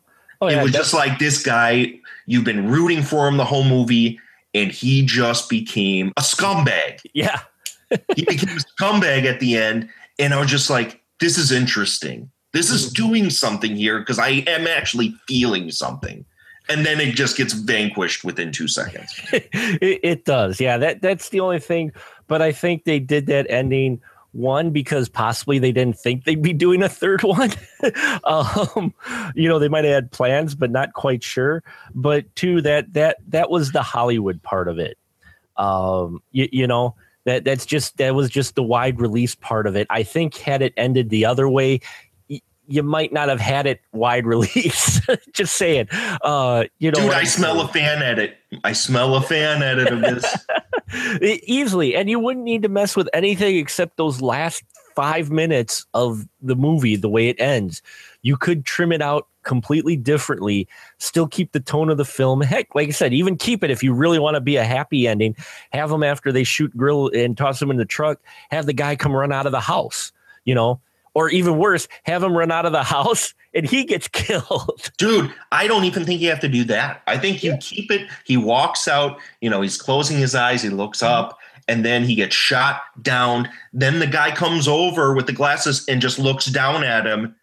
Oh, 0.42 0.50
yeah, 0.50 0.60
it 0.60 0.64
was 0.64 0.72
just 0.72 0.94
like 0.94 1.20
this 1.20 1.44
guy, 1.44 2.00
you've 2.26 2.46
been 2.46 2.70
rooting 2.70 3.02
for 3.02 3.28
him 3.28 3.38
the 3.38 3.46
whole 3.46 3.66
movie, 3.66 4.20
and 4.54 4.72
he 4.72 5.06
just 5.06 5.50
became 5.50 6.14
a 6.18 6.22
scumbag. 6.22 7.02
Yeah. 7.14 7.42
he 8.16 8.24
became 8.24 8.58
a 8.58 8.62
scumbag 8.62 9.26
at 9.26 9.40
the 9.40 9.58
end. 9.58 9.90
And 10.18 10.34
I 10.34 10.40
was 10.40 10.50
just 10.50 10.70
like, 10.70 11.02
this 11.20 11.38
is 11.38 11.52
interesting. 11.52 12.32
This 12.54 12.72
is 12.72 12.86
mm-hmm. 12.86 13.08
doing 13.08 13.30
something 13.30 13.76
here 13.76 14.00
because 14.00 14.20
I 14.20 14.44
am 14.48 14.68
actually 14.68 15.14
feeling 15.28 15.72
something. 15.72 16.26
and 16.70 16.86
then 16.86 17.02
it 17.02 17.16
just 17.16 17.36
gets 17.36 17.54
vanquished 17.54 18.24
within 18.24 18.52
two 18.52 18.68
seconds. 18.68 19.12
it, 19.34 20.00
it 20.04 20.26
does. 20.26 20.62
Yeah, 20.62 20.78
that 20.78 21.02
that's 21.02 21.30
the 21.30 21.40
only 21.40 21.60
thing. 21.60 21.92
But 22.28 22.42
I 22.42 22.52
think 22.52 22.84
they 22.84 23.00
did 23.00 23.26
that 23.26 23.48
ending 23.50 24.02
one 24.32 24.72
because 24.72 25.10
possibly 25.10 25.60
they 25.60 25.72
didn't 25.72 25.98
think 25.98 26.24
they'd 26.24 26.42
be 26.42 26.54
doing 26.54 26.84
a 26.84 26.90
third 26.90 27.24
one. 27.24 27.52
um, 28.24 28.94
you 29.36 29.50
know, 29.50 29.60
they 29.60 29.70
might 29.70 29.86
have 29.86 29.94
had 29.94 30.12
plans, 30.12 30.56
but 30.56 30.72
not 30.72 30.94
quite 30.94 31.24
sure. 31.24 31.64
But 31.94 32.34
two, 32.36 32.62
that 32.62 32.94
that 32.94 33.18
that 33.28 33.50
was 33.50 33.72
the 33.72 33.82
Hollywood 33.82 34.42
part 34.44 34.68
of 34.68 34.80
it. 34.80 34.98
Um, 35.58 36.22
you, 36.32 36.48
you 36.52 36.68
know, 36.68 36.96
that 37.26 37.44
that's 37.44 37.66
just 37.66 37.98
that 37.98 38.16
was 38.16 38.30
just 38.30 38.56
the 38.56 38.64
wide 38.64 39.00
release 39.00 39.36
part 39.36 39.68
of 39.68 39.76
it. 39.76 39.88
I 39.90 40.04
think 40.04 40.36
had 40.38 40.62
it 40.62 40.74
ended 40.78 41.10
the 41.10 41.26
other 41.26 41.50
way, 41.50 41.82
you 42.70 42.84
might 42.84 43.12
not 43.12 43.30
have 43.30 43.42
had 43.42 43.66
it 43.66 43.82
wide 43.92 44.26
release. 44.28 45.02
Just 45.34 45.56
saying. 45.58 45.88
Uh, 45.92 46.66
you 46.78 46.92
know, 46.92 47.02
dude, 47.02 47.12
I 47.12 47.24
smell 47.24 47.62
a 47.62 47.68
fan 47.68 48.02
edit. 48.02 48.38
I 48.64 48.74
smell 48.74 49.16
a 49.16 49.22
fan 49.22 49.62
edit 49.62 49.94
of 49.94 50.02
this 50.02 50.46
easily, 51.44 51.96
and 51.96 52.10
you 52.10 52.20
wouldn't 52.20 52.46
need 52.46 52.64
to 52.64 52.70
mess 52.70 52.96
with 52.96 53.10
anything 53.14 53.58
except 53.58 53.98
those 53.98 54.22
last 54.22 54.64
five 54.96 55.30
minutes 55.30 55.86
of 55.94 56.28
the 56.42 56.56
movie. 56.56 56.96
The 56.96 57.10
way 57.10 57.30
it 57.30 57.40
ends, 57.40 57.82
you 58.22 58.38
could 58.38 58.66
trim 58.66 58.92
it 58.92 59.02
out 59.02 59.28
completely 59.44 59.96
differently. 59.96 60.68
Still 60.98 61.28
keep 61.28 61.52
the 61.52 61.60
tone 61.60 61.90
of 61.90 61.98
the 61.98 62.06
film. 62.06 62.42
Heck, 62.42 62.74
like 62.74 62.88
I 62.88 62.92
said, 62.92 63.14
even 63.14 63.38
keep 63.38 63.64
it 63.64 63.72
if 63.72 63.84
you 63.84 63.94
really 63.94 64.20
want 64.20 64.36
to 64.36 64.42
be 64.42 64.58
a 64.58 64.64
happy 64.64 65.08
ending. 65.08 65.36
Have 65.72 65.90
them 65.90 66.04
after 66.04 66.32
they 66.32 66.44
shoot 66.44 66.76
grill 66.76 67.10
and 67.10 67.38
toss 67.38 67.60
them 67.60 67.72
in 67.72 67.78
the 67.78 67.86
truck. 67.86 68.20
Have 68.50 68.66
the 68.66 68.74
guy 68.74 68.96
come 68.96 69.14
run 69.14 69.32
out 69.32 69.46
of 69.46 69.52
the 69.52 69.60
house. 69.60 70.12
You 70.44 70.56
know, 70.56 70.82
or 71.14 71.30
even 71.30 71.58
worse, 71.58 71.88
have 72.04 72.24
him 72.24 72.38
run 72.38 72.52
out 72.52 72.66
of 72.66 72.72
the 72.72 72.84
house 72.84 73.34
and 73.54 73.70
he 73.70 73.84
gets 73.84 74.08
killed. 74.12 74.92
Dude, 74.98 75.34
I 75.52 75.68
don't 75.68 75.84
even 75.84 76.06
think 76.06 76.22
you 76.22 76.30
have 76.30 76.40
to 76.42 76.50
do 76.50 76.64
that. 76.66 77.02
I 77.08 77.18
think 77.18 77.44
you 77.44 77.52
yeah. 77.52 77.58
keep 77.58 77.92
it. 77.92 78.10
He 78.26 78.38
walks 78.38 78.88
out, 78.88 79.20
you 79.42 79.50
know, 79.50 79.62
he's 79.62 79.82
closing 79.82 80.18
his 80.18 80.36
eyes, 80.36 80.62
he 80.62 80.70
looks 80.70 81.00
mm-hmm. 81.00 81.14
up, 81.14 81.40
and 81.68 81.86
then 81.86 82.04
he 82.04 82.16
gets 82.16 82.36
shot 82.36 82.82
down. 83.02 83.50
Then 83.74 84.00
the 84.00 84.08
guy 84.08 84.32
comes 84.32 84.68
over 84.68 85.14
with 85.14 85.28
the 85.28 85.34
glasses 85.34 85.86
and 85.88 86.02
just 86.02 86.20
looks 86.20 86.46
down 86.46 86.84
at 86.84 87.06
him. 87.06 87.36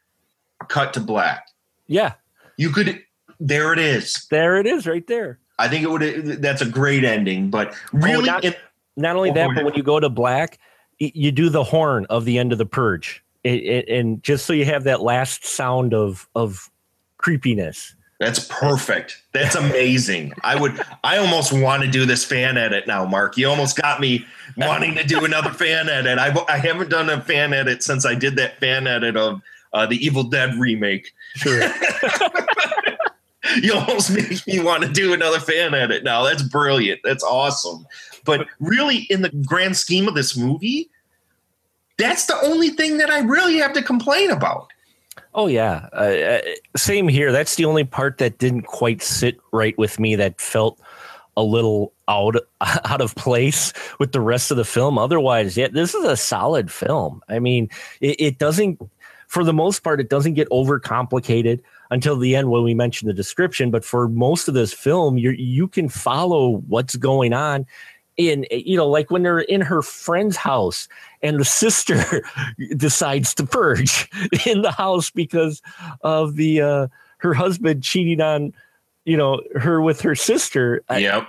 Cut 0.69 0.95
to 0.95 1.01
black. 1.01 1.49
Yeah. 1.87 2.15
You 2.57 2.71
could, 2.71 3.03
there 3.39 3.73
it 3.73 3.79
is. 3.79 4.27
There 4.31 4.57
it 4.57 4.67
is 4.67 4.87
right 4.87 5.07
there. 5.07 5.39
I 5.59 5.69
think 5.69 5.85
it 5.85 5.91
would, 5.91 6.43
that's 6.43 6.63
a 6.63 6.67
great 6.67 7.05
ending, 7.05 7.51
but 7.51 7.69
oh, 7.69 7.99
really, 7.99 8.29
oh, 8.29 8.33
not, 8.33 8.45
in, 8.45 8.55
not 8.97 9.17
only 9.17 9.31
oh, 9.31 9.35
that, 9.35 9.51
but 9.55 9.65
when 9.65 9.75
you 9.75 9.83
go 9.83 10.01
to 10.01 10.09
black, 10.09 10.59
you 10.99 11.31
do 11.31 11.49
the 11.49 11.63
horn 11.63 12.07
of 12.09 12.25
the 12.25 12.39
end 12.39 12.53
of 12.53 12.59
the 12.59 12.67
purge 12.67 13.23
it, 13.47 13.63
it, 13.65 13.89
and 13.89 14.23
just 14.23 14.47
so 14.47 14.53
you 14.53 14.65
have 14.65 14.85
that 14.85 15.03
last 15.03 15.45
sound 15.45 15.95
of 15.95 16.29
of 16.35 16.71
creepiness. 17.19 17.95
That's 18.19 18.47
perfect. 18.49 19.23
That's 19.33 19.55
amazing. 19.55 20.33
I 20.43 20.59
would. 20.59 20.81
I 21.05 21.19
almost 21.19 21.53
want 21.53 21.83
to 21.83 21.89
do 21.89 22.07
this 22.07 22.25
fan 22.25 22.57
edit 22.57 22.87
now, 22.87 23.05
Mark. 23.05 23.37
You 23.37 23.49
almost 23.49 23.81
got 23.81 24.01
me 24.01 24.25
wanting 24.57 24.95
to 24.95 25.05
do 25.05 25.25
another 25.25 25.51
fan 25.51 25.89
edit. 25.89 26.19
I, 26.19 26.35
I 26.49 26.57
haven't 26.57 26.89
done 26.89 27.11
a 27.11 27.21
fan 27.21 27.53
edit 27.53 27.83
since 27.83 28.07
I 28.07 28.15
did 28.15 28.37
that 28.37 28.59
fan 28.59 28.87
edit 28.87 29.17
of 29.17 29.43
uh, 29.75 29.85
the 29.87 29.97
Evil 30.05 30.23
Dead 30.23 30.55
remake. 30.55 31.13
Sure. 31.35 31.63
you 33.63 33.75
almost 33.75 34.11
make 34.11 34.47
me 34.47 34.61
want 34.61 34.83
to 34.83 34.89
do 34.89 35.13
another 35.13 35.39
fan 35.39 35.75
edit 35.75 36.03
now. 36.03 36.23
That's 36.25 36.43
brilliant. 36.43 37.01
That's 37.05 37.23
awesome. 37.23 37.87
But 38.25 38.47
really, 38.61 39.07
in 39.11 39.21
the 39.21 39.31
grand 39.47 39.77
scheme 39.77 40.09
of 40.09 40.15
this 40.15 40.37
movie, 40.37 40.89
that's 41.99 42.27
the 42.27 42.39
only 42.43 42.71
thing 42.71 42.99
that 42.99 43.11
I 43.11 43.21
really 43.21 43.57
have 43.59 43.73
to 43.75 43.83
complain 43.83 44.31
about. 44.31 44.73
Oh 45.35 45.47
yeah, 45.49 45.89
uh, 45.93 45.97
uh, 45.97 46.41
same 46.77 47.09
here. 47.09 47.31
That's 47.31 47.57
the 47.57 47.67
only 47.67 47.85
part 47.85 48.19
that 48.19 48.39
didn't 48.39 48.63
quite 48.63 49.03
sit 49.03 49.39
right 49.53 49.77
with 49.77 50.01
me. 50.01 50.17
That 50.17 50.41
felt 50.41 50.81
a 51.37 51.43
little 51.43 51.93
out 52.09 52.37
out 52.61 53.01
of 53.01 53.15
place 53.17 53.73
with 53.99 54.13
the 54.13 54.21
rest 54.21 54.51
of 54.51 54.57
the 54.57 54.65
film. 54.65 54.99
Otherwise, 54.99 55.57
yeah, 55.57 55.69
this 55.69 55.95
is 55.95 56.05
a 56.05 56.17
solid 56.17 56.73
film. 56.73 57.21
I 57.29 57.39
mean, 57.39 57.69
it, 58.01 58.17
it 58.19 58.39
doesn't, 58.39 58.81
for 59.29 59.45
the 59.45 59.53
most 59.53 59.81
part, 59.81 60.01
it 60.01 60.09
doesn't 60.09 60.35
get 60.35 60.49
overcomplicated 60.49 61.61
until 61.91 62.17
the 62.19 62.35
end 62.35 62.51
when 62.51 62.63
we 62.63 62.75
mention 62.75 63.07
the 63.07 63.15
description. 63.15 63.71
But 63.71 63.85
for 63.85 64.09
most 64.09 64.49
of 64.49 64.55
this 64.55 64.73
film, 64.73 65.19
you 65.19 65.33
you 65.33 65.69
can 65.69 65.89
follow 65.89 66.63
what's 66.69 66.97
going 66.97 67.33
on 67.33 67.67
in 68.17 68.47
you 68.51 68.77
know 68.77 68.89
like 68.89 69.11
when 69.11 69.23
they're 69.23 69.41
in 69.41 69.61
her 69.61 69.83
friend's 69.83 70.37
house 70.37 70.89
and 71.23 71.39
the 71.39 71.45
sister 71.45 72.23
decides 72.77 73.35
to 73.35 73.45
purge 73.45 74.09
in 74.47 74.63
the 74.63 74.73
house 74.73 75.11
because 75.11 75.61
of 76.01 76.37
the 76.37 76.61
uh 76.61 76.89
her 77.19 77.35
husband 77.35 77.83
cheating 77.83 78.21
on 78.21 78.53
you 79.05 79.17
know 79.17 79.41
her 79.55 79.81
with 79.81 80.01
her 80.01 80.15
sister. 80.15 80.83
Yep. 80.91 81.29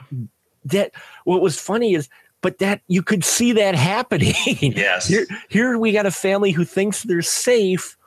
That 0.66 0.92
what 1.24 1.42
was 1.42 1.60
funny 1.60 1.94
is 1.94 2.10
but 2.42 2.60
that 2.60 2.82
you 2.88 3.02
could 3.02 3.24
see 3.24 3.52
that 3.54 3.76
happening. 3.76 4.36
Yes. 4.62 5.08
Here, 5.08 5.26
here 5.50 5.78
we 5.78 5.92
got 5.92 6.06
a 6.06 6.12
family 6.12 6.52
who 6.52 6.64
thinks 6.64 7.04
they're 7.04 7.22
safe 7.22 7.98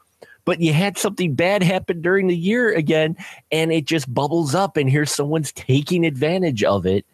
but 0.45 0.61
you 0.61 0.73
had 0.73 0.99
something 0.99 1.35
bad 1.35 1.63
happen 1.63 2.01
during 2.01 2.27
the 2.27 2.37
year 2.37 2.73
again 2.73 3.17
and 3.53 3.73
it 3.73 3.85
just 3.85 4.13
bubbles 4.13 4.55
up 4.55 4.77
and 4.77 4.91
here 4.91 5.07
someone's 5.07 5.53
taking 5.53 6.05
advantage 6.05 6.65
of 6.65 6.87
it. 6.87 7.07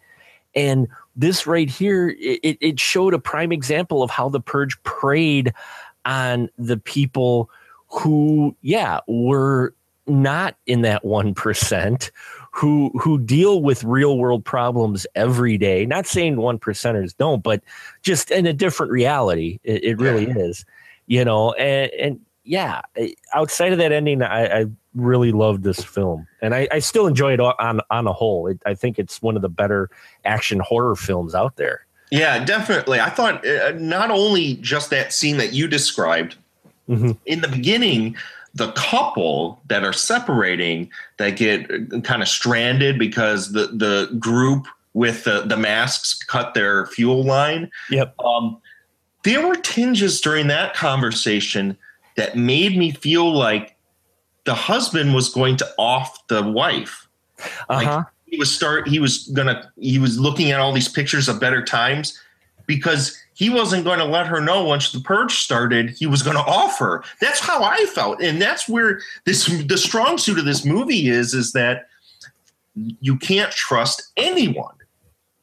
And 0.55 0.87
this 1.17 1.47
right 1.47 1.69
here, 1.69 2.15
it, 2.19 2.57
it 2.61 2.79
showed 2.79 3.13
a 3.13 3.19
prime 3.19 3.51
example 3.51 4.03
of 4.03 4.11
how 4.11 4.29
the 4.29 4.39
purge 4.39 4.81
preyed 4.83 5.53
on 6.05 6.49
the 6.57 6.77
people 6.77 7.49
who, 7.87 8.55
yeah, 8.61 8.99
were 9.07 9.73
not 10.05 10.55
in 10.67 10.83
that 10.83 11.03
1%, 11.03 12.11
who 12.51 12.89
who 12.99 13.19
deal 13.19 13.61
with 13.61 13.83
real 13.83 14.17
world 14.17 14.43
problems 14.43 15.05
every 15.15 15.57
day. 15.57 15.85
Not 15.85 16.07
saying 16.07 16.37
one 16.37 16.57
percenters 16.57 17.15
don't, 17.15 17.43
but 17.43 17.61
just 18.01 18.31
in 18.31 18.45
a 18.45 18.53
different 18.53 18.91
reality. 18.91 19.59
It, 19.63 19.83
it 19.83 19.99
really 19.99 20.27
yeah. 20.27 20.37
is, 20.37 20.65
you 21.05 21.23
know. 21.23 21.53
And, 21.53 21.91
and 21.91 22.19
yeah, 22.43 22.81
outside 23.33 23.73
of 23.73 23.77
that 23.77 23.91
ending, 23.91 24.23
I, 24.23 24.61
I 24.61 24.65
really 24.97 25.31
loved 25.31 25.63
this 25.63 25.83
film, 25.83 26.27
and 26.41 26.53
I, 26.53 26.67
I 26.71 26.79
still 26.79 27.07
enjoy 27.07 27.33
it 27.33 27.39
on 27.39 27.81
on 27.89 28.07
a 28.07 28.13
whole. 28.13 28.47
It, 28.47 28.61
I 28.65 28.73
think 28.73 28.99
it's 28.99 29.21
one 29.21 29.35
of 29.35 29.41
the 29.41 29.49
better 29.49 29.89
action 30.25 30.59
horror 30.59 30.95
films 30.95 31.33
out 31.33 31.55
there. 31.55 31.85
Yeah, 32.11 32.43
definitely. 32.43 32.99
I 32.99 33.09
thought 33.09 33.45
uh, 33.45 33.73
not 33.73 34.11
only 34.11 34.55
just 34.55 34.89
that 34.89 35.13
scene 35.13 35.37
that 35.37 35.53
you 35.53 35.67
described 35.67 36.35
mm-hmm. 36.89 37.11
in 37.25 37.41
the 37.41 37.47
beginning, 37.47 38.15
the 38.53 38.71
couple 38.73 39.61
that 39.67 39.83
are 39.83 39.93
separating 39.93 40.89
that 41.17 41.31
get 41.31 41.69
uh, 41.69 41.99
kind 42.01 42.21
of 42.21 42.27
stranded 42.27 42.97
because 42.97 43.51
the 43.51 43.67
the 43.67 44.15
group 44.19 44.67
with 44.93 45.25
the, 45.25 45.41
the 45.41 45.57
masks 45.57 46.23
cut 46.23 46.55
their 46.55 46.87
fuel 46.87 47.23
line. 47.23 47.69
Yep. 47.91 48.15
Um, 48.19 48.57
there 49.23 49.47
were 49.47 49.55
tinges 49.55 50.19
during 50.19 50.47
that 50.47 50.73
conversation 50.73 51.77
that 52.15 52.35
made 52.35 52.75
me 52.75 52.91
feel 52.91 53.31
like 53.31 53.76
the 54.47 54.55
husband 54.55 55.13
was 55.13 55.27
going 55.27 55.57
to 55.57 55.67
off 55.77 56.25
the 56.29 56.41
wife. 56.41 57.07
Uh-huh. 57.69 57.97
Like 57.97 58.05
he 58.27 58.37
was 58.37 58.49
start 58.49 58.87
he 58.87 58.97
was 58.97 59.27
gonna 59.27 59.71
he 59.77 59.99
was 59.99 60.17
looking 60.17 60.51
at 60.51 60.59
all 60.59 60.73
these 60.73 60.87
pictures 60.87 61.27
of 61.27 61.39
better 61.39 61.63
times 61.63 62.19
because 62.65 63.17
he 63.33 63.49
wasn't 63.49 63.83
going 63.83 63.99
to 63.99 64.05
let 64.05 64.25
her 64.25 64.41
know 64.41 64.63
once 64.63 64.91
the 64.91 64.99
purge 64.99 65.33
started 65.33 65.89
he 65.91 66.05
was 66.05 66.23
going 66.23 66.35
to 66.35 66.43
offer 66.43 67.03
that's 67.21 67.39
how 67.39 67.63
i 67.63 67.85
felt 67.85 68.21
and 68.21 68.41
that's 68.41 68.67
where 68.67 68.99
this 69.25 69.45
the 69.45 69.77
strong 69.77 70.17
suit 70.17 70.37
of 70.37 70.43
this 70.43 70.65
movie 70.65 71.07
is 71.07 71.33
is 71.33 71.53
that 71.53 71.87
you 72.75 73.15
can't 73.15 73.51
trust 73.51 74.11
anyone 74.17 74.75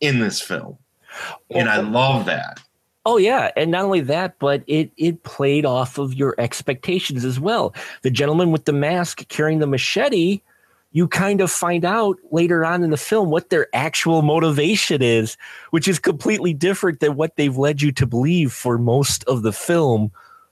in 0.00 0.18
this 0.18 0.40
film 0.40 0.76
and 1.50 1.70
i 1.70 1.78
love 1.78 2.26
that 2.26 2.60
Oh 3.06 3.18
yeah, 3.18 3.50
and 3.56 3.70
not 3.70 3.84
only 3.84 4.00
that, 4.00 4.38
but 4.38 4.62
it 4.66 4.90
it 4.96 5.22
played 5.24 5.66
off 5.66 5.98
of 5.98 6.14
your 6.14 6.34
expectations 6.38 7.24
as 7.24 7.38
well. 7.38 7.74
The 8.02 8.10
gentleman 8.10 8.50
with 8.50 8.64
the 8.64 8.72
mask 8.72 9.28
carrying 9.28 9.58
the 9.58 9.66
machete, 9.66 10.40
you 10.92 11.08
kind 11.08 11.40
of 11.40 11.50
find 11.50 11.84
out 11.84 12.16
later 12.30 12.64
on 12.64 12.82
in 12.82 12.90
the 12.90 12.96
film 12.96 13.28
what 13.28 13.50
their 13.50 13.66
actual 13.74 14.22
motivation 14.22 15.02
is, 15.02 15.36
which 15.70 15.88
is 15.88 15.98
completely 15.98 16.54
different 16.54 17.00
than 17.00 17.16
what 17.16 17.36
they've 17.36 17.56
led 17.56 17.82
you 17.82 17.92
to 17.92 18.06
believe 18.06 18.52
for 18.52 18.78
most 18.78 19.24
of 19.24 19.42
the 19.42 19.52
film 19.52 20.10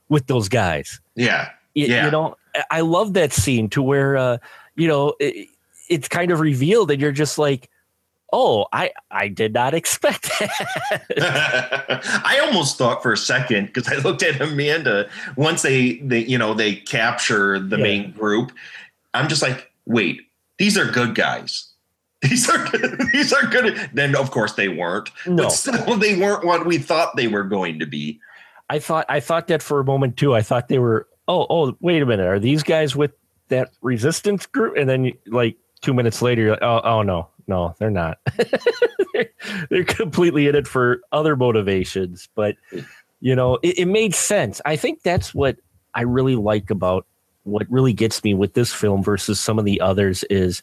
with 0.08 0.26
those 0.26 0.48
guys. 0.48 1.00
Yeah. 1.14 1.50
You, 1.74 1.86
yeah. 1.86 2.04
you 2.04 2.10
know, 2.10 2.36
I 2.70 2.80
love 2.80 3.14
that 3.14 3.32
scene 3.32 3.70
to 3.70 3.82
where 3.82 4.16
uh, 4.16 4.38
you 4.74 4.88
know, 4.88 5.14
it, 5.20 5.48
it's 5.88 6.08
kind 6.08 6.30
of 6.30 6.40
revealed 6.40 6.90
and 6.90 7.00
you're 7.00 7.12
just 7.12 7.38
like 7.38 7.70
oh, 8.32 8.66
I 8.72 8.90
I 9.10 9.28
did 9.28 9.52
not 9.52 9.74
expect 9.74 10.30
that. 10.38 12.00
I 12.24 12.40
almost 12.40 12.78
thought 12.78 13.02
for 13.02 13.12
a 13.12 13.16
second 13.16 13.66
because 13.66 13.88
I 13.88 13.96
looked 13.96 14.22
at 14.22 14.40
Amanda 14.40 15.08
once 15.36 15.62
they 15.62 15.94
they 15.98 16.20
you 16.20 16.38
know 16.38 16.54
they 16.54 16.76
capture 16.76 17.58
the 17.60 17.76
yeah. 17.76 17.82
main 17.82 18.12
group. 18.12 18.52
I'm 19.14 19.28
just 19.28 19.42
like, 19.42 19.70
wait, 19.86 20.22
these 20.58 20.78
are 20.78 20.90
good 20.90 21.14
guys. 21.14 21.68
These 22.22 22.48
are 22.48 22.64
good. 22.68 23.00
these 23.12 23.32
are 23.32 23.44
good. 23.46 23.90
Then 23.92 24.14
of 24.14 24.30
course 24.30 24.52
they 24.52 24.68
weren't. 24.68 25.10
No. 25.26 25.42
But 25.42 25.48
still, 25.50 25.96
they 25.96 26.16
weren't 26.16 26.44
what 26.44 26.64
we 26.64 26.78
thought 26.78 27.16
they 27.16 27.26
were 27.26 27.42
going 27.42 27.80
to 27.80 27.86
be. 27.86 28.20
I 28.70 28.78
thought 28.78 29.06
I 29.08 29.18
thought 29.18 29.48
that 29.48 29.60
for 29.60 29.80
a 29.80 29.84
moment 29.84 30.16
too. 30.16 30.32
I 30.32 30.40
thought 30.40 30.68
they 30.68 30.78
were. 30.78 31.08
Oh, 31.26 31.46
oh, 31.50 31.76
wait 31.80 32.00
a 32.00 32.06
minute. 32.06 32.28
Are 32.28 32.38
these 32.38 32.62
guys 32.62 32.94
with 32.94 33.10
that 33.48 33.72
resistance 33.82 34.46
group? 34.46 34.76
And 34.76 34.88
then 34.88 35.12
like 35.26 35.56
two 35.82 35.92
minutes 35.92 36.22
later, 36.22 36.42
you're 36.42 36.50
like, 36.52 36.62
oh, 36.62 36.80
oh 36.82 37.02
no, 37.02 37.28
no, 37.46 37.74
they're 37.78 37.90
not. 37.90 38.18
they're, 39.12 39.30
they're 39.70 39.84
completely 39.84 40.46
in 40.46 40.54
it 40.54 40.66
for 40.66 41.00
other 41.12 41.36
motivations. 41.36 42.28
But 42.34 42.56
you 43.20 43.36
know, 43.36 43.58
it, 43.62 43.80
it 43.80 43.86
made 43.86 44.14
sense. 44.14 44.60
I 44.64 44.76
think 44.76 45.02
that's 45.02 45.34
what 45.34 45.56
I 45.94 46.02
really 46.02 46.36
like 46.36 46.70
about 46.70 47.06
what 47.44 47.70
really 47.70 47.92
gets 47.92 48.22
me 48.24 48.34
with 48.34 48.54
this 48.54 48.72
film 48.72 49.02
versus 49.02 49.38
some 49.38 49.58
of 49.58 49.64
the 49.64 49.80
others 49.80 50.24
is 50.24 50.62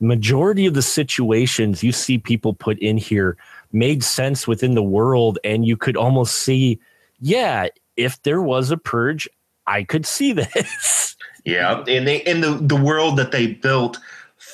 majority 0.00 0.66
of 0.66 0.74
the 0.74 0.82
situations 0.82 1.82
you 1.82 1.92
see 1.92 2.18
people 2.18 2.54
put 2.54 2.78
in 2.78 2.96
here 2.96 3.36
made 3.72 4.04
sense 4.04 4.46
within 4.46 4.74
the 4.74 4.82
world 4.82 5.38
and 5.42 5.64
you 5.66 5.76
could 5.76 5.96
almost 5.96 6.36
see 6.36 6.78
yeah 7.18 7.66
if 7.96 8.20
there 8.22 8.40
was 8.40 8.70
a 8.70 8.76
purge 8.76 9.28
i 9.66 9.82
could 9.82 10.06
see 10.06 10.32
this 10.54 11.16
Yeah, 11.48 11.82
and 11.88 12.06
they 12.06 12.22
and 12.24 12.42
the 12.42 12.58
the 12.60 12.76
world 12.76 13.16
that 13.16 13.32
they 13.32 13.46
built 13.46 13.98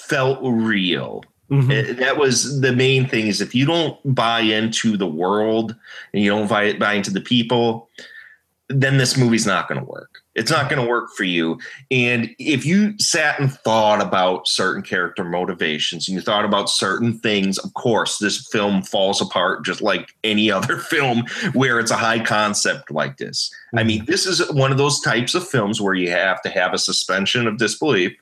felt 0.08 0.38
real. 0.42 1.24
Mhm. 1.50 1.90
Uh, 1.90 1.92
That 2.00 2.16
was 2.16 2.60
the 2.60 2.72
main 2.72 3.06
thing. 3.08 3.26
Is 3.26 3.40
if 3.40 3.54
you 3.54 3.66
don't 3.66 3.98
buy 4.14 4.40
into 4.40 4.96
the 4.96 5.06
world 5.06 5.74
and 6.12 6.22
you 6.22 6.30
don't 6.30 6.48
buy 6.48 6.72
buy 6.74 6.94
into 6.94 7.10
the 7.10 7.20
people, 7.20 7.88
then 8.68 8.96
this 8.96 9.16
movie's 9.16 9.46
not 9.46 9.68
going 9.68 9.78
to 9.78 9.84
work. 9.86 10.22
It's 10.34 10.50
not 10.50 10.68
going 10.70 10.82
to 10.82 10.88
work 10.88 11.10
for 11.16 11.22
you. 11.22 11.58
And 11.92 12.30
if 12.38 12.64
you 12.66 12.98
sat 12.98 13.38
and 13.38 13.52
thought 13.52 14.00
about 14.00 14.48
certain 14.48 14.82
character 14.82 15.22
motivations 15.22 16.08
and 16.08 16.16
you 16.16 16.20
thought 16.22 16.44
about 16.46 16.68
certain 16.70 17.18
things, 17.20 17.58
of 17.58 17.72
course, 17.74 18.18
this 18.18 18.48
film 18.50 18.82
falls 18.82 19.20
apart 19.20 19.64
just 19.64 19.80
like 19.82 20.14
any 20.24 20.50
other 20.58 20.78
film 20.78 21.24
where 21.52 21.78
it's 21.78 21.90
a 21.92 21.96
high 21.96 22.18
concept 22.24 22.90
like 22.90 23.18
this. 23.18 23.54
I 23.76 23.84
mean, 23.84 24.06
this 24.06 24.26
is 24.26 24.40
one 24.50 24.72
of 24.72 24.78
those 24.78 24.98
types 25.00 25.34
of 25.34 25.46
films 25.46 25.80
where 25.80 25.94
you 25.94 26.10
have 26.10 26.40
to 26.42 26.48
have 26.48 26.72
a 26.72 26.78
suspension 26.78 27.46
of 27.46 27.58
disbelief 27.58 28.12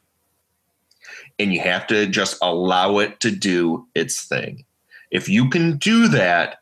and 1.38 1.52
you 1.52 1.60
have 1.60 1.86
to 1.88 2.06
just 2.06 2.36
allow 2.42 2.98
it 2.98 3.20
to 3.20 3.30
do 3.30 3.86
its 3.94 4.24
thing. 4.24 4.64
If 5.10 5.28
you 5.28 5.48
can 5.50 5.76
do 5.76 6.08
that, 6.08 6.58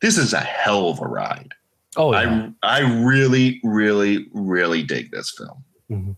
this 0.00 0.18
is 0.18 0.32
a 0.32 0.40
hell 0.40 0.90
of 0.90 1.00
a 1.00 1.06
ride. 1.06 1.52
oh 1.96 2.12
yeah. 2.12 2.50
I 2.62 2.80
I 2.80 3.02
really, 3.02 3.60
really, 3.64 4.26
really 4.32 4.82
dig 4.82 5.10
this 5.10 5.30
film. 5.30 5.64
Mm-hmm. 5.90 6.12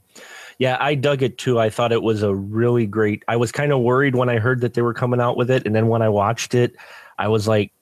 Yeah, 0.58 0.76
I 0.78 0.94
dug 0.94 1.22
it 1.22 1.38
too. 1.38 1.58
I 1.58 1.70
thought 1.70 1.90
it 1.90 2.02
was 2.02 2.22
a 2.22 2.34
really 2.34 2.84
great. 2.84 3.24
I 3.28 3.36
was 3.36 3.50
kind 3.50 3.72
of 3.72 3.80
worried 3.80 4.14
when 4.14 4.28
I 4.28 4.38
heard 4.38 4.60
that 4.60 4.74
they 4.74 4.82
were 4.82 4.92
coming 4.92 5.20
out 5.20 5.38
with 5.38 5.50
it, 5.50 5.64
and 5.64 5.74
then 5.74 5.88
when 5.88 6.02
I 6.02 6.10
watched 6.10 6.54
it, 6.54 6.74
I 7.18 7.28
was 7.28 7.48
like, 7.48 7.72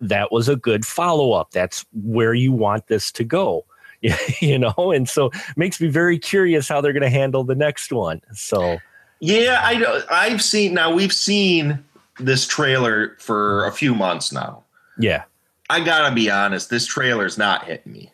"That 0.00 0.32
was 0.32 0.48
a 0.48 0.56
good 0.56 0.86
follow 0.86 1.32
up. 1.32 1.50
That's 1.50 1.84
where 1.92 2.32
you 2.32 2.50
want 2.52 2.86
this 2.86 3.12
to 3.12 3.24
go." 3.24 3.66
you 4.40 4.58
know, 4.58 4.92
and 4.94 5.08
so 5.08 5.30
makes 5.56 5.80
me 5.80 5.88
very 5.88 6.18
curious 6.18 6.68
how 6.68 6.80
they're 6.80 6.92
going 6.92 7.02
to 7.02 7.10
handle 7.10 7.44
the 7.44 7.54
next 7.54 7.92
one. 7.92 8.20
So 8.32 8.78
Yeah, 9.20 9.60
I 9.64 9.76
don't- 9.76 10.04
I've 10.10 10.42
seen 10.42 10.74
now 10.74 10.92
we've 10.92 11.12
seen 11.12 11.84
this 12.20 12.46
trailer 12.46 13.16
for 13.18 13.66
a 13.66 13.72
few 13.72 13.94
months 13.94 14.32
now. 14.32 14.62
yeah, 14.98 15.24
I 15.70 15.80
gotta 15.80 16.14
be 16.14 16.30
honest, 16.30 16.70
this 16.70 16.86
trailer's 16.86 17.36
not 17.38 17.64
hitting 17.64 17.92
me. 17.92 18.12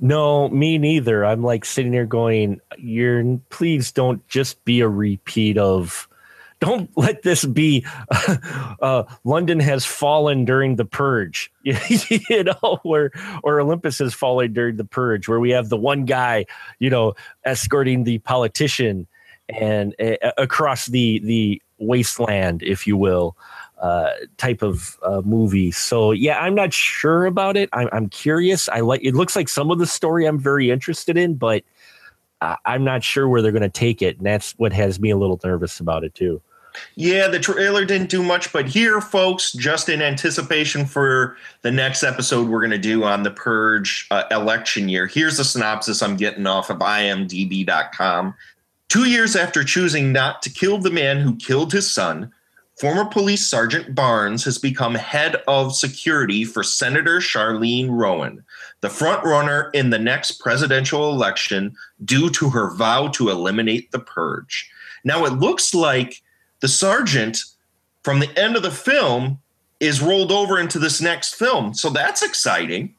no, 0.00 0.48
me 0.48 0.78
neither. 0.78 1.24
I'm 1.24 1.42
like 1.42 1.64
sitting 1.64 1.92
there 1.92 2.06
going, 2.06 2.60
"You're 2.78 3.38
please 3.50 3.92
don't 3.92 4.26
just 4.28 4.64
be 4.64 4.80
a 4.80 4.88
repeat 4.88 5.58
of." 5.58 6.08
Don't 6.60 6.88
let 6.96 7.22
this 7.22 7.44
be. 7.44 7.84
Uh, 8.80 9.04
London 9.24 9.60
has 9.60 9.84
fallen 9.86 10.44
during 10.44 10.76
the 10.76 10.84
purge, 10.84 11.50
you 11.62 12.44
know, 12.44 12.78
where 12.82 13.10
or 13.42 13.60
Olympus 13.60 13.98
has 13.98 14.12
fallen 14.12 14.52
during 14.52 14.76
the 14.76 14.84
purge, 14.84 15.26
where 15.26 15.40
we 15.40 15.50
have 15.50 15.68
the 15.70 15.76
one 15.76 16.04
guy, 16.04 16.44
you 16.78 16.90
know, 16.90 17.14
escorting 17.44 18.04
the 18.04 18.18
politician 18.18 19.06
and 19.48 19.94
uh, 20.00 20.32
across 20.38 20.86
the 20.86 21.20
the 21.20 21.60
wasteland, 21.78 22.62
if 22.62 22.86
you 22.86 22.96
will, 22.96 23.36
uh, 23.80 24.10
type 24.36 24.62
of 24.62 24.96
uh, 25.02 25.22
movie. 25.24 25.70
So 25.70 26.12
yeah, 26.12 26.38
I'm 26.38 26.54
not 26.54 26.72
sure 26.72 27.26
about 27.26 27.56
it. 27.56 27.68
I'm, 27.72 27.88
I'm 27.92 28.08
curious. 28.08 28.68
I 28.68 28.80
like. 28.80 29.02
It 29.04 29.14
looks 29.14 29.36
like 29.36 29.48
some 29.48 29.70
of 29.70 29.78
the 29.78 29.86
story 29.86 30.26
I'm 30.26 30.38
very 30.38 30.70
interested 30.70 31.16
in, 31.16 31.34
but 31.34 31.64
I 32.40 32.56
I'm 32.64 32.84
not 32.84 33.02
sure 33.02 33.28
where 33.28 33.42
they're 33.42 33.52
going 33.52 33.62
to 33.62 33.68
take 33.68 34.02
it, 34.02 34.18
and 34.18 34.26
that's 34.26 34.52
what 34.52 34.72
has 34.72 35.00
me 35.00 35.10
a 35.10 35.16
little 35.16 35.40
nervous 35.44 35.80
about 35.80 36.04
it 36.04 36.14
too. 36.14 36.40
Yeah, 36.96 37.28
the 37.28 37.38
trailer 37.38 37.84
didn't 37.84 38.10
do 38.10 38.22
much, 38.22 38.52
but 38.52 38.66
here, 38.66 39.00
folks, 39.00 39.52
just 39.52 39.88
in 39.88 40.02
anticipation 40.02 40.86
for 40.86 41.36
the 41.62 41.70
next 41.70 42.02
episode 42.02 42.48
we're 42.48 42.60
going 42.60 42.70
to 42.70 42.78
do 42.78 43.04
on 43.04 43.22
the 43.22 43.30
Purge 43.30 44.08
uh, 44.10 44.24
election 44.30 44.88
year, 44.88 45.06
here's 45.06 45.36
the 45.36 45.44
synopsis 45.44 46.02
I'm 46.02 46.16
getting 46.16 46.46
off 46.46 46.70
of 46.70 46.78
imdb.com. 46.78 48.34
Two 48.94 49.10
years 49.10 49.34
after 49.34 49.64
choosing 49.64 50.12
not 50.12 50.40
to 50.42 50.50
kill 50.50 50.78
the 50.78 50.88
man 50.88 51.18
who 51.18 51.34
killed 51.34 51.72
his 51.72 51.92
son, 51.92 52.30
former 52.78 53.04
police 53.04 53.44
sergeant 53.44 53.92
Barnes 53.92 54.44
has 54.44 54.56
become 54.56 54.94
head 54.94 55.42
of 55.48 55.74
security 55.74 56.44
for 56.44 56.62
Senator 56.62 57.18
Charlene 57.18 57.90
Roan, 57.90 58.44
the 58.82 58.88
front 58.88 59.24
runner 59.24 59.68
in 59.74 59.90
the 59.90 59.98
next 59.98 60.40
presidential 60.40 61.10
election 61.10 61.74
due 62.04 62.30
to 62.30 62.50
her 62.50 62.72
vow 62.72 63.08
to 63.08 63.30
eliminate 63.30 63.90
the 63.90 63.98
purge. 63.98 64.70
Now, 65.02 65.24
it 65.24 65.32
looks 65.32 65.74
like 65.74 66.22
the 66.60 66.68
sergeant 66.68 67.42
from 68.04 68.20
the 68.20 68.30
end 68.38 68.54
of 68.54 68.62
the 68.62 68.70
film 68.70 69.40
is 69.80 70.00
rolled 70.00 70.30
over 70.30 70.56
into 70.56 70.78
this 70.78 71.00
next 71.00 71.34
film. 71.34 71.74
So 71.74 71.90
that's 71.90 72.22
exciting. 72.22 72.94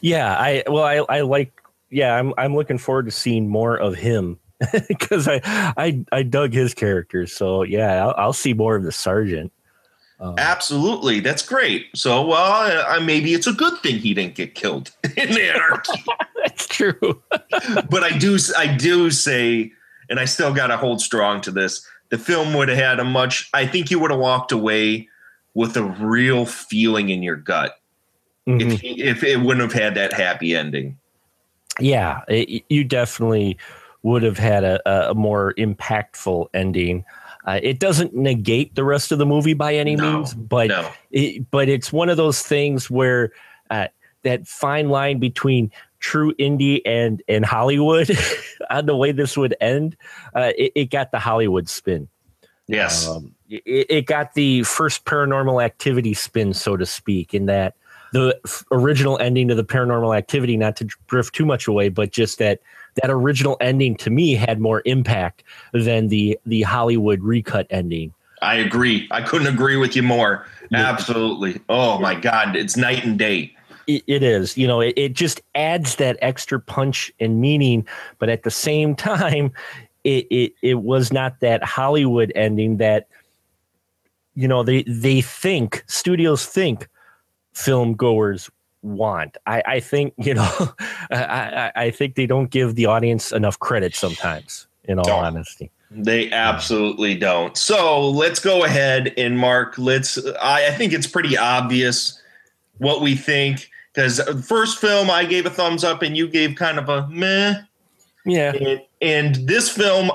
Yeah, 0.00 0.34
I 0.38 0.62
well, 0.66 0.84
I 0.84 1.18
I 1.18 1.20
like. 1.20 1.52
Yeah, 1.90 2.14
I'm 2.14 2.32
I'm 2.38 2.56
looking 2.56 2.78
forward 2.78 3.04
to 3.04 3.10
seeing 3.10 3.46
more 3.46 3.76
of 3.76 3.94
him 3.94 4.38
because 4.88 5.28
I 5.28 5.40
I 5.76 6.04
I 6.12 6.22
dug 6.22 6.52
his 6.52 6.74
character. 6.74 7.26
So 7.26 7.62
yeah, 7.62 8.04
I'll, 8.06 8.14
I'll 8.16 8.32
see 8.32 8.54
more 8.54 8.76
of 8.76 8.82
the 8.84 8.92
sergeant. 8.92 9.52
Um, 10.20 10.36
Absolutely. 10.38 11.18
That's 11.20 11.42
great. 11.42 11.88
So, 11.94 12.24
well, 12.24 12.86
uh, 12.88 13.00
maybe 13.00 13.34
it's 13.34 13.48
a 13.48 13.52
good 13.52 13.76
thing 13.82 13.98
he 13.98 14.14
didn't 14.14 14.36
get 14.36 14.54
killed 14.54 14.92
in 15.16 15.36
anarchy. 15.38 16.04
that's 16.44 16.68
true. 16.68 17.20
but 17.90 18.04
I 18.04 18.16
do, 18.16 18.38
I 18.56 18.68
do 18.76 19.10
say, 19.10 19.72
and 20.08 20.20
I 20.20 20.24
still 20.24 20.54
got 20.54 20.68
to 20.68 20.76
hold 20.76 21.00
strong 21.00 21.40
to 21.42 21.50
this. 21.50 21.84
The 22.10 22.16
film 22.18 22.54
would 22.54 22.68
have 22.68 22.78
had 22.78 23.00
a 23.00 23.04
much. 23.04 23.50
I 23.54 23.66
think 23.66 23.90
you 23.90 23.98
would 23.98 24.12
have 24.12 24.20
walked 24.20 24.52
away 24.52 25.08
with 25.54 25.76
a 25.76 25.82
real 25.82 26.46
feeling 26.46 27.10
in 27.10 27.22
your 27.22 27.36
gut 27.36 27.76
Mhm. 28.46 28.72
if 28.72 28.84
if 28.84 29.24
it 29.24 29.38
wouldn't 29.38 29.72
have 29.72 29.82
had 29.82 29.94
that 29.96 30.12
happy 30.12 30.54
ending. 30.54 30.96
yeah, 31.80 32.20
it, 32.28 32.62
you 32.68 32.84
definitely 32.84 33.56
would 34.04 34.22
have 34.22 34.38
had 34.38 34.62
a, 34.64 35.10
a 35.10 35.14
more 35.14 35.54
impactful 35.54 36.46
ending. 36.54 37.04
Uh, 37.46 37.58
it 37.62 37.80
doesn't 37.80 38.14
negate 38.14 38.74
the 38.74 38.84
rest 38.84 39.10
of 39.10 39.18
the 39.18 39.26
movie 39.26 39.54
by 39.54 39.74
any 39.74 39.96
No, 39.96 40.18
means, 40.18 40.34
but 40.34 40.68
no. 40.68 40.88
it, 41.10 41.50
but 41.50 41.68
it's 41.70 41.90
one 41.92 42.10
of 42.10 42.18
those 42.18 42.42
things 42.42 42.90
where 42.90 43.32
uh, 43.70 43.88
that 44.22 44.46
fine 44.46 44.90
line 44.90 45.18
between 45.18 45.72
true 46.00 46.34
indie 46.34 46.82
and 46.84 47.22
and 47.28 47.46
Hollywood 47.46 48.10
on 48.70 48.84
the 48.86 48.94
way 48.94 49.10
this 49.10 49.38
would 49.38 49.56
end, 49.60 49.96
uh, 50.36 50.52
it, 50.56 50.72
it 50.74 50.90
got 50.90 51.10
the 51.10 51.18
Hollywood 51.18 51.68
spin. 51.68 52.06
Yes. 52.66 53.08
Um, 53.08 53.34
it, 53.48 53.86
it 53.88 54.06
got 54.06 54.34
the 54.34 54.64
first 54.64 55.06
paranormal 55.06 55.64
activity 55.64 56.12
spin, 56.12 56.52
so 56.52 56.76
to 56.76 56.84
speak, 56.84 57.32
in 57.32 57.46
that 57.46 57.74
the 58.12 58.38
f- 58.44 58.64
original 58.70 59.18
ending 59.18 59.48
to 59.48 59.54
the 59.54 59.64
paranormal 59.64 60.16
activity, 60.16 60.58
not 60.58 60.76
to 60.76 60.84
drift 61.06 61.34
too 61.34 61.46
much 61.46 61.66
away, 61.66 61.88
but 61.88 62.12
just 62.12 62.38
that 62.38 62.60
that 62.96 63.10
original 63.10 63.56
ending 63.60 63.96
to 63.96 64.10
me 64.10 64.34
had 64.34 64.60
more 64.60 64.82
impact 64.84 65.42
than 65.72 66.08
the 66.08 66.38
the 66.46 66.62
Hollywood 66.62 67.22
recut 67.22 67.66
ending. 67.70 68.12
I 68.42 68.56
agree. 68.56 69.08
I 69.10 69.22
couldn't 69.22 69.46
agree 69.46 69.76
with 69.76 69.96
you 69.96 70.02
more. 70.02 70.46
Yeah. 70.70 70.90
Absolutely. 70.90 71.60
Oh 71.68 71.98
my 71.98 72.14
God, 72.14 72.56
it's 72.56 72.76
night 72.76 73.04
and 73.04 73.18
day. 73.18 73.54
It, 73.86 74.02
it 74.06 74.22
is, 74.22 74.56
you 74.56 74.66
know, 74.66 74.80
it, 74.80 74.94
it 74.96 75.12
just 75.12 75.42
adds 75.54 75.96
that 75.96 76.16
extra 76.22 76.58
punch 76.58 77.12
and 77.20 77.40
meaning, 77.40 77.86
but 78.18 78.28
at 78.28 78.42
the 78.42 78.50
same 78.50 78.94
time, 78.96 79.52
it 80.04 80.26
it 80.30 80.52
it 80.62 80.74
was 80.80 81.12
not 81.12 81.40
that 81.40 81.64
Hollywood 81.64 82.32
ending 82.34 82.76
that 82.76 83.08
you 84.34 84.46
know 84.46 84.62
they 84.62 84.82
they 84.82 85.20
think 85.20 85.84
studios 85.86 86.46
think 86.46 86.88
film 87.54 87.94
goers 87.94 88.50
want. 88.84 89.36
I, 89.46 89.62
I 89.66 89.80
think 89.80 90.14
you 90.18 90.34
know 90.34 90.68
I, 91.10 91.72
I 91.74 91.90
think 91.90 92.14
they 92.14 92.26
don't 92.26 92.50
give 92.50 92.74
the 92.76 92.86
audience 92.86 93.32
enough 93.32 93.58
credit 93.58 93.94
sometimes. 93.96 94.66
In 94.86 94.98
all 94.98 95.06
No. 95.06 95.16
honesty, 95.16 95.70
They 95.90 96.30
absolutely 96.30 97.14
don't. 97.14 97.56
So 97.56 98.10
let's 98.10 98.38
go 98.38 98.64
ahead 98.64 99.14
and 99.16 99.38
mark. 99.38 99.78
Let's. 99.78 100.18
I, 100.40 100.66
I 100.68 100.70
think 100.72 100.92
it's 100.92 101.06
pretty 101.06 101.38
obvious 101.38 102.20
what 102.78 103.00
we 103.00 103.16
think 103.16 103.70
because 103.94 104.20
uh, 104.20 104.36
first 104.46 104.78
film 104.78 105.10
I 105.10 105.24
gave 105.24 105.46
a 105.46 105.50
thumbs 105.50 105.84
up 105.84 106.02
and 106.02 106.14
you 106.18 106.28
gave 106.28 106.56
kind 106.56 106.78
of 106.78 106.90
a 106.90 107.08
meh. 107.08 107.62
yeah, 108.26 108.52
And, 108.52 108.80
and 109.00 109.34
this 109.48 109.70
film, 109.70 110.10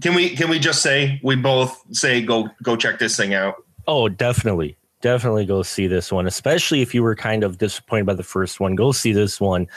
can 0.00 0.14
we 0.14 0.30
can 0.36 0.48
we 0.48 0.60
just 0.60 0.80
say 0.80 1.18
we 1.24 1.34
both 1.34 1.82
say 1.90 2.22
go 2.22 2.48
go 2.62 2.76
check 2.76 3.00
this 3.00 3.16
thing 3.16 3.34
out? 3.34 3.56
Oh, 3.88 4.08
definitely. 4.08 4.76
Definitely 5.00 5.46
go 5.46 5.62
see 5.62 5.86
this 5.86 6.10
one, 6.10 6.26
especially 6.26 6.82
if 6.82 6.94
you 6.94 7.02
were 7.02 7.14
kind 7.14 7.44
of 7.44 7.58
disappointed 7.58 8.06
by 8.06 8.14
the 8.14 8.22
first 8.22 8.58
one. 8.58 8.74
Go 8.74 8.92
see 8.92 9.12
this 9.12 9.40
one. 9.40 9.68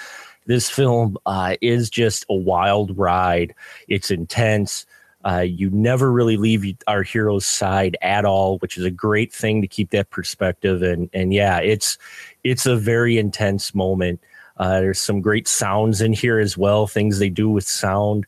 This 0.47 0.69
film 0.69 1.17
uh, 1.25 1.55
is 1.61 1.89
just 1.89 2.25
a 2.29 2.33
wild 2.33 2.97
ride. 2.97 3.53
It's 3.87 4.09
intense. 4.09 4.85
Uh, 5.23 5.45
you 5.47 5.69
never 5.69 6.11
really 6.11 6.37
leave 6.37 6.75
our 6.87 7.03
hero's 7.03 7.45
side 7.45 7.95
at 8.01 8.25
all, 8.25 8.57
which 8.59 8.77
is 8.77 8.83
a 8.83 8.89
great 8.89 9.31
thing 9.31 9.61
to 9.61 9.67
keep 9.67 9.91
that 9.91 10.09
perspective. 10.09 10.81
And 10.81 11.09
and 11.13 11.31
yeah, 11.33 11.59
it's 11.59 11.99
it's 12.43 12.65
a 12.65 12.75
very 12.75 13.19
intense 13.19 13.75
moment. 13.75 14.19
Uh, 14.57 14.79
there's 14.79 14.99
some 14.99 15.21
great 15.21 15.47
sounds 15.47 16.01
in 16.01 16.13
here 16.13 16.39
as 16.39 16.57
well, 16.57 16.87
things 16.87 17.19
they 17.19 17.29
do 17.29 17.49
with 17.49 17.67
sound. 17.67 18.25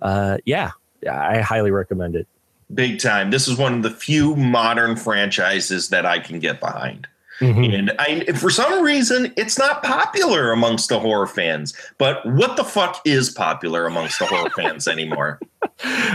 Uh, 0.00 0.38
yeah, 0.44 0.70
I 1.10 1.40
highly 1.40 1.70
recommend 1.70 2.14
it. 2.16 2.28
Big 2.72 3.00
time. 3.00 3.30
This 3.30 3.46
is 3.48 3.58
one 3.58 3.74
of 3.74 3.82
the 3.82 3.90
few 3.90 4.34
modern 4.36 4.96
franchises 4.96 5.88
that 5.90 6.04
I 6.04 6.18
can 6.18 6.40
get 6.40 6.60
behind. 6.60 7.06
Mm-hmm. 7.40 7.74
And 7.74 7.92
I, 7.98 8.32
for 8.32 8.50
some 8.50 8.82
reason, 8.82 9.32
it's 9.36 9.58
not 9.58 9.82
popular 9.82 10.52
amongst 10.52 10.88
the 10.88 10.98
horror 10.98 11.26
fans. 11.26 11.74
But 11.98 12.24
what 12.24 12.56
the 12.56 12.64
fuck 12.64 13.00
is 13.04 13.30
popular 13.30 13.86
amongst 13.86 14.18
the 14.18 14.26
horror 14.26 14.50
fans 14.56 14.88
anymore? 14.88 15.38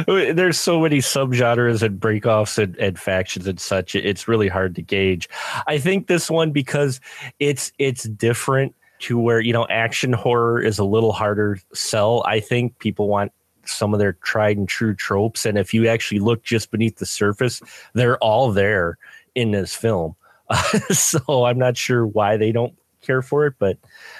There's 0.07 0.57
so 0.57 0.81
many 0.81 0.97
subgenres 0.97 1.83
and 1.83 1.99
breakoffs 1.99 2.57
and, 2.57 2.75
and 2.77 2.99
factions 2.99 3.45
and 3.47 3.59
such. 3.59 3.93
It's 3.93 4.27
really 4.27 4.47
hard 4.47 4.75
to 4.75 4.81
gauge. 4.81 5.29
I 5.67 5.77
think 5.77 6.07
this 6.07 6.31
one 6.31 6.51
because 6.51 6.99
it's 7.39 7.71
it's 7.77 8.03
different 8.03 8.75
to 9.01 9.19
where 9.19 9.39
you 9.39 9.53
know 9.53 9.67
action 9.69 10.13
horror 10.13 10.61
is 10.61 10.79
a 10.79 10.83
little 10.83 11.11
harder 11.11 11.59
sell. 11.73 12.23
I 12.25 12.39
think 12.39 12.79
people 12.79 13.07
want 13.07 13.31
some 13.71 13.93
of 13.93 13.99
their 13.99 14.13
tried 14.13 14.57
and 14.57 14.67
true 14.67 14.93
tropes, 14.93 15.45
and 15.45 15.57
if 15.57 15.73
you 15.73 15.87
actually 15.87 16.19
look 16.19 16.43
just 16.43 16.71
beneath 16.71 16.97
the 16.97 17.05
surface, 17.05 17.61
they're 17.93 18.17
all 18.17 18.51
there 18.51 18.97
in 19.35 19.51
this 19.51 19.75
film. 19.75 20.15
so 20.91 21.45
I'm 21.45 21.57
not 21.57 21.77
sure 21.77 22.05
why 22.05 22.37
they 22.37 22.51
don't 22.51 22.73
care 23.01 23.21
for 23.21 23.45
it, 23.45 23.55
but 23.59 23.77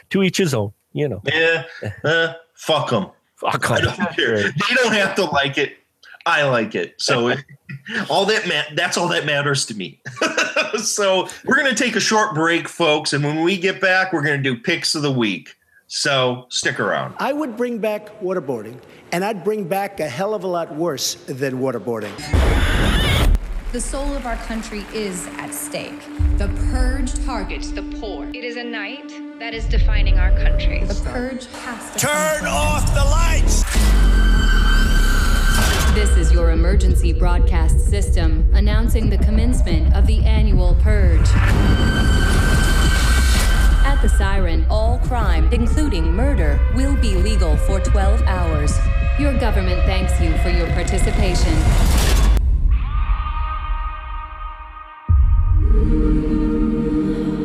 to 0.10 0.24
each 0.24 0.38
his 0.38 0.54
own, 0.54 0.74
you 0.93 1.08
know. 1.08 1.22
Yeah, 1.26 1.66
uh, 2.04 2.34
fuck 2.54 2.89
them. 2.89 3.08
Fuck 3.36 3.62
them. 3.62 3.74
I 3.74 3.82
don't 3.82 4.16
care. 4.16 4.43
They 4.43 4.76
don't 4.76 4.93
have 4.93 5.16
to 5.16 5.26
like 5.26 5.58
it. 5.58 5.78
I 6.26 6.43
like 6.43 6.76
it. 6.76 6.95
So 6.97 7.28
it, 7.30 7.39
all 8.10 8.26
that 8.26 8.47
ma- 8.47 8.76
that's 8.76 8.97
all 8.97 9.08
that 9.10 9.26
matters 9.26 9.66
to 9.68 9.76
me. 9.76 10.02
so 10.78 11.28
we're 11.45 11.58
gonna 11.58 11.76
take 11.76 11.95
a 11.95 11.99
short 12.02 12.36
break, 12.36 12.68
folks, 12.68 13.14
and 13.14 13.24
when 13.24 13.41
we 13.41 13.58
get 13.58 13.82
back, 13.82 14.14
we're 14.14 14.22
gonna 14.22 14.38
do 14.38 14.58
picks 14.58 14.95
of 14.95 15.02
the 15.02 15.12
week. 15.12 15.56
So 15.94 16.46
stick 16.48 16.80
around. 16.80 17.16
I 17.20 17.34
would 17.34 17.58
bring 17.58 17.80
back 17.80 18.18
waterboarding, 18.22 18.80
and 19.12 19.26
I'd 19.26 19.44
bring 19.44 19.68
back 19.68 20.00
a 20.00 20.08
hell 20.08 20.34
of 20.34 20.46
a 20.46 20.48
lot 20.48 20.74
worse 20.74 21.16
than 21.26 21.56
waterboarding. 21.56 22.16
The 23.74 23.82
soul 23.82 24.14
of 24.14 24.26
our 24.26 24.38
country 24.38 24.86
is 24.94 25.28
at 25.38 25.54
stake. 25.54 26.00
The 26.38 26.48
purge 26.72 27.14
targets 27.26 27.72
the 27.72 27.84
poor. 28.00 28.26
It 28.30 28.46
is 28.46 28.56
a 28.56 28.64
night 28.64 29.10
that 29.39 29.54
is 29.54 29.66
defining 29.66 30.18
our 30.18 30.32
country. 30.32 30.82
The 30.86 30.96
purge 31.12 31.46
has 31.48 31.92
to 31.92 32.00
turn 32.00 32.46
off 32.48 32.88
the 32.94 33.04
lights. 33.04 33.66
This 35.94 36.16
is 36.16 36.32
your 36.32 36.52
emergency 36.52 37.12
broadcast 37.12 37.89
system 37.89 38.50
announcing 38.54 39.10
the 39.10 39.18
commencement 39.18 39.94
of 39.94 40.08
the 40.08 40.24
annual 40.24 40.74
purge. 40.76 41.28
At 44.02 44.10
the 44.10 44.18
siren, 44.18 44.66
all 44.68 44.97
crime, 44.97 45.47
including 45.54 46.12
murder, 46.12 46.60
will 46.74 46.95
be 46.95 47.14
legal 47.14 47.56
for 47.56 47.80
12 47.80 48.24
hours. 48.24 48.76
Your 49.20 49.38
government 49.38 49.80
thanks 49.84 50.20
you 50.20 50.36
for 50.39 50.49
your 50.49 50.66
participation. 50.70 51.54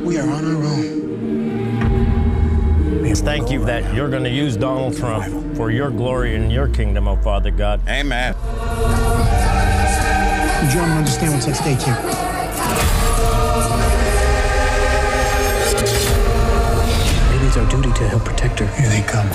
We 0.02 0.16
are 0.16 0.30
on 0.30 0.46
our 0.46 0.64
own. 0.64 0.96
Thank 3.16 3.50
you 3.50 3.62
that 3.66 3.92
you're 3.94 4.08
going 4.08 4.24
to 4.24 4.30
use 4.30 4.56
Donald 4.56 4.96
Trump 4.96 5.58
for 5.58 5.70
your 5.70 5.90
glory 5.90 6.36
and 6.36 6.50
your 6.50 6.68
kingdom, 6.68 7.06
oh 7.06 7.16
Father 7.16 7.50
God. 7.50 7.86
Amen. 7.86 8.34
You 10.64 10.70
gentlemen 10.72 10.96
understand 10.96 11.34
what's 11.34 11.48
at 11.48 11.56
stake 11.56 11.80
here. 11.80 12.25
It's 17.58 17.64
our 17.64 17.80
duty 17.80 17.92
to 17.94 18.08
help 18.08 18.24
protect 18.24 18.58
her. 18.58 18.66
Here 18.66 18.88
they 18.88 19.02
come. 19.02 19.30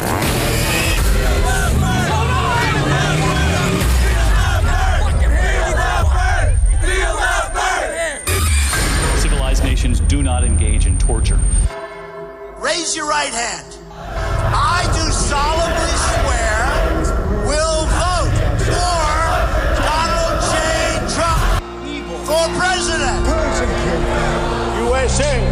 Civilized 9.19 9.63
nations 9.63 9.99
do 10.01 10.22
not 10.22 10.43
engage 10.43 10.86
in 10.86 10.97
torture. 10.97 11.39
Raise 12.57 12.95
your 12.95 13.07
right 13.09 13.34
hand. 13.34 13.78
I 13.89 14.84
do 14.93 15.11
solemnly 15.11 15.95
swear 16.11 16.61
will 17.47 17.86
vote 17.89 18.34
for 18.69 19.01
Donald 19.82 20.38
J. 20.51 20.55
Trump 21.15 21.41
for 22.28 22.45
president. 22.59 23.26
USA, 24.78 25.32
USA, 25.32 25.50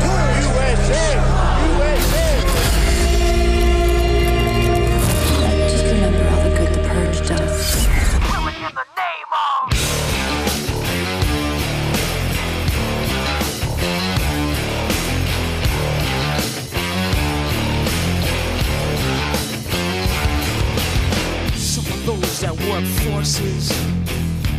forces 23.19 23.69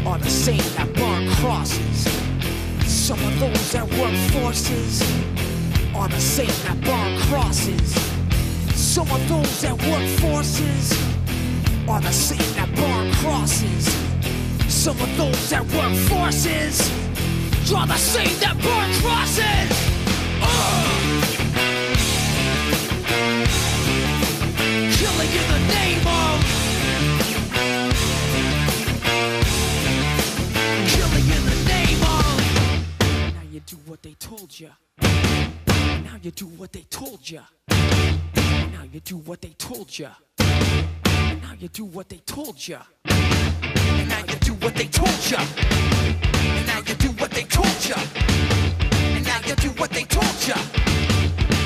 are 0.05 0.19
the 0.19 0.29
same 0.29 0.63
that 0.77 0.93
burn 0.93 1.27
crosses. 1.37 1.99
Some 2.85 3.19
of 3.25 3.41
those 3.41 3.73
that 3.73 3.89
work 3.99 4.15
forces 4.37 5.01
are 5.95 6.09
the 6.09 6.21
same 6.21 6.55
that 6.65 6.79
burn 6.83 7.19
crosses. 7.23 7.89
Some 8.75 9.11
of 9.13 9.29
those 9.31 9.63
that 9.63 9.73
work 9.89 10.07
forces 10.21 10.93
are 11.89 12.03
the 12.03 12.13
same 12.13 12.55
that 12.57 12.69
burn 12.77 13.11
crosses. 13.15 13.87
Some 14.69 15.01
of 15.01 15.17
those 15.17 15.49
that 15.49 15.65
work 15.73 15.95
forces 16.11 16.93
are 17.73 17.87
the 17.87 17.97
same 17.97 18.39
that 18.41 18.57
burn 18.61 18.91
crosses. 19.01 19.71
Ugh. 20.43 21.01
Killing 24.99 25.33
in 25.41 25.47
the 25.49 25.61
name 25.73 26.07
of 26.07 26.60
what 33.91 34.03
they 34.05 34.14
told 34.20 34.61
you. 34.61 34.70
Now 35.03 36.16
you 36.22 36.30
do 36.30 36.47
what 36.47 36.70
they 36.72 36.84
told 36.91 37.28
you. 37.28 37.41
Now 37.68 38.84
you 38.93 39.01
do 39.01 39.16
what 39.16 39.41
they 39.41 39.49
told 39.59 39.99
you. 39.99 40.07
Now 40.38 41.55
you 41.59 41.66
do 41.66 41.84
what 41.86 42.09
they 42.09 42.18
told 42.18 42.68
you. 42.68 42.78
Now 43.09 44.20
you 44.28 44.36
do 44.43 44.55
what 44.62 44.76
they 44.76 44.86
told 44.86 45.11
you. 45.28 45.38
Now 46.68 46.78
you 46.86 46.95
do 46.95 47.09
what 47.18 47.32
they 47.32 47.43
told 47.43 47.84
you. 47.84 47.97
And 49.11 49.24
now 49.24 49.43
you 49.43 49.57
do 49.57 49.70
what 49.72 49.91
they 49.91 50.05
told 50.05 50.47
you. 50.47 50.55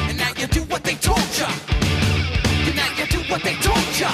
And 0.09 0.17
now 0.17 0.33
you 0.39 0.47
do 0.47 0.63
what 0.65 0.83
they 0.83 0.95
told 0.97 1.31
you. 1.37 1.47
And 2.57 2.75
now 2.75 2.91
you 2.97 3.07
do 3.07 3.21
what 3.29 3.43
they 3.43 3.55
told 3.57 3.99
you. 4.01 4.09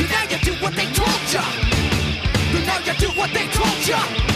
And 0.00 0.08
now 0.08 0.22
you 0.30 0.38
do 0.38 0.52
what 0.62 0.74
they 0.74 0.86
told 0.94 1.26
you. 1.34 1.44
And 2.56 2.66
now 2.66 2.78
you 2.78 2.94
do 2.98 3.08
what 3.20 3.30
they 3.34 3.46
told 3.48 3.86
you. 3.86 4.35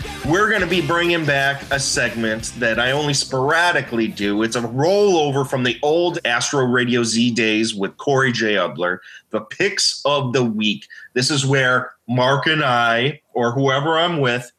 We're 0.31 0.47
going 0.47 0.61
to 0.61 0.67
be 0.67 0.79
bringing 0.79 1.25
back 1.25 1.61
a 1.71 1.79
segment 1.79 2.53
that 2.57 2.79
I 2.79 2.91
only 2.91 3.13
sporadically 3.13 4.07
do. 4.07 4.43
It's 4.43 4.55
a 4.55 4.61
rollover 4.61 5.45
from 5.45 5.63
the 5.63 5.77
old 5.83 6.19
Astro 6.23 6.63
Radio 6.63 7.03
Z 7.03 7.31
days 7.31 7.75
with 7.75 7.97
Corey 7.97 8.31
J. 8.31 8.53
Ubler, 8.53 8.99
the 9.31 9.41
picks 9.41 10.01
of 10.05 10.31
the 10.31 10.45
week. 10.45 10.87
This 11.15 11.31
is 11.31 11.45
where 11.45 11.91
Mark 12.07 12.47
and 12.47 12.63
I, 12.63 13.19
or 13.33 13.51
whoever 13.51 13.97
I'm 13.97 14.21
with, 14.21 14.49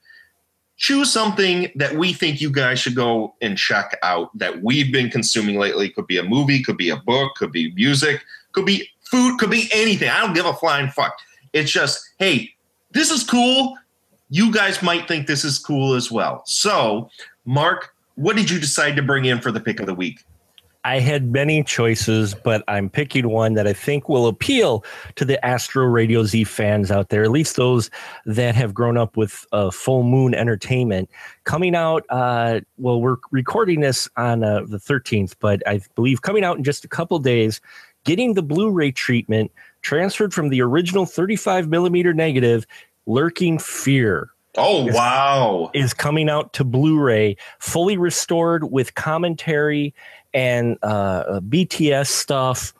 choose 0.76 1.10
something 1.10 1.72
that 1.76 1.96
we 1.96 2.12
think 2.12 2.42
you 2.42 2.50
guys 2.50 2.78
should 2.78 2.94
go 2.94 3.34
and 3.40 3.56
check 3.56 3.98
out 4.02 4.28
that 4.36 4.62
we've 4.62 4.92
been 4.92 5.08
consuming 5.08 5.58
lately. 5.58 5.88
Could 5.88 6.06
be 6.06 6.18
a 6.18 6.22
movie, 6.22 6.62
could 6.62 6.76
be 6.76 6.90
a 6.90 6.98
book, 6.98 7.34
could 7.36 7.50
be 7.50 7.72
music, 7.72 8.22
could 8.52 8.66
be 8.66 8.90
food, 9.10 9.38
could 9.38 9.50
be 9.50 9.70
anything. 9.72 10.10
I 10.10 10.20
don't 10.20 10.34
give 10.34 10.44
a 10.44 10.52
flying 10.52 10.90
fuck. 10.90 11.16
It's 11.54 11.72
just, 11.72 12.10
hey, 12.18 12.50
this 12.90 13.10
is 13.10 13.24
cool 13.24 13.78
you 14.32 14.50
guys 14.50 14.82
might 14.82 15.06
think 15.06 15.26
this 15.26 15.44
is 15.44 15.58
cool 15.58 15.92
as 15.92 16.10
well. 16.10 16.42
So, 16.46 17.10
Mark, 17.44 17.94
what 18.14 18.34
did 18.34 18.48
you 18.48 18.58
decide 18.58 18.96
to 18.96 19.02
bring 19.02 19.26
in 19.26 19.42
for 19.42 19.52
the 19.52 19.60
pick 19.60 19.78
of 19.78 19.84
the 19.84 19.94
week? 19.94 20.24
I 20.84 21.00
had 21.00 21.30
many 21.30 21.62
choices, 21.62 22.34
but 22.34 22.64
I'm 22.66 22.88
picking 22.88 23.28
one 23.28 23.52
that 23.54 23.66
I 23.66 23.74
think 23.74 24.08
will 24.08 24.26
appeal 24.26 24.86
to 25.16 25.26
the 25.26 25.44
Astro 25.44 25.84
Radio 25.84 26.24
Z 26.24 26.44
fans 26.44 26.90
out 26.90 27.10
there, 27.10 27.22
at 27.22 27.30
least 27.30 27.56
those 27.56 27.90
that 28.24 28.54
have 28.54 28.72
grown 28.72 28.96
up 28.96 29.18
with 29.18 29.44
uh, 29.52 29.70
Full 29.70 30.02
Moon 30.02 30.34
Entertainment. 30.34 31.10
Coming 31.44 31.76
out, 31.76 32.04
uh, 32.08 32.60
well, 32.78 33.02
we're 33.02 33.18
recording 33.32 33.80
this 33.80 34.08
on 34.16 34.42
uh, 34.42 34.62
the 34.66 34.78
13th, 34.78 35.34
but 35.40 35.62
I 35.68 35.82
believe 35.94 36.22
coming 36.22 36.42
out 36.42 36.56
in 36.56 36.64
just 36.64 36.86
a 36.86 36.88
couple 36.88 37.18
days, 37.18 37.60
getting 38.04 38.32
the 38.32 38.42
Blu 38.42 38.70
ray 38.70 38.92
treatment 38.92 39.52
transferred 39.82 40.32
from 40.32 40.48
the 40.48 40.62
original 40.62 41.04
35 41.04 41.68
millimeter 41.68 42.14
negative, 42.14 42.66
Lurking 43.06 43.58
Fear. 43.58 44.30
Oh 44.56 44.88
is, 44.88 44.94
wow! 44.94 45.70
Is 45.72 45.94
coming 45.94 46.28
out 46.28 46.52
to 46.54 46.64
Blu-ray, 46.64 47.36
fully 47.58 47.96
restored 47.96 48.70
with 48.70 48.94
commentary 48.94 49.94
and 50.34 50.76
uh, 50.82 51.40
BTS 51.40 52.08
stuff. 52.08 52.74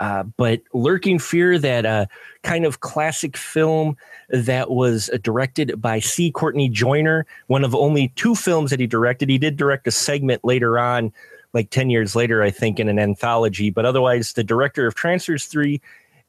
Uh, 0.00 0.22
but 0.22 0.62
Lurking 0.72 1.18
Fear, 1.18 1.58
that 1.58 1.84
uh, 1.84 2.06
kind 2.42 2.64
of 2.64 2.80
classic 2.80 3.36
film 3.36 3.96
that 4.30 4.70
was 4.70 5.10
directed 5.22 5.80
by 5.80 6.00
C. 6.00 6.30
Courtney 6.30 6.68
Joyner, 6.68 7.26
one 7.48 7.64
of 7.64 7.74
only 7.74 8.08
two 8.16 8.34
films 8.34 8.70
that 8.70 8.80
he 8.80 8.86
directed. 8.86 9.28
He 9.28 9.36
did 9.36 9.56
direct 9.56 9.86
a 9.86 9.90
segment 9.90 10.42
later 10.42 10.78
on, 10.78 11.12
like 11.52 11.68
10 11.68 11.90
years 11.90 12.16
later, 12.16 12.42
I 12.42 12.50
think, 12.50 12.80
in 12.80 12.88
an 12.88 12.98
anthology. 12.98 13.68
But 13.68 13.84
otherwise, 13.84 14.32
the 14.32 14.44
director 14.44 14.86
of 14.86 14.94
Trancers 14.94 15.44
3, 15.44 15.80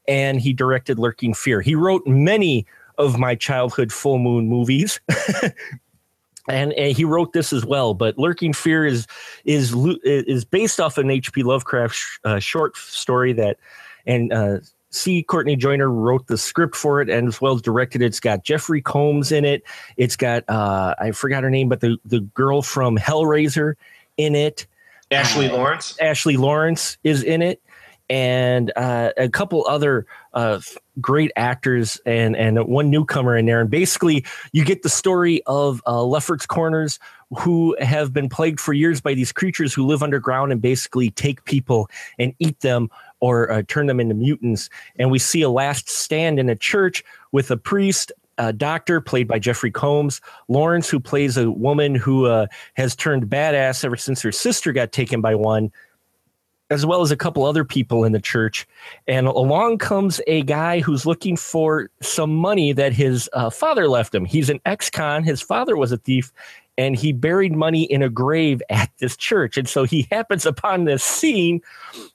and 0.06 0.40
he 0.40 0.52
directed 0.52 0.98
Lurking 0.98 1.32
Fear. 1.32 1.62
He 1.62 1.74
wrote 1.74 2.06
many 2.06 2.66
of 2.98 3.18
my 3.18 3.34
childhood 3.34 3.92
full 3.92 4.18
moon 4.18 4.48
movies. 4.48 5.00
and, 6.48 6.72
and, 6.72 6.96
he 6.96 7.04
wrote 7.04 7.32
this 7.32 7.52
as 7.52 7.64
well. 7.64 7.94
But 7.94 8.18
Lurking 8.18 8.52
Fear 8.52 8.86
is 8.86 9.06
is 9.44 9.74
is 10.04 10.44
based 10.44 10.80
off 10.80 10.98
an 10.98 11.10
H.P. 11.10 11.42
Lovecraft 11.42 11.94
sh- 11.94 12.18
uh, 12.24 12.38
short 12.38 12.76
story 12.76 13.32
that, 13.34 13.58
and 14.06 14.32
uh, 14.32 14.58
C. 14.90 15.22
Courtney 15.22 15.56
Joyner 15.56 15.90
wrote 15.90 16.26
the 16.26 16.38
script 16.38 16.76
for 16.76 17.00
it 17.00 17.08
and 17.08 17.28
as 17.28 17.40
well 17.40 17.54
as 17.54 17.62
directed 17.62 18.02
it. 18.02 18.06
It's 18.06 18.20
got 18.20 18.44
Jeffrey 18.44 18.82
Combs 18.82 19.32
in 19.32 19.44
it. 19.44 19.62
It's 19.96 20.16
got 20.16 20.44
uh, 20.48 20.94
I 20.98 21.12
forgot 21.12 21.42
her 21.42 21.50
name, 21.50 21.68
but 21.68 21.80
the 21.80 21.96
the 22.04 22.20
girl 22.20 22.62
from 22.62 22.98
Hellraiser 22.98 23.74
in 24.16 24.34
it. 24.34 24.66
Ashley 25.10 25.48
Laurence. 25.48 25.98
Ashley 26.00 26.36
Laurence 26.36 26.96
is 27.04 27.22
in 27.22 27.42
it 27.42 27.62
and 28.12 28.72
uh, 28.76 29.10
a 29.16 29.28
couple 29.28 29.66
other 29.66 30.06
uh, 30.34 30.60
great 31.00 31.30
actors 31.36 32.00
and 32.04 32.36
and 32.36 32.58
one 32.66 32.90
newcomer 32.90 33.36
in 33.36 33.46
there. 33.46 33.60
And 33.60 33.70
basically, 33.70 34.24
you 34.52 34.64
get 34.64 34.82
the 34.82 34.88
story 34.88 35.42
of 35.46 35.82
uh, 35.86 36.02
Lefferts 36.02 36.46
Corners, 36.46 36.98
who 37.38 37.76
have 37.80 38.12
been 38.12 38.28
plagued 38.28 38.60
for 38.60 38.72
years 38.72 39.00
by 39.00 39.14
these 39.14 39.32
creatures 39.32 39.72
who 39.72 39.86
live 39.86 40.02
underground 40.02 40.52
and 40.52 40.60
basically 40.60 41.10
take 41.10 41.44
people 41.44 41.88
and 42.18 42.34
eat 42.38 42.60
them 42.60 42.90
or 43.20 43.50
uh, 43.50 43.62
turn 43.68 43.86
them 43.86 44.00
into 44.00 44.14
mutants. 44.14 44.68
And 44.96 45.10
we 45.10 45.18
see 45.18 45.42
a 45.42 45.48
last 45.48 45.88
stand 45.88 46.38
in 46.38 46.48
a 46.48 46.56
church 46.56 47.04
with 47.30 47.50
a 47.50 47.56
priest. 47.56 48.12
A 48.38 48.52
doctor 48.52 49.00
played 49.00 49.28
by 49.28 49.38
Jeffrey 49.38 49.70
Combs, 49.70 50.20
Laurence, 50.48 50.88
who 50.88 50.98
plays 50.98 51.36
a 51.36 51.50
woman 51.50 51.94
who 51.94 52.26
uh, 52.26 52.46
has 52.74 52.96
turned 52.96 53.26
badass 53.26 53.84
ever 53.84 53.96
since 53.96 54.22
her 54.22 54.32
sister 54.32 54.72
got 54.72 54.90
taken 54.90 55.20
by 55.20 55.34
one, 55.34 55.70
as 56.72 56.86
well 56.86 57.02
as 57.02 57.10
a 57.10 57.16
couple 57.16 57.44
other 57.44 57.64
people 57.64 58.02
in 58.02 58.12
the 58.12 58.20
church. 58.20 58.66
And 59.06 59.26
along 59.26 59.78
comes 59.78 60.20
a 60.26 60.42
guy 60.42 60.80
who's 60.80 61.04
looking 61.04 61.36
for 61.36 61.90
some 62.00 62.34
money 62.34 62.72
that 62.72 62.94
his 62.94 63.28
uh, 63.34 63.50
father 63.50 63.88
left 63.88 64.14
him. 64.14 64.24
He's 64.24 64.48
an 64.48 64.58
ex 64.64 64.88
con, 64.88 65.22
his 65.22 65.42
father 65.42 65.76
was 65.76 65.92
a 65.92 65.98
thief, 65.98 66.32
and 66.78 66.96
he 66.96 67.12
buried 67.12 67.52
money 67.52 67.82
in 67.82 68.02
a 68.02 68.08
grave 68.08 68.62
at 68.70 68.90
this 68.98 69.18
church. 69.18 69.58
And 69.58 69.68
so 69.68 69.84
he 69.84 70.08
happens 70.10 70.46
upon 70.46 70.84
this 70.84 71.04
scene 71.04 71.60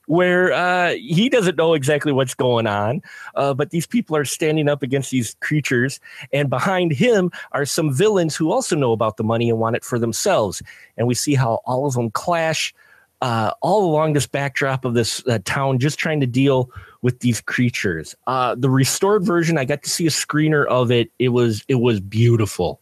where 0.06 0.52
uh, 0.52 0.94
he 0.94 1.28
doesn't 1.28 1.56
know 1.56 1.74
exactly 1.74 2.10
what's 2.10 2.34
going 2.34 2.66
on, 2.66 3.00
uh, 3.36 3.54
but 3.54 3.70
these 3.70 3.86
people 3.86 4.16
are 4.16 4.24
standing 4.24 4.68
up 4.68 4.82
against 4.82 5.12
these 5.12 5.36
creatures. 5.40 6.00
And 6.32 6.50
behind 6.50 6.90
him 6.90 7.30
are 7.52 7.64
some 7.64 7.94
villains 7.94 8.34
who 8.34 8.50
also 8.50 8.74
know 8.74 8.90
about 8.90 9.18
the 9.18 9.24
money 9.24 9.48
and 9.50 9.60
want 9.60 9.76
it 9.76 9.84
for 9.84 10.00
themselves. 10.00 10.62
And 10.96 11.06
we 11.06 11.14
see 11.14 11.36
how 11.36 11.60
all 11.64 11.86
of 11.86 11.94
them 11.94 12.10
clash 12.10 12.74
uh, 13.20 13.52
all 13.62 13.90
along 13.90 14.12
this 14.12 14.26
backdrop 14.26 14.84
of 14.84 14.94
this 14.94 15.26
uh, 15.26 15.38
town, 15.44 15.78
just 15.78 15.98
trying 15.98 16.20
to 16.20 16.26
deal 16.26 16.70
with 17.02 17.20
these 17.20 17.40
creatures. 17.40 18.14
Uh, 18.26 18.54
the 18.54 18.70
restored 18.70 19.24
version, 19.24 19.58
I 19.58 19.64
got 19.64 19.82
to 19.82 19.90
see 19.90 20.06
a 20.06 20.10
screener 20.10 20.66
of 20.66 20.90
it. 20.90 21.10
It 21.18 21.30
was 21.30 21.64
it 21.68 21.76
was 21.76 22.00
beautiful. 22.00 22.80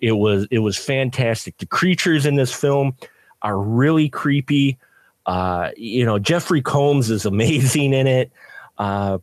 It 0.00 0.12
was 0.12 0.46
it 0.50 0.60
was 0.60 0.76
fantastic. 0.76 1.58
The 1.58 1.66
creatures 1.66 2.26
in 2.26 2.36
this 2.36 2.52
film 2.52 2.96
are 3.42 3.58
really 3.58 4.08
creepy. 4.08 4.78
Uh, 5.26 5.70
you 5.76 6.04
know, 6.04 6.18
Jeffrey 6.18 6.62
Combs 6.62 7.10
is 7.10 7.24
amazing 7.26 7.92
in 7.92 8.06
it. 8.06 8.32
Uh, 8.78 9.18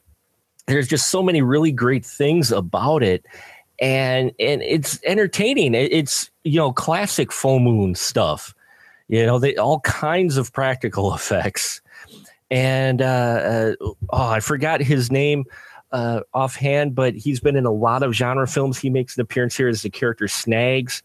there's 0.67 0.87
just 0.87 1.09
so 1.09 1.21
many 1.21 1.41
really 1.41 1.71
great 1.71 2.05
things 2.05 2.51
about 2.51 3.03
it, 3.03 3.25
and 3.79 4.31
and 4.39 4.61
it's 4.61 4.99
entertaining. 5.03 5.75
It's 5.75 6.29
you 6.45 6.59
know 6.59 6.71
classic 6.71 7.31
full 7.33 7.59
moon 7.59 7.93
stuff 7.93 8.55
you 9.07 9.25
know, 9.25 9.39
they 9.39 9.55
all 9.55 9.79
kinds 9.81 10.37
of 10.37 10.51
practical 10.53 11.13
effects. 11.15 11.81
And 12.51 13.01
uh, 13.01 13.05
uh, 13.05 13.75
oh, 13.81 13.97
I 14.11 14.39
forgot 14.39 14.81
his 14.81 15.11
name 15.11 15.45
uh, 15.91 16.21
offhand, 16.33 16.95
but 16.95 17.15
he's 17.15 17.39
been 17.39 17.55
in 17.55 17.65
a 17.65 17.71
lot 17.71 18.03
of 18.03 18.13
genre 18.13 18.47
films. 18.47 18.79
He 18.79 18.89
makes 18.89 19.17
an 19.17 19.21
appearance 19.21 19.55
here 19.55 19.67
as 19.67 19.81
the 19.81 19.89
character 19.89 20.27
Snags, 20.27 21.01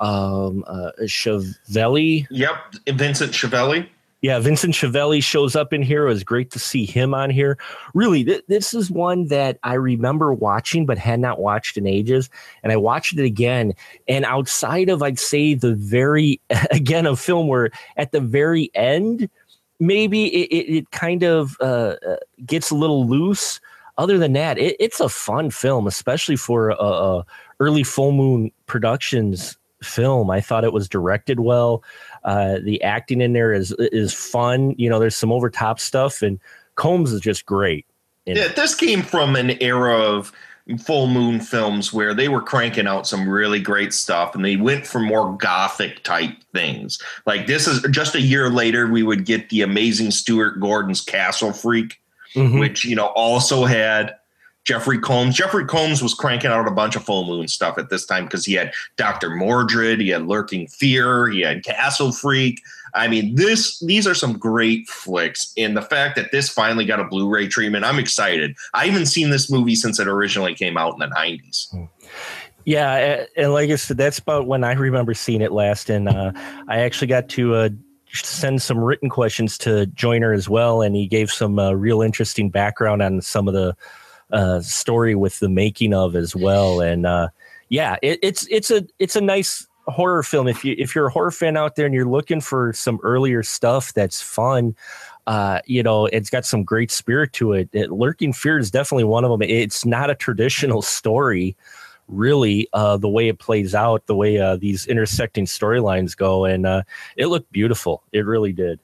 um, 0.00 0.64
uh, 0.66 0.92
Schiavelli. 1.06 2.26
Yep, 2.30 2.56
Vincent 2.88 3.32
Schiavelli 3.32 3.88
yeah, 4.20 4.40
Vincent 4.40 4.74
Schiavelli 4.74 5.20
shows 5.20 5.54
up 5.54 5.72
in 5.72 5.82
here. 5.82 6.06
It 6.06 6.10
was 6.10 6.24
great 6.24 6.50
to 6.50 6.58
see 6.58 6.84
him 6.84 7.14
on 7.14 7.30
here. 7.30 7.56
Really, 7.94 8.24
th- 8.24 8.44
this 8.48 8.74
is 8.74 8.90
one 8.90 9.26
that 9.26 9.58
I 9.62 9.74
remember 9.74 10.32
watching, 10.34 10.86
but 10.86 10.98
had 10.98 11.20
not 11.20 11.40
watched 11.40 11.76
in 11.76 11.86
ages. 11.86 12.28
And 12.64 12.72
I 12.72 12.76
watched 12.76 13.16
it 13.16 13.24
again. 13.24 13.74
And 14.08 14.24
outside 14.24 14.88
of, 14.88 15.02
I'd 15.02 15.20
say, 15.20 15.54
the 15.54 15.74
very, 15.74 16.40
again, 16.70 17.06
a 17.06 17.14
film 17.14 17.46
where 17.46 17.70
at 17.96 18.10
the 18.10 18.20
very 18.20 18.70
end, 18.74 19.30
maybe 19.78 20.26
it, 20.26 20.48
it, 20.48 20.76
it 20.78 20.90
kind 20.90 21.22
of 21.22 21.56
uh, 21.60 21.94
uh 22.06 22.16
gets 22.44 22.70
a 22.70 22.74
little 22.76 23.06
loose. 23.06 23.60
Other 23.98 24.18
than 24.18 24.32
that, 24.32 24.58
it, 24.58 24.76
it's 24.80 25.00
a 25.00 25.08
fun 25.08 25.50
film, 25.50 25.86
especially 25.86 26.36
for 26.36 26.70
a, 26.70 26.74
a 26.76 27.26
early 27.60 27.84
full 27.84 28.12
moon 28.12 28.50
productions 28.66 29.56
film. 29.82 30.30
I 30.30 30.40
thought 30.40 30.64
it 30.64 30.72
was 30.72 30.88
directed 30.88 31.40
well. 31.40 31.82
Uh, 32.28 32.58
the 32.62 32.82
acting 32.82 33.22
in 33.22 33.32
there 33.32 33.54
is 33.54 33.72
is 33.78 34.12
fun. 34.12 34.74
You 34.76 34.90
know, 34.90 34.98
there's 34.98 35.16
some 35.16 35.32
over 35.32 35.48
top 35.48 35.80
stuff, 35.80 36.20
and 36.20 36.38
Combs 36.74 37.10
is 37.10 37.22
just 37.22 37.46
great. 37.46 37.86
Yeah, 38.26 38.48
this 38.48 38.74
came 38.74 39.00
from 39.00 39.34
an 39.34 39.52
era 39.62 39.96
of 39.96 40.30
full 40.76 41.06
moon 41.06 41.40
films 41.40 41.90
where 41.90 42.12
they 42.12 42.28
were 42.28 42.42
cranking 42.42 42.86
out 42.86 43.06
some 43.06 43.26
really 43.26 43.58
great 43.58 43.94
stuff 43.94 44.34
and 44.34 44.44
they 44.44 44.56
went 44.56 44.86
for 44.86 45.00
more 45.00 45.34
gothic 45.38 46.02
type 46.02 46.36
things. 46.52 47.00
Like 47.24 47.46
this 47.46 47.66
is 47.66 47.80
just 47.90 48.14
a 48.14 48.20
year 48.20 48.50
later 48.50 48.86
we 48.86 49.02
would 49.02 49.24
get 49.24 49.48
the 49.48 49.62
amazing 49.62 50.10
Stuart 50.10 50.60
Gordon's 50.60 51.00
Castle 51.00 51.54
Freak, 51.54 51.98
mm-hmm. 52.34 52.58
which 52.58 52.84
you 52.84 52.94
know 52.94 53.06
also 53.06 53.64
had 53.64 54.16
Jeffrey 54.68 54.98
Combs. 54.98 55.34
Jeffrey 55.34 55.64
Combs 55.64 56.02
was 56.02 56.12
cranking 56.12 56.50
out 56.50 56.68
a 56.68 56.70
bunch 56.70 56.94
of 56.94 57.02
full 57.02 57.24
moon 57.24 57.48
stuff 57.48 57.78
at 57.78 57.88
this 57.88 58.04
time 58.04 58.24
because 58.24 58.44
he 58.44 58.52
had 58.52 58.70
Dr. 58.98 59.30
Mordrid, 59.30 59.98
he 59.98 60.10
had 60.10 60.26
Lurking 60.26 60.68
Fear, 60.68 61.28
he 61.28 61.40
had 61.40 61.64
Castle 61.64 62.12
Freak. 62.12 62.60
I 62.92 63.08
mean, 63.08 63.34
this 63.34 63.78
these 63.80 64.06
are 64.06 64.14
some 64.14 64.36
great 64.36 64.86
flicks. 64.86 65.54
And 65.56 65.74
the 65.74 65.80
fact 65.80 66.16
that 66.16 66.32
this 66.32 66.50
finally 66.50 66.84
got 66.84 67.00
a 67.00 67.04
Blu-ray 67.04 67.48
treatment, 67.48 67.86
I'm 67.86 67.98
excited. 67.98 68.54
I 68.74 68.88
haven't 68.88 69.06
seen 69.06 69.30
this 69.30 69.50
movie 69.50 69.74
since 69.74 69.98
it 69.98 70.06
originally 70.06 70.54
came 70.54 70.76
out 70.76 70.92
in 70.92 70.98
the 70.98 71.14
90s. 71.16 71.88
Yeah, 72.66 73.24
and 73.38 73.54
like 73.54 73.70
I 73.70 73.76
said, 73.76 73.96
that's 73.96 74.18
about 74.18 74.46
when 74.46 74.64
I 74.64 74.74
remember 74.74 75.14
seeing 75.14 75.40
it 75.40 75.50
last. 75.52 75.88
And 75.88 76.10
uh, 76.10 76.32
I 76.68 76.80
actually 76.80 77.08
got 77.08 77.30
to 77.30 77.54
uh, 77.54 77.68
send 78.12 78.60
some 78.60 78.76
written 78.76 79.08
questions 79.08 79.56
to 79.58 79.86
Joyner 79.86 80.34
as 80.34 80.46
well, 80.46 80.82
and 80.82 80.94
he 80.94 81.06
gave 81.06 81.30
some 81.30 81.58
uh, 81.58 81.72
real 81.72 82.02
interesting 82.02 82.50
background 82.50 83.00
on 83.00 83.22
some 83.22 83.48
of 83.48 83.54
the 83.54 83.74
uh, 84.32 84.60
story 84.60 85.14
with 85.14 85.38
the 85.40 85.48
making 85.48 85.94
of 85.94 86.16
as 86.16 86.34
well. 86.34 86.80
And 86.80 87.06
uh, 87.06 87.28
yeah, 87.68 87.96
it, 88.02 88.18
it's 88.22 88.46
it's 88.50 88.70
a 88.70 88.86
it's 88.98 89.16
a 89.16 89.20
nice 89.20 89.66
horror 89.86 90.22
film. 90.22 90.48
If 90.48 90.64
you 90.64 90.74
if 90.78 90.94
you're 90.94 91.06
a 91.06 91.10
horror 91.10 91.30
fan 91.30 91.56
out 91.56 91.76
there 91.76 91.86
and 91.86 91.94
you're 91.94 92.08
looking 92.08 92.40
for 92.40 92.72
some 92.72 93.00
earlier 93.02 93.42
stuff 93.42 93.92
that's 93.92 94.20
fun, 94.20 94.74
uh, 95.26 95.60
you 95.66 95.82
know, 95.82 96.06
it's 96.06 96.30
got 96.30 96.44
some 96.44 96.64
great 96.64 96.90
spirit 96.90 97.32
to 97.34 97.52
it. 97.52 97.68
it. 97.72 97.90
Lurking 97.90 98.32
Fear 98.32 98.58
is 98.58 98.70
definitely 98.70 99.04
one 99.04 99.24
of 99.24 99.30
them. 99.30 99.42
It's 99.42 99.84
not 99.84 100.10
a 100.10 100.14
traditional 100.14 100.82
story, 100.82 101.56
really, 102.08 102.68
uh, 102.72 102.96
the 102.96 103.08
way 103.08 103.28
it 103.28 103.38
plays 103.38 103.74
out, 103.74 104.06
the 104.06 104.16
way 104.16 104.38
uh, 104.38 104.56
these 104.56 104.86
intersecting 104.86 105.44
storylines 105.44 106.16
go, 106.16 106.44
and 106.44 106.66
uh, 106.66 106.82
it 107.16 107.26
looked 107.26 107.52
beautiful. 107.52 108.02
It 108.12 108.24
really 108.24 108.52
did. 108.52 108.80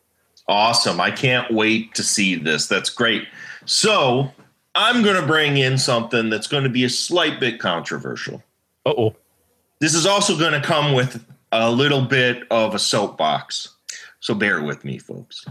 Awesome! 0.46 1.00
I 1.00 1.10
can't 1.10 1.50
wait 1.50 1.94
to 1.94 2.02
see 2.02 2.34
this. 2.34 2.66
That's 2.66 2.90
great. 2.90 3.26
So 3.64 4.30
I'm 4.74 5.02
going 5.02 5.20
to 5.20 5.26
bring 5.26 5.56
in 5.56 5.78
something 5.78 6.30
that's 6.30 6.46
going 6.46 6.64
to 6.64 6.70
be 6.70 6.84
a 6.84 6.90
slight 6.90 7.40
bit 7.40 7.60
controversial. 7.60 8.42
oh. 8.86 9.14
This 9.80 9.94
is 9.94 10.06
also 10.06 10.38
going 10.38 10.52
to 10.52 10.66
come 10.66 10.94
with 10.94 11.22
a 11.52 11.70
little 11.70 12.02
bit 12.02 12.44
of 12.50 12.74
a 12.74 12.78
soapbox. 12.78 13.74
So 14.20 14.34
bear 14.34 14.62
with 14.62 14.84
me, 14.84 14.98
folks. 14.98 15.44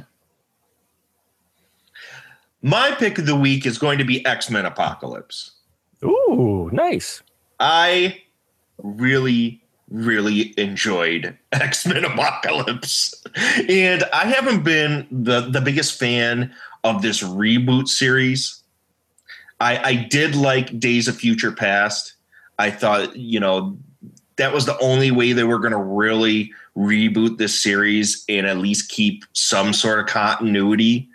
My 2.62 2.92
pick 2.92 3.20
of 3.20 3.26
the 3.26 3.36
week 3.36 3.66
is 3.66 3.78
going 3.78 4.00
to 4.00 4.06
be 4.06 4.26
X 4.26 4.50
Men 4.50 4.66
Apocalypse. 4.66 5.52
Ooh, 6.04 6.70
nice. 6.74 7.22
I 7.60 8.24
really, 8.82 9.62
really 9.90 10.58
enjoyed 10.58 11.38
X 11.52 11.86
Men 11.86 12.06
Apocalypse, 12.06 13.14
and 13.70 14.04
I 14.14 14.26
haven't 14.26 14.64
been 14.64 15.08
the 15.12 15.42
the 15.42 15.62
biggest 15.62 16.00
fan 16.00 16.54
of 16.84 17.02
this 17.02 17.22
reboot 17.22 17.88
series. 17.88 18.63
I, 19.64 19.82
I 19.84 19.96
did 19.96 20.36
like 20.36 20.78
Days 20.78 21.08
of 21.08 21.16
Future 21.16 21.52
Past. 21.52 22.14
I 22.60 22.70
thought, 22.70 23.16
you 23.16 23.40
know, 23.40 23.78
that 24.36 24.54
was 24.54 24.66
the 24.66 24.78
only 24.80 25.10
way 25.10 25.32
they 25.32 25.46
were 25.46 25.60
going 25.60 25.72
to 25.72 25.78
really 25.78 26.52
reboot 26.76 27.38
this 27.38 27.62
series 27.62 28.26
and 28.28 28.46
at 28.46 28.58
least 28.58 28.90
keep 28.90 29.24
some 29.34 29.74
sort 29.74 30.00
of 30.00 30.08
continuity 30.08 31.08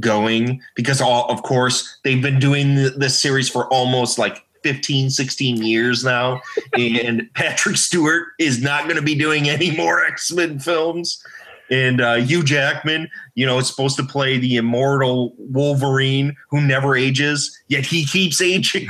going 0.00 0.60
because 0.74 1.00
all 1.00 1.30
of 1.30 1.42
course 1.42 1.96
they've 2.02 2.20
been 2.20 2.40
doing 2.40 2.74
this 2.74 3.18
series 3.18 3.48
for 3.48 3.72
almost 3.72 4.18
like 4.18 4.44
15 4.64 5.10
16 5.10 5.62
years 5.62 6.04
now 6.04 6.40
and 6.76 7.32
patrick 7.34 7.76
stewart 7.76 8.26
is 8.40 8.60
not 8.60 8.84
going 8.84 8.96
to 8.96 9.02
be 9.02 9.14
doing 9.14 9.48
any 9.48 9.74
more 9.76 10.04
x-men 10.04 10.58
films 10.58 11.24
and 11.70 12.00
uh, 12.00 12.14
hugh 12.16 12.42
jackman 12.42 13.08
you 13.34 13.44
know 13.44 13.58
is 13.58 13.68
supposed 13.68 13.96
to 13.96 14.04
play 14.04 14.38
the 14.38 14.56
immortal 14.56 15.34
wolverine 15.38 16.36
who 16.50 16.60
never 16.60 16.96
ages 16.96 17.56
yet 17.68 17.84
he 17.84 18.04
keeps 18.04 18.40
aging 18.40 18.88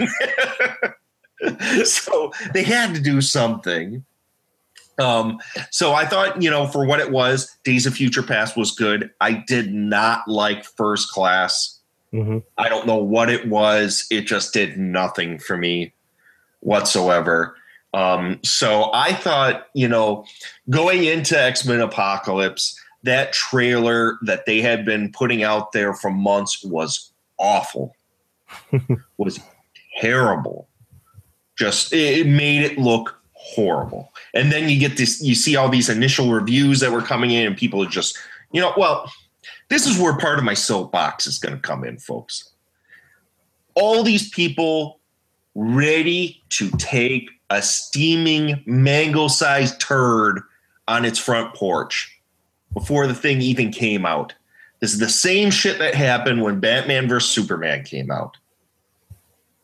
so 1.84 2.32
they 2.52 2.62
had 2.62 2.94
to 2.94 3.00
do 3.00 3.20
something 3.20 4.04
um, 4.98 5.38
so 5.70 5.92
I 5.92 6.06
thought, 6.06 6.40
you 6.40 6.50
know, 6.50 6.66
for 6.66 6.86
what 6.86 7.00
it 7.00 7.10
was, 7.10 7.54
Days 7.64 7.86
of 7.86 7.94
Future 7.94 8.22
Past 8.22 8.56
was 8.56 8.70
good. 8.70 9.10
I 9.20 9.44
did 9.46 9.72
not 9.72 10.26
like 10.26 10.64
First 10.64 11.10
Class. 11.10 11.78
Mm-hmm. 12.12 12.38
I 12.56 12.68
don't 12.68 12.86
know 12.86 12.96
what 12.96 13.28
it 13.28 13.48
was. 13.48 14.06
It 14.10 14.22
just 14.22 14.54
did 14.54 14.78
nothing 14.78 15.38
for 15.38 15.56
me 15.56 15.92
whatsoever. 16.60 17.56
Um, 17.96 18.40
so 18.44 18.90
I 18.92 19.14
thought, 19.14 19.68
you 19.72 19.88
know, 19.88 20.26
going 20.68 21.04
into 21.04 21.40
X 21.40 21.64
Men 21.64 21.80
Apocalypse, 21.80 22.78
that 23.04 23.32
trailer 23.32 24.18
that 24.20 24.44
they 24.44 24.60
had 24.60 24.84
been 24.84 25.10
putting 25.12 25.42
out 25.42 25.72
there 25.72 25.94
for 25.94 26.10
months 26.10 26.62
was 26.62 27.10
awful, 27.38 27.96
was 29.16 29.40
terrible. 29.98 30.68
Just 31.56 31.94
it 31.94 32.26
made 32.26 32.64
it 32.64 32.76
look 32.76 33.18
horrible. 33.32 34.12
And 34.34 34.52
then 34.52 34.68
you 34.68 34.78
get 34.78 34.98
this, 34.98 35.22
you 35.22 35.34
see 35.34 35.56
all 35.56 35.70
these 35.70 35.88
initial 35.88 36.30
reviews 36.30 36.80
that 36.80 36.92
were 36.92 37.00
coming 37.00 37.30
in, 37.30 37.46
and 37.46 37.56
people 37.56 37.82
are 37.82 37.88
just, 37.88 38.18
you 38.52 38.60
know, 38.60 38.74
well, 38.76 39.10
this 39.70 39.86
is 39.86 39.98
where 39.98 40.18
part 40.18 40.38
of 40.38 40.44
my 40.44 40.52
soapbox 40.52 41.26
is 41.26 41.38
going 41.38 41.54
to 41.54 41.62
come 41.62 41.82
in, 41.82 41.96
folks. 41.96 42.52
All 43.74 44.02
these 44.02 44.28
people 44.28 45.00
ready 45.54 46.42
to 46.50 46.68
take 46.72 47.30
a 47.50 47.62
steaming 47.62 48.62
mango 48.66 49.28
sized 49.28 49.80
turd 49.80 50.40
on 50.88 51.04
its 51.04 51.18
front 51.18 51.54
porch 51.54 52.20
before 52.74 53.06
the 53.06 53.14
thing 53.14 53.40
even 53.40 53.70
came 53.70 54.04
out. 54.04 54.34
This 54.80 54.92
is 54.92 54.98
the 54.98 55.08
same 55.08 55.50
shit 55.50 55.78
that 55.78 55.94
happened 55.94 56.42
when 56.42 56.60
Batman 56.60 57.08
vs. 57.08 57.30
Superman 57.30 57.84
came 57.84 58.10
out. 58.10 58.36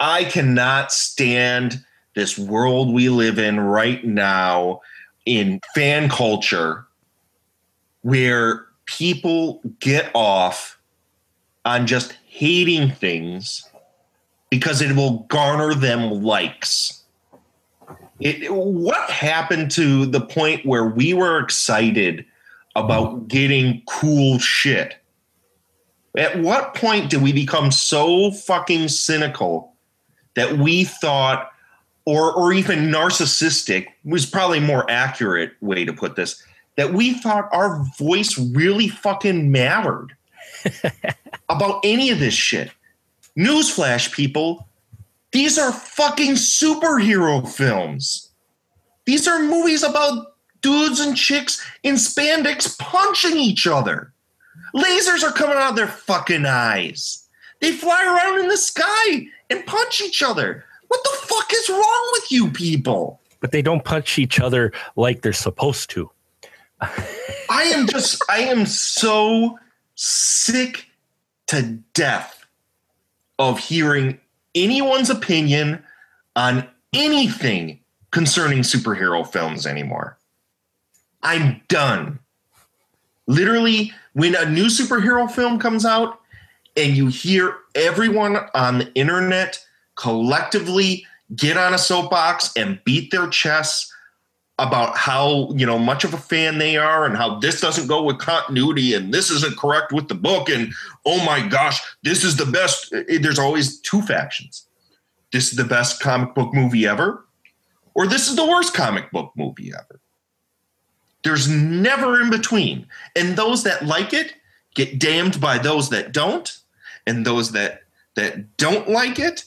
I 0.00 0.24
cannot 0.24 0.92
stand 0.92 1.84
this 2.14 2.38
world 2.38 2.92
we 2.92 3.08
live 3.08 3.38
in 3.38 3.60
right 3.60 4.04
now 4.04 4.80
in 5.26 5.60
fan 5.74 6.08
culture 6.08 6.86
where 8.02 8.66
people 8.86 9.60
get 9.78 10.10
off 10.14 10.78
on 11.64 11.86
just 11.86 12.16
hating 12.26 12.90
things 12.90 13.64
because 14.50 14.82
it 14.82 14.96
will 14.96 15.20
garner 15.28 15.74
them 15.74 16.22
likes. 16.22 17.01
It, 18.22 18.52
what 18.52 19.10
happened 19.10 19.70
to 19.72 20.06
the 20.06 20.20
point 20.20 20.64
where 20.64 20.84
we 20.84 21.12
were 21.12 21.38
excited 21.38 22.24
about 22.76 23.28
getting 23.28 23.82
cool 23.86 24.38
shit? 24.38 24.96
At 26.16 26.40
what 26.40 26.74
point 26.74 27.10
did 27.10 27.22
we 27.22 27.32
become 27.32 27.70
so 27.70 28.30
fucking 28.30 28.88
cynical 28.88 29.74
that 30.34 30.58
we 30.58 30.84
thought 30.84 31.50
or 32.04 32.32
or 32.32 32.52
even 32.52 32.90
narcissistic 32.90 33.86
was 34.04 34.26
probably 34.26 34.60
more 34.60 34.88
accurate 34.90 35.52
way 35.60 35.84
to 35.84 35.92
put 35.92 36.16
this 36.16 36.42
that 36.76 36.92
we 36.92 37.14
thought 37.14 37.48
our 37.52 37.84
voice 37.98 38.38
really 38.38 38.88
fucking 38.88 39.50
mattered 39.52 40.16
about 41.48 41.80
any 41.84 42.10
of 42.10 42.18
this 42.18 42.34
shit. 42.34 42.70
Newsflash, 43.36 44.12
people, 44.12 44.68
these 45.32 45.58
are 45.58 45.72
fucking 45.72 46.32
superhero 46.32 47.48
films. 47.48 48.30
These 49.06 49.26
are 49.26 49.42
movies 49.42 49.82
about 49.82 50.36
dudes 50.60 51.00
and 51.00 51.16
chicks 51.16 51.64
in 51.82 51.96
spandex 51.96 52.78
punching 52.78 53.36
each 53.36 53.66
other. 53.66 54.12
Lasers 54.74 55.22
are 55.24 55.32
coming 55.32 55.56
out 55.56 55.70
of 55.70 55.76
their 55.76 55.88
fucking 55.88 56.46
eyes. 56.46 57.26
They 57.60 57.72
fly 57.72 58.04
around 58.04 58.40
in 58.40 58.48
the 58.48 58.56
sky 58.56 59.26
and 59.50 59.66
punch 59.66 60.00
each 60.02 60.22
other. 60.22 60.64
What 60.88 61.02
the 61.04 61.26
fuck 61.26 61.52
is 61.52 61.68
wrong 61.68 62.08
with 62.12 62.30
you 62.30 62.50
people? 62.50 63.20
But 63.40 63.52
they 63.52 63.62
don't 63.62 63.84
punch 63.84 64.18
each 64.18 64.38
other 64.38 64.72
like 64.96 65.22
they're 65.22 65.32
supposed 65.32 65.90
to. 65.90 66.10
I 66.80 67.62
am 67.74 67.86
just, 67.86 68.22
I 68.28 68.40
am 68.40 68.66
so 68.66 69.58
sick 69.94 70.86
to 71.48 71.78
death 71.94 72.46
of 73.38 73.58
hearing 73.58 74.20
anyone's 74.54 75.10
opinion 75.10 75.82
on 76.36 76.68
anything 76.92 77.80
concerning 78.10 78.60
superhero 78.60 79.26
films 79.26 79.66
anymore. 79.66 80.18
I'm 81.22 81.62
done. 81.68 82.18
Literally, 83.26 83.92
when 84.12 84.34
a 84.34 84.48
new 84.48 84.66
superhero 84.66 85.30
film 85.30 85.58
comes 85.58 85.86
out 85.86 86.20
and 86.76 86.96
you 86.96 87.08
hear 87.08 87.56
everyone 87.74 88.36
on 88.54 88.78
the 88.78 88.92
internet 88.94 89.64
collectively 89.94 91.06
get 91.36 91.56
on 91.56 91.74
a 91.74 91.78
soapbox 91.78 92.52
and 92.56 92.82
beat 92.84 93.10
their 93.10 93.28
chests 93.28 93.91
about 94.58 94.96
how 94.96 95.50
you 95.54 95.66
know 95.66 95.78
much 95.78 96.04
of 96.04 96.14
a 96.14 96.18
fan 96.18 96.58
they 96.58 96.76
are 96.76 97.04
and 97.04 97.16
how 97.16 97.38
this 97.38 97.60
doesn't 97.60 97.88
go 97.88 98.02
with 98.02 98.18
continuity 98.18 98.94
and 98.94 99.12
this 99.12 99.30
isn't 99.30 99.56
correct 99.56 99.92
with 99.92 100.08
the 100.08 100.14
book. 100.14 100.48
And 100.48 100.72
oh 101.06 101.24
my 101.24 101.46
gosh 101.46 101.80
this 102.02 102.22
is 102.22 102.36
the 102.36 102.46
best. 102.46 102.94
There's 103.08 103.38
always 103.38 103.80
two 103.80 104.02
factions. 104.02 104.66
This 105.32 105.50
is 105.50 105.56
the 105.56 105.64
best 105.64 106.00
comic 106.00 106.34
book 106.34 106.52
movie 106.52 106.86
ever 106.86 107.24
or 107.94 108.06
this 108.06 108.28
is 108.28 108.36
the 108.36 108.46
worst 108.46 108.74
comic 108.74 109.10
book 109.10 109.32
movie 109.36 109.72
ever. 109.74 110.00
There's 111.24 111.48
never 111.48 112.20
in 112.20 112.30
between. 112.30 112.86
And 113.14 113.36
those 113.36 113.62
that 113.64 113.86
like 113.86 114.12
it 114.12 114.34
get 114.74 114.98
damned 114.98 115.40
by 115.40 115.58
those 115.58 115.90
that 115.90 116.12
don't. 116.12 116.58
And 117.06 117.26
those 117.26 117.52
that 117.52 117.82
that 118.14 118.56
don't 118.56 118.88
like 118.88 119.18
it 119.18 119.44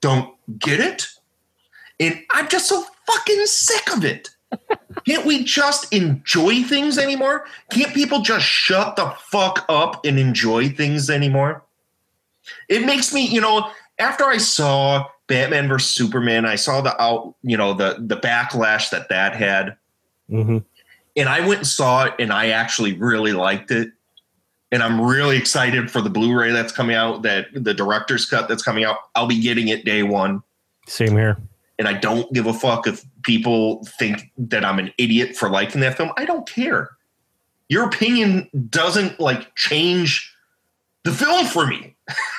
don't 0.00 0.34
get 0.58 0.80
it. 0.80 1.06
And 2.00 2.22
I'm 2.30 2.48
just 2.48 2.68
so 2.68 2.84
fucking 3.06 3.46
sick 3.46 3.92
of 3.92 4.04
it. 4.04 4.30
Can't 5.06 5.24
we 5.24 5.44
just 5.44 5.92
enjoy 5.92 6.62
things 6.62 6.98
anymore? 6.98 7.46
Can't 7.70 7.94
people 7.94 8.20
just 8.20 8.44
shut 8.44 8.96
the 8.96 9.14
fuck 9.30 9.64
up 9.68 10.04
and 10.04 10.18
enjoy 10.18 10.68
things 10.70 11.08
anymore? 11.08 11.62
It 12.68 12.84
makes 12.84 13.12
me, 13.12 13.26
you 13.26 13.40
know, 13.40 13.70
after 13.98 14.24
I 14.24 14.38
saw 14.38 15.06
Batman 15.26 15.68
vs 15.68 15.90
Superman, 15.90 16.46
I 16.46 16.56
saw 16.56 16.80
the 16.80 17.00
out, 17.00 17.34
you 17.42 17.56
know, 17.56 17.74
the 17.74 17.96
the 17.98 18.16
backlash 18.16 18.90
that 18.90 19.08
that 19.10 19.36
had, 19.36 19.76
mm-hmm. 20.30 20.58
and 21.16 21.28
I 21.28 21.40
went 21.40 21.58
and 21.58 21.66
saw 21.66 22.04
it, 22.06 22.14
and 22.18 22.32
I 22.32 22.48
actually 22.48 22.94
really 22.94 23.32
liked 23.32 23.70
it 23.70 23.92
and 24.70 24.82
I'm 24.82 25.00
really 25.00 25.36
excited 25.36 25.90
for 25.90 26.00
the 26.00 26.10
Blu-ray 26.10 26.52
that's 26.52 26.72
coming 26.72 26.96
out. 26.96 27.22
That 27.22 27.46
the 27.52 27.74
director's 27.74 28.26
cut 28.26 28.48
that's 28.48 28.62
coming 28.62 28.84
out. 28.84 28.98
I'll 29.14 29.26
be 29.26 29.40
getting 29.40 29.68
it 29.68 29.84
day 29.84 30.02
one. 30.02 30.42
Same 30.86 31.12
here. 31.12 31.38
And 31.78 31.86
I 31.86 31.92
don't 31.92 32.32
give 32.32 32.46
a 32.46 32.52
fuck 32.52 32.86
if 32.86 33.04
people 33.22 33.84
think 33.98 34.30
that 34.36 34.64
I'm 34.64 34.78
an 34.78 34.92
idiot 34.98 35.36
for 35.36 35.48
liking 35.48 35.80
that 35.82 35.96
film. 35.96 36.10
I 36.16 36.24
don't 36.24 36.48
care. 36.48 36.90
Your 37.68 37.84
opinion 37.84 38.48
doesn't 38.68 39.20
like 39.20 39.54
change 39.54 40.34
the 41.04 41.12
film 41.12 41.46
for 41.46 41.66
me. 41.66 41.94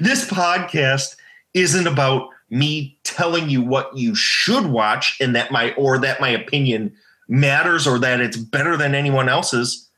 this 0.00 0.28
podcast 0.28 1.16
isn't 1.54 1.86
about 1.86 2.28
me 2.50 2.98
telling 3.02 3.48
you 3.48 3.62
what 3.62 3.96
you 3.96 4.14
should 4.14 4.66
watch 4.66 5.16
and 5.20 5.34
that 5.34 5.50
my 5.50 5.72
or 5.74 5.98
that 5.98 6.20
my 6.20 6.28
opinion 6.28 6.94
matters 7.26 7.86
or 7.86 7.98
that 7.98 8.20
it's 8.20 8.36
better 8.36 8.76
than 8.76 8.94
anyone 8.94 9.28
else's 9.28 9.88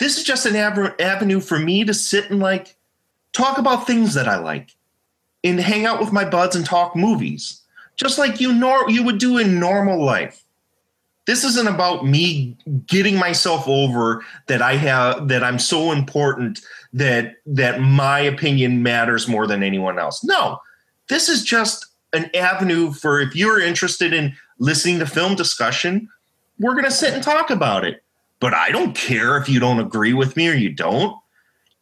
this 0.00 0.16
is 0.16 0.24
just 0.24 0.46
an 0.46 0.56
av- 0.56 0.94
avenue 0.98 1.38
for 1.38 1.58
me 1.58 1.84
to 1.84 1.94
sit 1.94 2.30
and 2.30 2.40
like 2.40 2.74
talk 3.32 3.58
about 3.58 3.86
things 3.86 4.14
that 4.14 4.26
I 4.26 4.38
like 4.38 4.74
and 5.44 5.60
hang 5.60 5.86
out 5.86 6.00
with 6.00 6.10
my 6.10 6.24
buds 6.24 6.56
and 6.56 6.64
talk 6.64 6.96
movies, 6.96 7.59
just 8.00 8.18
like 8.18 8.40
you 8.40 8.52
nor 8.52 8.88
you 8.88 9.02
would 9.02 9.18
do 9.18 9.36
in 9.36 9.60
normal 9.60 10.02
life. 10.02 10.42
This 11.26 11.44
isn't 11.44 11.68
about 11.68 12.06
me 12.06 12.56
getting 12.86 13.16
myself 13.16 13.68
over 13.68 14.24
that 14.46 14.62
I 14.62 14.74
have 14.76 15.28
that 15.28 15.44
I'm 15.44 15.58
so 15.58 15.92
important 15.92 16.60
that 16.94 17.36
that 17.44 17.80
my 17.80 18.18
opinion 18.18 18.82
matters 18.82 19.28
more 19.28 19.46
than 19.46 19.62
anyone 19.62 19.98
else. 19.98 20.24
No. 20.24 20.58
This 21.08 21.28
is 21.28 21.44
just 21.44 21.86
an 22.14 22.34
avenue 22.34 22.92
for 22.92 23.20
if 23.20 23.36
you're 23.36 23.60
interested 23.60 24.14
in 24.14 24.34
listening 24.58 24.98
to 25.00 25.06
film 25.06 25.34
discussion, 25.34 26.08
we're 26.58 26.72
going 26.72 26.84
to 26.84 26.90
sit 26.90 27.14
and 27.14 27.22
talk 27.22 27.50
about 27.50 27.84
it. 27.84 28.02
But 28.40 28.54
I 28.54 28.70
don't 28.70 28.96
care 28.96 29.36
if 29.36 29.48
you 29.48 29.60
don't 29.60 29.78
agree 29.78 30.14
with 30.14 30.36
me 30.36 30.48
or 30.48 30.54
you 30.54 30.70
don't. 30.70 31.14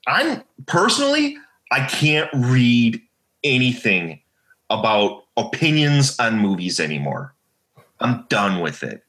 I'm 0.09 0.43
personally, 0.67 1.37
I 1.71 1.87
can't 1.87 2.29
read 2.35 3.01
anything 3.45 4.21
about 4.69 5.23
opinions 5.39 6.19
on 6.19 6.39
movies 6.39 6.81
anymore. 6.81 7.35
I'm 8.01 8.27
done 8.29 8.61
with 8.61 8.83
it. 8.83 9.03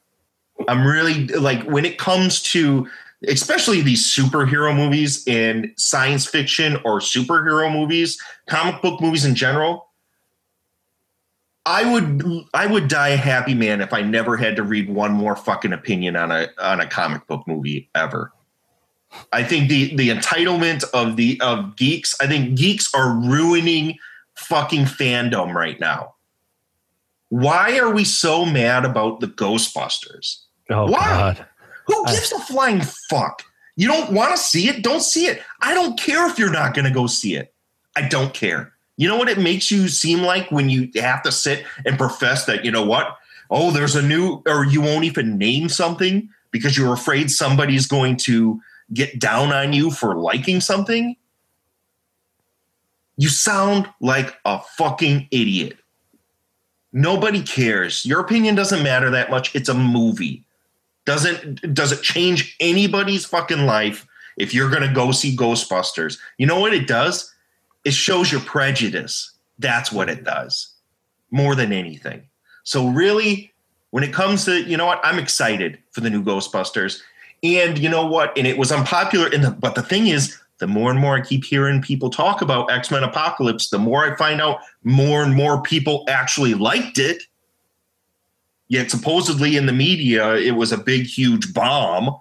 I'm 0.68 0.86
really 0.86 1.26
like 1.28 1.62
when 1.64 1.84
it 1.84 1.98
comes 1.98 2.42
to 2.42 2.88
especially 3.28 3.82
these 3.82 4.06
superhero 4.06 4.74
movies 4.74 5.24
and 5.26 5.72
science 5.76 6.26
fiction 6.26 6.76
or 6.84 7.00
superhero 7.00 7.72
movies, 7.72 8.20
comic 8.46 8.80
book 8.80 9.00
movies 9.00 9.24
in 9.24 9.34
general. 9.34 9.88
I 11.66 11.90
would 11.92 12.24
I 12.54 12.66
would 12.66 12.88
die 12.88 13.10
a 13.10 13.16
happy 13.16 13.54
man 13.54 13.80
if 13.80 13.92
I 13.92 14.00
never 14.00 14.36
had 14.36 14.56
to 14.56 14.62
read 14.62 14.88
one 14.88 15.12
more 15.12 15.36
fucking 15.36 15.72
opinion 15.72 16.16
on 16.16 16.30
a 16.32 16.48
on 16.58 16.80
a 16.80 16.86
comic 16.86 17.26
book 17.26 17.46
movie 17.46 17.90
ever. 17.94 18.32
I 19.32 19.42
think 19.42 19.68
the 19.68 19.94
the 19.94 20.08
entitlement 20.08 20.84
of 20.94 21.16
the 21.16 21.38
of 21.42 21.76
geeks, 21.76 22.16
I 22.20 22.26
think 22.26 22.56
geeks 22.56 22.92
are 22.94 23.12
ruining 23.12 23.98
fucking 24.36 24.84
fandom 24.84 25.52
right 25.54 25.78
now. 25.78 26.14
Why 27.30 27.78
are 27.78 27.90
we 27.90 28.04
so 28.04 28.44
mad 28.44 28.84
about 28.84 29.20
the 29.20 29.28
Ghostbusters? 29.28 30.40
Oh 30.68 30.90
Why? 30.90 31.00
God. 31.00 31.46
Who 31.86 32.06
gives 32.06 32.32
a 32.32 32.38
flying 32.40 32.82
fuck? 33.08 33.42
You 33.76 33.88
don't 33.88 34.12
want 34.12 34.32
to 34.32 34.36
see 34.36 34.68
it? 34.68 34.82
Don't 34.82 35.00
see 35.00 35.26
it. 35.26 35.42
I 35.60 35.72
don't 35.72 35.98
care 35.98 36.28
if 36.28 36.38
you're 36.38 36.52
not 36.52 36.74
going 36.74 36.84
to 36.84 36.90
go 36.90 37.06
see 37.06 37.34
it. 37.34 37.54
I 37.96 38.06
don't 38.08 38.34
care. 38.34 38.72
You 38.96 39.08
know 39.08 39.16
what 39.16 39.28
it 39.28 39.38
makes 39.38 39.70
you 39.70 39.88
seem 39.88 40.20
like 40.20 40.50
when 40.50 40.68
you 40.68 40.90
have 40.96 41.22
to 41.22 41.32
sit 41.32 41.64
and 41.86 41.96
profess 41.96 42.44
that, 42.44 42.64
you 42.64 42.70
know 42.70 42.84
what? 42.84 43.16
Oh, 43.50 43.70
there's 43.70 43.96
a 43.96 44.02
new, 44.02 44.42
or 44.46 44.66
you 44.66 44.82
won't 44.82 45.04
even 45.04 45.38
name 45.38 45.68
something 45.68 46.28
because 46.50 46.76
you're 46.76 46.92
afraid 46.92 47.30
somebody's 47.30 47.86
going 47.86 48.16
to 48.18 48.60
get 48.92 49.18
down 49.18 49.52
on 49.52 49.72
you 49.72 49.90
for 49.90 50.14
liking 50.16 50.60
something? 50.60 51.16
You 53.16 53.28
sound 53.28 53.88
like 54.00 54.36
a 54.44 54.60
fucking 54.76 55.28
idiot. 55.30 55.78
Nobody 56.92 57.42
cares. 57.42 58.04
Your 58.04 58.20
opinion 58.20 58.54
doesn't 58.54 58.82
matter 58.82 59.10
that 59.10 59.30
much. 59.30 59.54
It's 59.54 59.68
a 59.68 59.74
movie. 59.74 60.44
Doesn't 61.04 61.74
does 61.74 61.92
it 61.92 62.02
change 62.02 62.56
anybody's 62.60 63.24
fucking 63.24 63.66
life 63.66 64.06
if 64.36 64.52
you're 64.52 64.70
going 64.70 64.86
to 64.86 64.94
go 64.94 65.12
see 65.12 65.36
Ghostbusters? 65.36 66.18
You 66.38 66.46
know 66.46 66.60
what 66.60 66.74
it 66.74 66.86
does? 66.86 67.32
It 67.84 67.94
shows 67.94 68.30
your 68.30 68.40
prejudice. 68.42 69.32
That's 69.58 69.92
what 69.92 70.08
it 70.08 70.24
does. 70.24 70.74
More 71.30 71.54
than 71.54 71.72
anything. 71.72 72.22
So 72.64 72.88
really 72.88 73.52
when 73.90 74.04
it 74.04 74.12
comes 74.12 74.44
to, 74.44 74.62
you 74.62 74.76
know 74.76 74.86
what? 74.86 75.00
I'm 75.02 75.18
excited 75.18 75.78
for 75.90 76.00
the 76.00 76.10
new 76.10 76.22
Ghostbusters. 76.22 77.00
And 77.42 77.78
you 77.78 77.88
know 77.88 78.06
what? 78.06 78.36
And 78.36 78.46
it 78.46 78.58
was 78.58 78.70
unpopular 78.70 79.28
in 79.28 79.42
the 79.42 79.50
but 79.50 79.74
the 79.74 79.82
thing 79.82 80.08
is 80.08 80.36
the 80.60 80.66
more 80.68 80.90
and 80.90 81.00
more 81.00 81.16
I 81.16 81.20
keep 81.22 81.44
hearing 81.44 81.82
people 81.82 82.08
talk 82.10 82.40
about 82.42 82.70
X 82.70 82.90
Men 82.90 83.02
Apocalypse, 83.02 83.70
the 83.70 83.78
more 83.78 84.04
I 84.04 84.16
find 84.16 84.40
out 84.40 84.60
more 84.84 85.22
and 85.24 85.34
more 85.34 85.60
people 85.62 86.04
actually 86.08 86.54
liked 86.54 86.98
it. 86.98 87.24
Yet 88.68 88.90
supposedly 88.90 89.56
in 89.56 89.66
the 89.66 89.72
media, 89.72 90.36
it 90.36 90.52
was 90.52 90.70
a 90.70 90.78
big, 90.78 91.06
huge 91.06 91.52
bomb. 91.52 92.16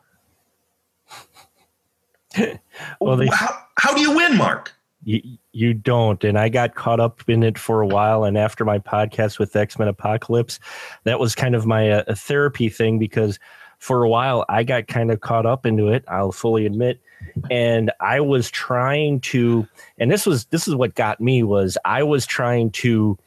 Well, 3.01 3.17
they- 3.17 3.27
how, 3.27 3.49
how 3.77 3.93
do 3.93 3.99
you 3.99 4.15
win, 4.15 4.37
Mark? 4.37 4.73
You, 5.03 5.21
you 5.51 5.73
don't. 5.73 6.23
And 6.23 6.37
I 6.39 6.47
got 6.47 6.75
caught 6.75 6.99
up 6.99 7.27
in 7.27 7.43
it 7.43 7.57
for 7.57 7.81
a 7.81 7.87
while. 7.87 8.23
And 8.23 8.37
after 8.37 8.63
my 8.63 8.79
podcast 8.79 9.37
with 9.39 9.55
X 9.55 9.77
Men 9.77 9.87
Apocalypse, 9.89 10.59
that 11.03 11.19
was 11.19 11.35
kind 11.35 11.55
of 11.55 11.65
my 11.65 11.89
uh, 11.89 12.15
therapy 12.15 12.69
thing 12.69 12.99
because 12.99 13.37
for 13.79 14.03
a 14.03 14.09
while 14.09 14.45
I 14.47 14.63
got 14.63 14.87
kind 14.87 15.11
of 15.11 15.19
caught 15.21 15.45
up 15.45 15.65
into 15.65 15.87
it. 15.89 16.03
I'll 16.07 16.31
fully 16.31 16.65
admit. 16.65 17.01
And 17.49 17.91
I 17.99 18.19
was 18.19 18.49
trying 18.49 19.21
to, 19.21 19.67
and 19.97 20.11
this 20.11 20.25
was 20.25 20.45
this 20.45 20.67
is 20.67 20.75
what 20.75 20.95
got 20.95 21.19
me 21.19 21.43
was 21.43 21.77
I 21.85 22.03
was 22.03 22.25
trying 22.25 22.71
to 22.71 23.17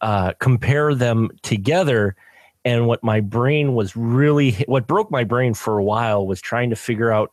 uh, 0.00 0.32
compare 0.38 0.94
them 0.94 1.30
together. 1.42 2.16
And 2.64 2.86
what 2.86 3.02
my 3.02 3.20
brain 3.20 3.74
was 3.74 3.96
really, 3.96 4.52
what 4.66 4.86
broke 4.86 5.10
my 5.10 5.24
brain 5.24 5.54
for 5.54 5.78
a 5.78 5.84
while 5.84 6.26
was 6.26 6.40
trying 6.40 6.70
to 6.70 6.76
figure 6.76 7.10
out 7.10 7.32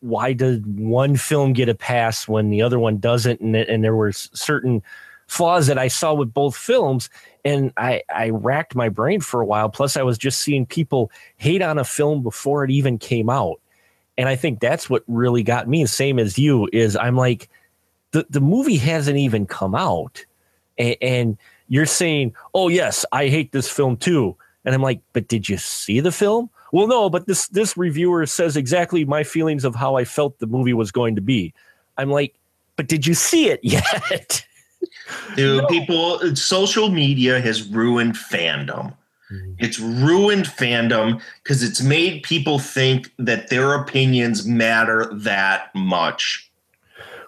why 0.00 0.34
did 0.34 0.78
one 0.78 1.16
film 1.16 1.54
get 1.54 1.68
a 1.68 1.74
pass 1.74 2.28
when 2.28 2.50
the 2.50 2.60
other 2.60 2.78
one 2.78 2.98
doesn't? 2.98 3.40
And, 3.40 3.56
and 3.56 3.82
there 3.82 3.96
were 3.96 4.12
certain 4.12 4.82
flaws 5.26 5.68
that 5.68 5.78
i 5.78 5.88
saw 5.88 6.12
with 6.12 6.34
both 6.34 6.54
films. 6.54 7.08
And 7.46 7.72
I, 7.76 8.02
I 8.14 8.30
racked 8.30 8.74
my 8.74 8.90
brain 8.90 9.20
for 9.20 9.40
a 9.40 9.46
while. 9.46 9.68
Plus 9.70 9.96
i 9.96 10.02
was 10.02 10.18
just 10.18 10.40
seeing 10.40 10.66
people 10.66 11.10
hate 11.36 11.62
on 11.62 11.78
a 11.78 11.84
film 11.84 12.22
before 12.22 12.62
it 12.64 12.70
even 12.70 12.98
came 12.98 13.30
out 13.30 13.60
and 14.18 14.28
i 14.28 14.36
think 14.36 14.60
that's 14.60 14.88
what 14.88 15.02
really 15.06 15.42
got 15.42 15.68
me 15.68 15.84
same 15.86 16.18
as 16.18 16.38
you 16.38 16.68
is 16.72 16.96
i'm 16.96 17.16
like 17.16 17.48
the, 18.14 18.24
the 18.30 18.40
movie 18.40 18.76
hasn't 18.76 19.18
even 19.18 19.44
come 19.44 19.74
out. 19.74 20.24
And, 20.78 20.96
and 21.02 21.38
you're 21.68 21.84
saying 21.84 22.34
oh 22.54 22.68
yes 22.68 23.04
i 23.12 23.28
hate 23.28 23.52
this 23.52 23.68
film 23.68 23.96
too. 23.96 24.36
And 24.64 24.74
i'm 24.74 24.82
like 24.82 25.00
but 25.12 25.28
did 25.28 25.48
you 25.48 25.58
see 25.58 26.00
the 26.00 26.12
film? 26.12 26.48
Well 26.72 26.86
no 26.86 27.10
but 27.10 27.26
this 27.26 27.48
this 27.48 27.76
reviewer 27.76 28.24
says 28.26 28.56
exactly 28.56 29.04
my 29.04 29.24
feelings 29.24 29.64
of 29.64 29.74
how 29.74 29.96
i 29.96 30.04
felt 30.04 30.38
the 30.38 30.46
movie 30.46 30.72
was 30.72 30.90
going 30.90 31.16
to 31.16 31.20
be. 31.20 31.52
I'm 31.98 32.10
like 32.10 32.34
but 32.76 32.88
did 32.88 33.06
you 33.06 33.14
see 33.14 33.48
it 33.48 33.60
yet? 33.64 34.46
Dude, 35.36 35.66
people, 35.68 36.36
social 36.36 36.90
media 36.90 37.40
has 37.40 37.66
ruined 37.68 38.14
fandom. 38.14 38.94
Mm-hmm. 39.34 39.52
It's 39.58 39.78
ruined 39.78 40.46
fandom 40.46 41.20
because 41.42 41.62
it's 41.62 41.82
made 41.82 42.22
people 42.22 42.58
think 42.58 43.10
that 43.18 43.50
their 43.50 43.74
opinions 43.74 44.46
matter 44.46 45.10
that 45.12 45.74
much. 45.74 46.50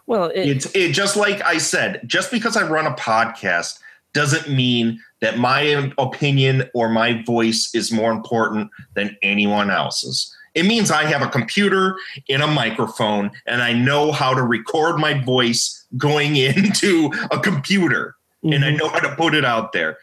well 0.07 0.27
it, 0.27 0.49
It's 0.49 0.75
it 0.75 0.93
just 0.93 1.17
like 1.17 1.43
I 1.43 1.59
said, 1.59 2.03
just 2.07 2.31
because 2.31 2.57
I 2.57 2.67
run 2.67 2.87
a 2.87 2.95
podcast 2.95 3.79
doesn't 4.13 4.49
mean 4.49 5.01
that 5.21 5.39
my 5.39 5.93
opinion 5.99 6.69
or 6.75 6.89
my 6.89 7.23
voice 7.25 7.71
is 7.75 7.93
more 7.93 8.13
important 8.13 8.71
than 8.95 9.17
anyone 9.23 9.71
else's. 9.71 10.35
It 10.55 10.65
means 10.65 10.91
I 10.91 11.05
have 11.05 11.21
a 11.21 11.29
computer 11.29 11.97
and 12.31 12.43
a 12.43 12.47
microphone 12.47 13.31
and 13.47 13.63
I 13.63 13.75
know 13.75 14.13
how 14.13 14.33
to 14.33 14.43
record 14.43 14.99
my 14.99 15.23
voice 15.23 15.85
going 15.99 16.37
into 16.37 17.13
a 17.31 17.39
computer 17.39 18.17
and 18.43 18.65
I 18.65 18.69
mm-hmm. 18.69 18.79
know 18.79 18.89
how 18.89 19.01
to 19.01 19.15
put 19.17 19.35
it 19.35 19.45
out 19.45 19.73
there. 19.73 19.99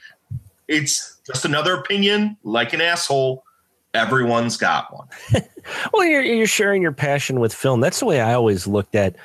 It's 0.67 1.12
just 1.25 1.45
another 1.45 1.75
opinion, 1.75 2.37
like 2.43 2.73
an 2.73 2.81
asshole. 2.81 3.43
Everyone's 3.93 4.57
got 4.57 4.91
one. 4.93 5.07
well 5.93 6.05
you're, 6.05 6.21
you're 6.21 6.47
sharing 6.47 6.81
your 6.81 6.91
passion 6.91 7.39
with 7.39 7.53
film 7.53 7.79
that's 7.79 7.99
the 7.99 8.05
way 8.05 8.21
i 8.21 8.33
always 8.33 8.67
looked 8.67 8.95
at 8.95 9.15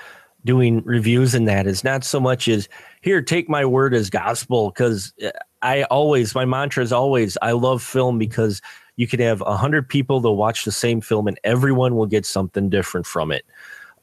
doing 0.44 0.82
reviews 0.84 1.34
and 1.34 1.48
that 1.48 1.66
is 1.66 1.82
not 1.84 2.04
so 2.04 2.20
much 2.20 2.48
as 2.48 2.68
here 3.02 3.20
take 3.20 3.48
my 3.48 3.64
word 3.64 3.94
as 3.94 4.08
gospel 4.08 4.70
because 4.70 5.12
i 5.62 5.82
always 5.84 6.34
my 6.34 6.44
mantra 6.44 6.82
is 6.82 6.92
always 6.92 7.36
i 7.42 7.52
love 7.52 7.82
film 7.82 8.18
because 8.18 8.62
you 8.96 9.06
could 9.06 9.20
have 9.20 9.40
a 9.42 9.56
hundred 9.56 9.88
people 9.88 10.20
that 10.20 10.30
watch 10.30 10.64
the 10.64 10.72
same 10.72 11.00
film 11.00 11.26
and 11.26 11.38
everyone 11.44 11.96
will 11.96 12.06
get 12.06 12.24
something 12.24 12.68
different 12.68 13.06
from 13.06 13.32
it 13.32 13.44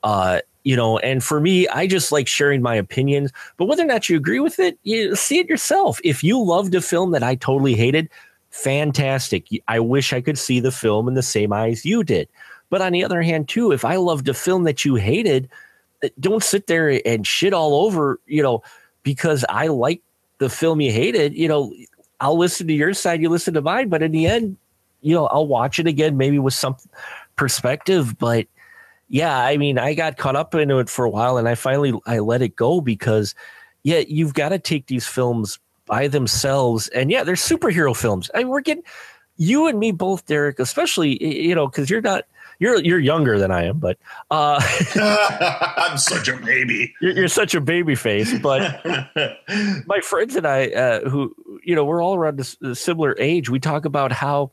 uh 0.04 0.40
you 0.66 0.76
know 0.76 0.98
and 0.98 1.24
for 1.24 1.40
me 1.40 1.66
i 1.70 1.88
just 1.88 2.12
like 2.12 2.28
sharing 2.28 2.62
my 2.62 2.76
opinions 2.76 3.32
but 3.56 3.66
whether 3.66 3.84
or 3.84 3.88
not 3.88 4.10
you 4.10 4.18
agree 4.18 4.42
with 4.42 4.60
it 4.60 4.78
you 4.84 5.16
see 5.16 5.40
it 5.40 5.48
yourself. 5.48 6.02
If 6.04 6.24
you 6.24 6.44
loved 6.44 6.76
a 6.76 6.82
film 6.82 7.12
that 7.12 7.24
i 7.24 7.36
totally 7.36 7.76
hated 7.76 8.10
fantastic. 8.50 9.48
I 9.70 9.80
wish 9.80 10.12
i 10.12 10.20
could 10.20 10.38
see 10.38 10.60
the 10.60 10.72
film 10.72 11.08
in 11.08 11.14
the 11.14 11.24
same 11.24 11.54
eyes 11.54 11.86
you 11.86 12.04
did. 12.04 12.28
But 12.70 12.82
on 12.82 12.92
the 12.92 13.04
other 13.06 13.22
hand 13.22 13.48
too 13.48 13.72
if 13.72 13.86
i 13.86 13.96
loved 13.96 14.28
a 14.28 14.34
film 14.34 14.64
that 14.64 14.84
you 14.84 14.96
hated 14.96 15.48
uh, 16.04 16.10
don't 16.20 16.44
sit 16.44 16.68
there 16.68 17.02
and 17.06 17.26
shit 17.26 17.54
all 17.54 17.86
over 17.86 18.20
you 18.26 18.44
know 18.44 18.62
because 19.04 19.46
i 19.48 19.68
like 19.68 20.02
the 20.40 20.50
film 20.50 20.82
you 20.82 20.92
hated 20.92 21.34
you 21.36 21.48
know 21.48 21.72
i'll 22.20 22.38
listen 22.38 22.68
to 22.68 22.74
your 22.74 22.94
side 22.94 23.22
you 23.22 23.30
listen 23.30 23.54
to 23.54 23.62
mine 23.62 23.88
but 23.88 24.02
in 24.02 24.12
the 24.12 24.26
end 24.26 24.58
you 25.02 25.14
know 25.14 25.28
i'll 25.28 25.48
watch 25.48 25.80
it 25.80 25.88
again 25.88 26.18
maybe 26.18 26.40
with 26.40 26.54
some 26.54 26.76
perspective 27.36 28.18
but 28.18 28.48
yeah 29.08 29.40
i 29.40 29.58
mean 29.58 29.78
i 29.78 29.94
got 29.94 30.18
caught 30.18 30.36
up 30.36 30.54
into 30.56 30.80
it 30.80 30.90
for 30.90 31.06
a 31.06 31.10
while 31.10 31.38
and 31.38 31.48
i 31.48 31.56
finally 31.56 31.94
i 32.06 32.20
let 32.20 32.42
it 32.42 32.56
go 32.56 32.82
because 32.82 33.36
yeah 33.84 34.02
you've 34.08 34.34
got 34.34 34.50
to 34.50 34.60
take 34.60 34.88
these 34.88 35.08
films 35.08 35.60
by 35.86 36.08
themselves 36.08 36.88
and 36.90 37.12
yeah 37.12 37.24
they're 37.24 37.36
superhero 37.36 37.96
films 37.96 38.30
I 38.34 38.40
mean, 38.40 38.50
we're 38.50 38.62
getting 38.62 38.84
you 39.38 39.68
and 39.68 39.80
me 39.80 39.92
both 39.92 40.26
derek 40.26 40.60
especially 40.60 41.24
you 41.24 41.54
know 41.54 41.68
because 41.68 41.90
you're 41.90 42.02
not 42.02 42.26
you're 42.60 42.82
you're 42.82 43.00
younger 43.00 43.38
than 43.38 43.52
i 43.52 43.64
am 43.64 43.78
but 43.80 43.98
uh 44.32 44.60
I'm 45.78 45.98
such 45.98 46.28
a 46.28 46.38
baby. 46.38 46.94
you're, 47.02 47.12
you're 47.12 47.28
such 47.28 47.54
a 47.54 47.62
baby 47.62 47.96
face 47.96 48.38
but 48.40 48.84
my 49.86 50.00
friends 50.02 50.36
and 50.36 50.48
i 50.48 50.68
uh, 50.68 51.10
who 51.10 51.36
you 51.64 51.76
know 51.76 51.84
we're 51.84 52.02
all 52.02 52.16
around 52.16 52.38
this, 52.38 52.56
this 52.62 52.80
similar 52.80 53.16
age 53.20 53.50
we 53.50 53.60
talk 53.60 53.86
about 53.86 54.12
how 54.12 54.52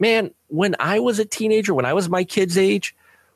man, 0.00 0.30
when 0.48 0.74
I 0.78 0.98
was 0.98 1.18
a 1.18 1.24
teenager, 1.24 1.74
when 1.74 1.86
I 1.86 1.92
was 1.92 2.08
my 2.08 2.24
kid's 2.24 2.58
age, 2.58 2.94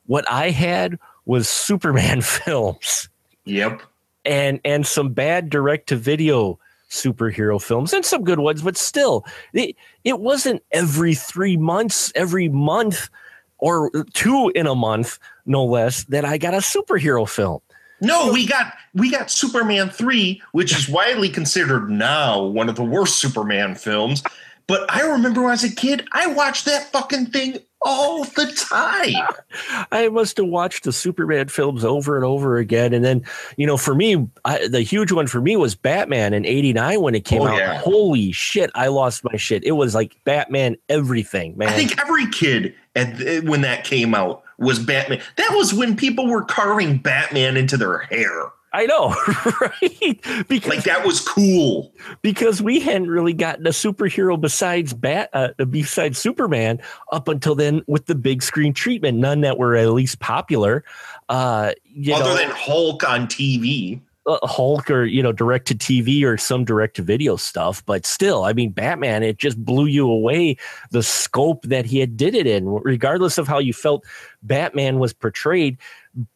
what 0.08 0.28
I 0.30 0.50
had 0.50 0.98
was 1.24 1.48
Superman 1.48 2.20
films. 2.22 3.08
Yep. 3.44 3.82
And 4.24 4.60
and 4.64 4.86
some 4.86 5.12
bad 5.12 5.48
direct 5.48 5.88
to 5.90 5.96
video 5.96 6.58
superhero 6.90 7.62
films 7.62 7.92
and 7.92 8.04
some 8.04 8.24
good 8.24 8.40
ones, 8.40 8.62
but 8.62 8.76
still, 8.76 9.24
it, 9.52 9.76
it 10.04 10.20
wasn't 10.20 10.62
every 10.72 11.14
three 11.14 11.56
months, 11.56 12.10
every 12.14 12.48
month 12.48 13.10
or 13.58 13.90
two 14.14 14.50
in 14.54 14.66
a 14.66 14.74
month, 14.74 15.18
no 15.44 15.64
less, 15.64 16.04
that 16.04 16.24
I 16.24 16.38
got 16.38 16.54
a 16.54 16.58
superhero 16.58 17.28
film. 17.28 17.60
No, 18.00 18.32
we 18.32 18.46
got 18.46 18.74
we 18.94 19.10
got 19.10 19.30
Superman 19.30 19.90
3, 19.90 20.40
which 20.52 20.76
is 20.76 20.88
widely 20.88 21.28
considered 21.28 21.90
now 21.90 22.42
one 22.42 22.68
of 22.68 22.76
the 22.76 22.84
worst 22.84 23.16
Superman 23.16 23.74
films. 23.74 24.22
But 24.68 24.90
I 24.92 25.00
remember 25.00 25.50
as 25.50 25.64
a 25.64 25.74
kid, 25.74 26.06
I 26.12 26.28
watched 26.28 26.64
that 26.66 26.92
fucking 26.92 27.26
thing 27.26 27.58
all 27.82 28.24
the 28.24 28.46
time. 28.68 29.86
I 29.92 30.08
must 30.08 30.36
have 30.38 30.46
watched 30.46 30.84
the 30.84 30.92
Superman 30.92 31.48
films 31.48 31.84
over 31.84 32.16
and 32.16 32.24
over 32.24 32.56
again. 32.58 32.92
And 32.92 33.04
then, 33.04 33.24
you 33.56 33.66
know, 33.66 33.76
for 33.76 33.94
me, 33.94 34.28
I, 34.44 34.66
the 34.68 34.80
huge 34.82 35.12
one 35.12 35.26
for 35.26 35.40
me 35.40 35.56
was 35.56 35.74
Batman 35.74 36.34
in 36.34 36.44
89 36.44 37.00
when 37.00 37.14
it 37.14 37.24
came 37.24 37.42
Oh, 37.42 37.48
out. 37.48 37.56
yeah. 37.58 37.78
Holy 37.78 38.32
shit, 38.32 38.70
I 38.74 38.88
lost 38.88 39.22
my 39.24 39.36
shit. 39.36 39.64
It 39.64 39.72
was 39.72 39.94
like 39.94 40.16
Batman 40.24 40.76
everything, 40.88 41.56
man. 41.56 41.68
I 41.68 41.72
think 41.72 41.98
every 42.00 42.28
kid 42.30 42.74
at, 42.96 43.44
when 43.44 43.60
that 43.62 43.84
came 43.84 44.14
out 44.14 44.42
was 44.58 44.78
Batman. 44.80 45.20
That 45.36 45.50
was 45.54 45.72
when 45.72 45.96
people 45.96 46.26
were 46.26 46.44
carving 46.44 46.98
Batman 46.98 47.56
into 47.56 47.76
their 47.76 47.98
hair. 47.98 48.50
I 48.72 48.86
know, 48.86 49.08
right? 49.60 50.46
Because 50.48 50.68
like 50.70 50.84
that 50.84 51.04
was 51.04 51.20
cool. 51.20 51.94
Because 52.22 52.60
we 52.60 52.80
hadn't 52.80 53.08
really 53.08 53.32
gotten 53.32 53.66
a 53.66 53.70
superhero 53.70 54.38
besides 54.40 54.92
Bat, 54.92 55.30
uh, 55.32 55.64
besides 55.64 56.18
Superman, 56.18 56.80
up 57.10 57.28
until 57.28 57.54
then 57.54 57.82
with 57.86 58.06
the 58.06 58.14
big 58.14 58.42
screen 58.42 58.74
treatment. 58.74 59.18
None 59.18 59.40
that 59.40 59.58
were 59.58 59.74
at 59.76 59.90
least 59.90 60.18
popular. 60.20 60.84
Uh, 61.28 61.72
you 61.84 62.14
Other 62.14 62.24
know, 62.24 62.36
than 62.36 62.50
Hulk 62.50 63.08
on 63.08 63.26
TV. 63.26 64.00
Uh, 64.28 64.46
Hulk 64.46 64.90
or 64.90 65.04
you 65.04 65.22
know 65.22 65.32
direct 65.32 65.66
to 65.68 65.74
TV 65.74 66.22
or 66.22 66.36
some 66.36 66.64
direct 66.64 66.96
to 66.96 67.02
video 67.02 67.36
stuff, 67.36 67.84
but 67.86 68.04
still, 68.04 68.44
I 68.44 68.52
mean, 68.52 68.70
Batman 68.70 69.22
it 69.22 69.38
just 69.38 69.64
blew 69.64 69.86
you 69.86 70.08
away 70.08 70.56
the 70.90 71.02
scope 71.02 71.62
that 71.64 71.86
he 71.86 71.98
had 71.98 72.16
did 72.16 72.34
it 72.34 72.46
in, 72.46 72.68
regardless 72.68 73.38
of 73.38 73.48
how 73.48 73.58
you 73.58 73.72
felt 73.72 74.04
Batman 74.42 74.98
was 74.98 75.12
portrayed. 75.12 75.78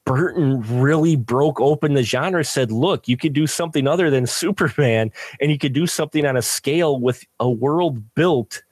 Burton 0.04 0.62
really 0.80 1.16
broke 1.16 1.60
open 1.60 1.94
the 1.94 2.02
genre. 2.02 2.44
Said, 2.44 2.72
"Look, 2.72 3.08
you 3.08 3.16
could 3.16 3.34
do 3.34 3.46
something 3.46 3.86
other 3.86 4.10
than 4.10 4.26
Superman, 4.26 5.12
and 5.40 5.50
you 5.50 5.58
could 5.58 5.74
do 5.74 5.86
something 5.86 6.24
on 6.24 6.36
a 6.36 6.42
scale 6.42 6.98
with 6.98 7.24
a 7.38 7.50
world 7.50 8.14
built." 8.14 8.62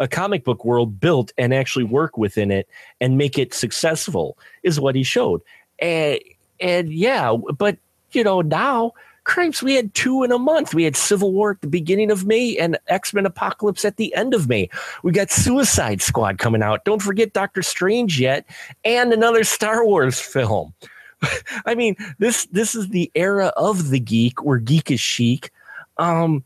a 0.00 0.06
comic 0.06 0.44
book 0.44 0.64
world 0.64 1.00
built 1.00 1.32
and 1.36 1.52
actually 1.52 1.84
work 1.84 2.16
within 2.16 2.52
it 2.52 2.68
and 3.00 3.18
make 3.18 3.36
it 3.36 3.52
successful 3.52 4.38
is 4.62 4.78
what 4.78 4.94
he 4.94 5.02
showed. 5.02 5.42
And 5.80 6.20
and 6.60 6.92
yeah, 6.92 7.36
but 7.56 7.78
you 8.12 8.24
know, 8.24 8.40
now 8.40 8.92
crimes 9.24 9.62
we 9.62 9.74
had 9.74 9.92
two 9.94 10.22
in 10.22 10.32
a 10.32 10.38
month. 10.38 10.74
We 10.74 10.84
had 10.84 10.96
Civil 10.96 11.32
War 11.32 11.52
at 11.52 11.60
the 11.60 11.68
beginning 11.68 12.10
of 12.10 12.24
May 12.24 12.56
and 12.56 12.78
X-Men 12.88 13.26
Apocalypse 13.26 13.84
at 13.84 13.96
the 13.96 14.14
end 14.14 14.32
of 14.32 14.48
May. 14.48 14.70
We 15.02 15.12
got 15.12 15.30
Suicide 15.30 16.00
Squad 16.00 16.38
coming 16.38 16.62
out. 16.62 16.84
Don't 16.84 17.02
forget 17.02 17.34
Doctor 17.34 17.62
Strange 17.62 18.18
yet 18.18 18.46
and 18.84 19.12
another 19.12 19.44
Star 19.44 19.84
Wars 19.84 20.18
film. 20.18 20.72
I 21.66 21.74
mean, 21.74 21.96
this 22.18 22.46
this 22.46 22.74
is 22.74 22.88
the 22.88 23.10
era 23.14 23.52
of 23.56 23.90
the 23.90 24.00
geek 24.00 24.42
where 24.42 24.58
geek 24.58 24.90
is 24.90 25.00
chic. 25.00 25.52
Um, 25.98 26.44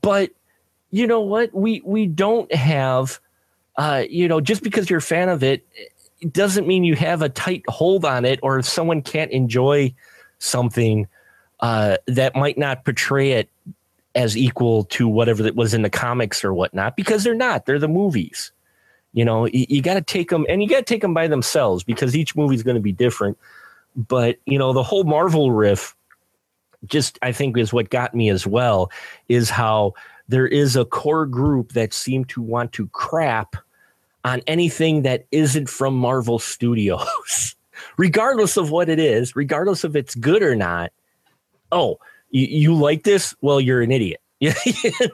but 0.00 0.30
you 0.90 1.06
know 1.06 1.20
what? 1.20 1.52
We 1.52 1.82
we 1.84 2.06
don't 2.06 2.52
have 2.54 3.18
uh, 3.76 4.04
you 4.08 4.28
know, 4.28 4.40
just 4.40 4.62
because 4.62 4.90
you're 4.90 4.98
a 4.98 5.02
fan 5.02 5.28
of 5.28 5.42
it, 5.42 5.66
it 6.20 6.32
doesn't 6.32 6.66
mean 6.66 6.84
you 6.84 6.94
have 6.94 7.22
a 7.22 7.28
tight 7.28 7.64
hold 7.68 8.04
on 8.04 8.24
it 8.24 8.38
or 8.42 8.62
someone 8.62 9.02
can't 9.02 9.30
enjoy 9.32 9.92
something 10.42 11.06
uh, 11.60 11.96
that 12.06 12.34
might 12.34 12.58
not 12.58 12.84
portray 12.84 13.32
it 13.32 13.48
as 14.14 14.36
equal 14.36 14.84
to 14.84 15.08
whatever 15.08 15.42
that 15.42 15.54
was 15.54 15.72
in 15.72 15.82
the 15.82 15.90
comics 15.90 16.44
or 16.44 16.52
whatnot 16.52 16.96
because 16.96 17.24
they're 17.24 17.34
not. 17.34 17.64
They're 17.64 17.78
the 17.78 17.88
movies. 17.88 18.52
You 19.12 19.24
know, 19.24 19.46
you, 19.46 19.66
you 19.68 19.82
got 19.82 19.94
to 19.94 20.02
take 20.02 20.30
them 20.30 20.44
and 20.48 20.62
you 20.62 20.68
got 20.68 20.78
to 20.78 20.84
take 20.84 21.02
them 21.02 21.14
by 21.14 21.28
themselves 21.28 21.84
because 21.84 22.16
each 22.16 22.36
movie 22.36 22.54
is 22.54 22.62
going 22.62 22.76
to 22.76 22.82
be 22.82 22.92
different. 22.92 23.38
But, 23.94 24.38
you 24.46 24.58
know, 24.58 24.72
the 24.72 24.82
whole 24.82 25.04
Marvel 25.04 25.52
riff 25.52 25.94
just, 26.86 27.18
I 27.22 27.32
think, 27.32 27.56
is 27.56 27.72
what 27.72 27.90
got 27.90 28.14
me 28.14 28.30
as 28.30 28.46
well 28.46 28.90
is 29.28 29.50
how 29.50 29.94
there 30.28 30.46
is 30.46 30.76
a 30.76 30.84
core 30.84 31.26
group 31.26 31.72
that 31.72 31.92
seem 31.92 32.24
to 32.26 32.42
want 32.42 32.72
to 32.72 32.88
crap 32.88 33.56
on 34.24 34.40
anything 34.46 35.02
that 35.02 35.26
isn't 35.30 35.68
from 35.68 35.94
Marvel 35.94 36.38
Studios, 36.38 37.54
regardless 37.96 38.56
of 38.56 38.70
what 38.70 38.88
it 38.88 38.98
is, 38.98 39.36
regardless 39.36 39.84
if 39.84 39.96
it's 39.96 40.14
good 40.14 40.42
or 40.42 40.56
not. 40.56 40.92
Oh, 41.70 41.98
you, 42.30 42.46
you 42.46 42.74
like 42.74 43.04
this? 43.04 43.34
Well, 43.40 43.60
you're 43.60 43.82
an 43.82 43.92
idiot. 43.92 44.20
you 44.40 44.52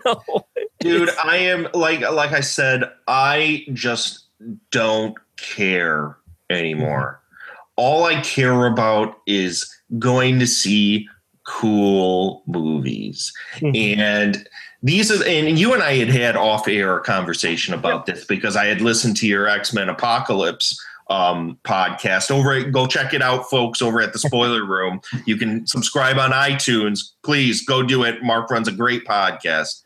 know, 0.05 0.47
Dude, 0.81 1.11
I 1.23 1.37
am 1.37 1.69
like 1.75 2.01
like 2.01 2.33
I 2.33 2.41
said, 2.41 2.91
I 3.07 3.67
just 3.73 4.25
don't 4.71 5.17
care 5.37 6.17
anymore. 6.49 7.21
Mm-hmm. 7.21 7.55
All 7.77 8.05
I 8.05 8.21
care 8.23 8.67
about 8.67 9.19
is 9.27 9.71
going 9.99 10.39
to 10.39 10.47
see 10.47 11.09
cool 11.45 12.43
movies. 12.47 13.33
Mm-hmm. 13.57 14.01
and 14.01 14.49
these 14.83 15.11
are 15.11 15.25
and 15.27 15.59
you 15.59 15.75
and 15.75 15.83
I 15.83 15.97
had 15.97 16.09
had 16.09 16.37
off 16.37 16.69
air 16.69 17.01
conversation 17.01 17.75
about 17.75 18.07
this 18.07 18.25
because 18.25 18.57
I 18.57 18.67
had 18.67 18.81
listened 18.81 19.17
to 19.19 19.27
your 19.27 19.49
X-Men 19.49 19.89
Apocalypse 19.89 20.81
um 21.09 21.59
podcast. 21.65 22.31
Over 22.31 22.63
go 22.65 22.87
check 22.87 23.15
it 23.15 23.23
out 23.23 23.49
folks 23.49 23.81
over 23.81 24.01
at 24.01 24.13
the 24.13 24.19
spoiler 24.19 24.65
room. 24.67 25.01
You 25.27 25.37
can 25.37 25.67
subscribe 25.67 26.19
on 26.19 26.31
itunes. 26.33 27.13
Please 27.23 27.65
go 27.65 27.83
do 27.83 28.05
it. 28.05 28.23
Mark 28.23 28.51
runs 28.51 28.69
a 28.69 28.73
great 28.73 29.05
podcast. 29.05 29.83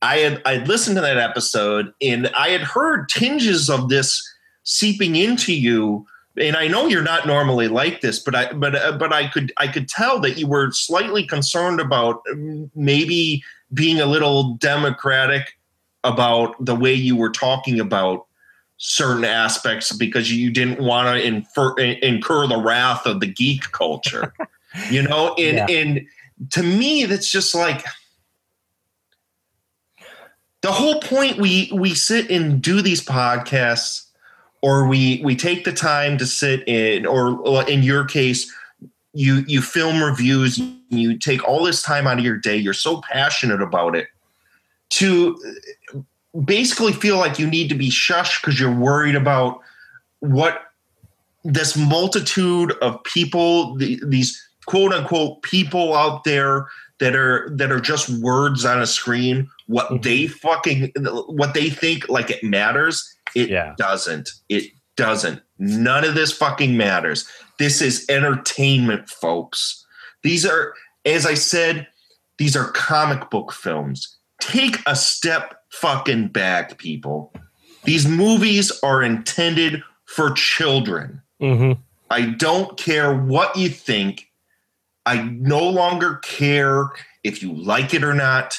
I 0.00 0.18
had 0.18 0.42
i 0.44 0.58
listened 0.58 0.96
to 0.96 1.02
that 1.02 1.16
episode 1.16 1.92
and 2.00 2.28
i 2.28 2.50
had 2.50 2.62
heard 2.62 3.08
tinges 3.08 3.68
of 3.68 3.88
this 3.88 4.22
seeping 4.62 5.16
into 5.16 5.52
you. 5.52 6.06
And 6.40 6.56
i 6.56 6.68
know 6.68 6.86
you're 6.86 7.02
not 7.02 7.26
normally 7.26 7.66
like 7.66 8.00
this 8.00 8.20
but 8.20 8.36
i 8.36 8.52
but 8.52 8.76
uh, 8.76 8.92
but 8.92 9.12
i 9.12 9.26
could 9.26 9.52
i 9.56 9.66
could 9.66 9.88
tell 9.88 10.20
that 10.20 10.38
you 10.38 10.46
were 10.46 10.70
slightly 10.70 11.26
concerned 11.26 11.80
about 11.80 12.22
um, 12.30 12.70
maybe 12.76 13.42
being 13.74 14.00
a 14.00 14.06
little 14.06 14.54
democratic 14.54 15.58
about 16.04 16.54
the 16.64 16.76
way 16.76 16.94
you 16.94 17.16
were 17.16 17.30
talking 17.30 17.80
about 17.80 18.27
certain 18.78 19.24
aspects 19.24 19.92
because 19.92 20.32
you 20.32 20.50
didn't 20.50 20.80
want 20.80 21.08
to 21.08 21.22
infer, 21.22 21.76
incur 21.78 22.46
the 22.46 22.56
wrath 22.56 23.06
of 23.06 23.20
the 23.20 23.26
geek 23.26 23.62
culture 23.72 24.32
you 24.90 25.02
know 25.02 25.34
and 25.36 25.56
Yeah. 25.56 25.66
and 25.68 26.06
to 26.50 26.62
me 26.62 27.04
that's 27.04 27.30
just 27.30 27.54
like 27.54 27.84
the 30.62 30.72
whole 30.72 31.00
point 31.00 31.38
we 31.38 31.70
we 31.74 31.94
sit 31.94 32.30
and 32.30 32.62
do 32.62 32.80
these 32.80 33.04
podcasts 33.04 34.06
or 34.62 34.86
we 34.86 35.20
we 35.24 35.34
take 35.34 35.64
the 35.64 35.72
time 35.72 36.18
to 36.18 36.26
sit 36.26 36.66
in 36.68 37.06
or, 37.06 37.38
or 37.40 37.68
in 37.68 37.82
your 37.82 38.04
case 38.04 38.52
you 39.12 39.44
you 39.48 39.60
film 39.60 40.02
reviews 40.02 40.60
you 40.90 41.18
take 41.18 41.46
all 41.46 41.64
this 41.64 41.82
time 41.82 42.06
out 42.06 42.18
of 42.18 42.24
your 42.24 42.36
day 42.36 42.56
you're 42.56 42.72
so 42.72 43.00
passionate 43.10 43.62
about 43.62 43.96
it 43.96 44.08
to 44.90 45.36
basically 46.44 46.92
feel 46.92 47.16
like 47.16 47.38
you 47.38 47.46
need 47.46 47.68
to 47.68 47.74
be 47.74 47.90
shushed 47.90 48.40
because 48.40 48.60
you're 48.60 48.74
worried 48.74 49.14
about 49.14 49.60
what 50.20 50.62
this 51.44 51.76
multitude 51.76 52.72
of 52.82 53.02
people 53.04 53.76
the, 53.76 54.00
these 54.06 54.40
quote 54.66 54.92
unquote 54.92 55.42
people 55.42 55.94
out 55.94 56.24
there 56.24 56.66
that 57.00 57.14
are 57.14 57.48
that 57.54 57.70
are 57.70 57.80
just 57.80 58.08
words 58.20 58.64
on 58.64 58.82
a 58.82 58.86
screen 58.86 59.48
what 59.66 59.86
mm-hmm. 59.86 60.02
they 60.02 60.26
fucking 60.26 60.92
what 61.28 61.54
they 61.54 61.70
think 61.70 62.08
like 62.08 62.30
it 62.30 62.42
matters 62.42 63.14
it 63.34 63.76
doesn't. 63.76 64.30
It 64.48 64.72
doesn't. 64.96 65.42
None 65.58 66.04
of 66.04 66.14
this 66.14 66.32
fucking 66.32 66.76
matters. 66.76 67.28
This 67.58 67.80
is 67.80 68.06
entertainment 68.08 69.08
folks. 69.08 69.84
These 70.22 70.44
are 70.44 70.74
as 71.04 71.24
i 71.24 71.34
said 71.34 71.86
these 72.38 72.56
are 72.56 72.70
comic 72.72 73.30
book 73.30 73.52
films. 73.52 74.16
Take 74.40 74.78
a 74.86 74.94
step 74.94 75.57
fucking 75.70 76.28
back 76.28 76.78
people 76.78 77.32
these 77.84 78.06
movies 78.06 78.72
are 78.82 79.02
intended 79.02 79.82
for 80.04 80.30
children 80.32 81.22
Mm-hmm. 81.40 81.80
I 82.10 82.22
don't 82.22 82.76
care 82.76 83.14
what 83.14 83.56
you 83.56 83.68
think. 83.68 84.30
I 85.06 85.22
no 85.22 85.68
longer 85.68 86.16
care 86.16 86.90
if 87.22 87.42
you 87.42 87.52
like 87.52 87.94
it 87.94 88.04
or 88.04 88.14
not. 88.14 88.58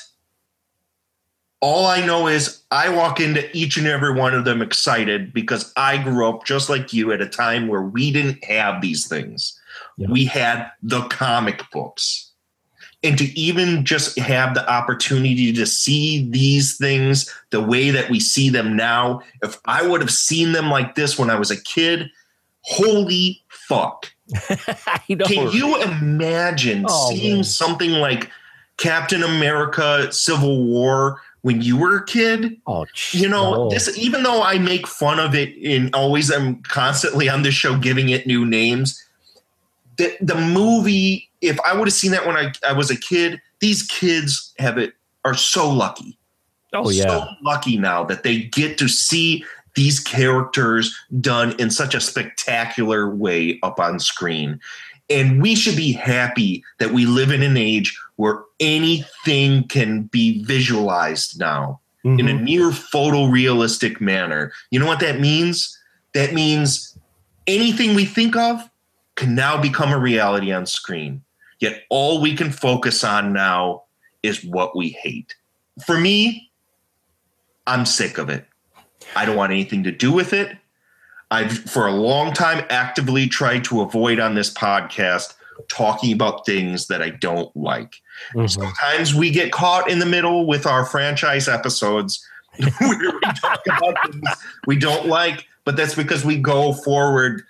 All 1.61 1.85
I 1.85 2.05
know 2.05 2.27
is 2.27 2.61
I 2.71 2.89
walk 2.89 3.19
into 3.19 3.55
each 3.55 3.75
and 3.75 3.85
every 3.85 4.13
one 4.13 4.33
of 4.33 4.45
them 4.45 4.61
excited 4.61 5.33
because 5.33 5.73
I 5.75 6.01
grew 6.01 6.29
up 6.29 6.45
just 6.45 6.69
like 6.69 6.93
you 6.93 7.11
at 7.11 7.21
a 7.21 7.27
time 7.27 7.67
where 7.67 7.81
we 7.81 8.11
didn't 8.11 8.43
have 8.45 8.81
these 8.81 9.07
things. 9.07 9.59
We 9.97 10.23
had 10.23 10.71
the 10.81 11.01
comic 11.09 11.69
books. 11.71 12.28
And 13.03 13.17
to 13.17 13.25
even 13.39 13.85
just 13.85 14.17
have 14.19 14.53
the 14.53 14.69
opportunity 14.69 15.53
to 15.53 15.65
see 15.65 16.29
these 16.29 16.75
things 16.77 17.33
the 17.51 17.61
way 17.61 17.91
that 17.91 18.09
we 18.09 18.19
see 18.19 18.49
them 18.49 18.75
now 18.75 19.21
if 19.43 19.57
i 19.65 19.85
would 19.87 20.01
have 20.01 20.11
seen 20.11 20.51
them 20.51 20.69
like 20.69 20.95
this 20.95 21.17
when 21.17 21.29
i 21.29 21.35
was 21.35 21.49
a 21.51 21.61
kid 21.63 22.09
holy 22.61 23.41
fuck. 23.47 24.11
Can 25.07 25.49
you 25.51 25.81
imagine 25.81 26.85
Oh, 26.87 27.09
seeing 27.09 27.35
man. 27.35 27.43
something 27.43 27.91
like 27.93 28.29
captain 28.77 29.23
america 29.23 30.11
civil 30.11 30.63
war 30.65 31.21
when 31.41 31.61
you 31.61 31.77
were 31.77 31.97
a 31.97 32.05
kid? 32.05 32.57
Oh, 32.67 32.85
you 33.11 33.29
know 33.29 33.69
this 33.69 33.97
even 33.97 34.23
though 34.23 34.43
i 34.43 34.57
make 34.59 34.85
fun 34.87 35.19
of 35.19 35.33
it 35.35 35.55
and 35.63 35.93
always 35.95 36.29
i'm 36.31 36.61
constantly 36.63 37.29
on 37.29 37.43
this 37.43 37.53
show 37.53 37.77
giving 37.77 38.09
it 38.09 38.27
new 38.27 38.45
names 38.45 39.03
the, 39.97 40.15
the 40.21 40.35
movie 40.35 41.28
if 41.41 41.59
i 41.61 41.73
would 41.73 41.87
have 41.87 41.93
seen 41.93 42.11
that 42.11 42.25
when 42.25 42.37
I, 42.37 42.51
I 42.67 42.73
was 42.73 42.89
a 42.89 42.99
kid 42.99 43.41
these 43.59 43.83
kids 43.83 44.53
have 44.59 44.77
it 44.77 44.93
are 45.25 45.35
so 45.35 45.69
lucky 45.69 46.17
Oh 46.71 46.91
yeah. 46.91 47.03
so 47.03 47.27
lucky 47.41 47.77
now 47.77 48.03
that 48.03 48.21
they 48.21 48.41
get 48.41 48.77
to 48.77 48.87
see 48.87 49.43
these 49.75 49.99
characters 49.99 50.95
done 51.19 51.55
in 51.59 51.71
such 51.71 51.95
a 51.95 51.99
spectacular 51.99 53.09
way 53.09 53.59
up 53.63 53.79
on 53.79 53.99
screen 53.99 54.59
and 55.09 55.41
we 55.41 55.55
should 55.55 55.75
be 55.75 55.91
happy 55.91 56.63
that 56.77 56.91
we 56.91 57.05
live 57.05 57.31
in 57.31 57.41
an 57.41 57.57
age 57.57 57.99
where 58.17 58.43
anything 58.59 59.67
can 59.67 60.03
be 60.03 60.43
visualized 60.43 61.39
now 61.39 61.79
in 62.03 62.19
a 62.21 62.23
mm-hmm. 62.23 62.43
near 62.43 62.69
photorealistic 62.69 63.99
manner. 63.99 64.51
You 64.71 64.79
know 64.79 64.85
what 64.85 64.99
that 65.01 65.19
means? 65.19 65.77
That 66.13 66.33
means 66.33 66.97
anything 67.47 67.95
we 67.95 68.05
think 68.05 68.35
of 68.35 68.69
can 69.15 69.35
now 69.35 69.61
become 69.61 69.91
a 69.91 69.99
reality 69.99 70.51
on 70.51 70.65
screen. 70.65 71.21
Yet 71.59 71.83
all 71.89 72.21
we 72.21 72.35
can 72.35 72.51
focus 72.51 73.03
on 73.03 73.33
now 73.33 73.83
is 74.23 74.43
what 74.43 74.75
we 74.75 74.89
hate. 74.89 75.35
For 75.85 75.97
me, 75.97 76.51
I'm 77.67 77.85
sick 77.85 78.17
of 78.17 78.29
it. 78.29 78.45
I 79.15 79.25
don't 79.25 79.35
want 79.35 79.51
anything 79.51 79.83
to 79.83 79.91
do 79.91 80.11
with 80.11 80.33
it. 80.33 80.57
I've 81.31 81.51
for 81.51 81.85
a 81.85 81.91
long 81.91 82.33
time 82.33 82.65
actively 82.69 83.27
tried 83.27 83.63
to 83.65 83.81
avoid 83.81 84.19
on 84.19 84.35
this 84.35 84.51
podcast 84.51 85.35
talking 85.67 86.13
about 86.13 86.45
things 86.45 86.87
that 86.87 87.01
I 87.01 87.11
don't 87.11 87.55
like. 87.55 88.01
Mm-hmm. 88.33 88.47
Sometimes 88.47 89.13
we 89.13 89.29
get 89.29 89.51
caught 89.51 89.89
in 89.89 89.99
the 89.99 90.05
middle 90.05 90.47
with 90.47 90.65
our 90.65 90.85
franchise 90.85 91.47
episodes 91.47 92.25
where 92.79 92.99
we 92.99 93.19
talk 93.41 93.61
about 93.67 94.11
things 94.11 94.27
we 94.65 94.77
don't 94.77 95.07
like, 95.07 95.45
but 95.65 95.75
that's 95.75 95.95
because 95.95 96.25
we 96.25 96.37
go 96.37 96.73
forward 96.73 97.43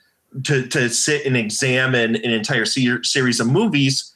to, 0.43 0.67
to 0.67 0.89
sit 0.89 1.25
and 1.25 1.35
examine 1.35 2.15
an 2.15 2.31
entire 2.31 2.65
se- 2.65 3.03
series 3.03 3.39
of 3.39 3.47
movies. 3.47 4.13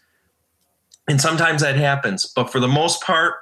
And 1.07 1.19
sometimes 1.19 1.61
that 1.61 1.75
happens. 1.75 2.25
But 2.25 2.51
for 2.51 2.59
the 2.59 2.67
most 2.67 3.01
part, 3.03 3.35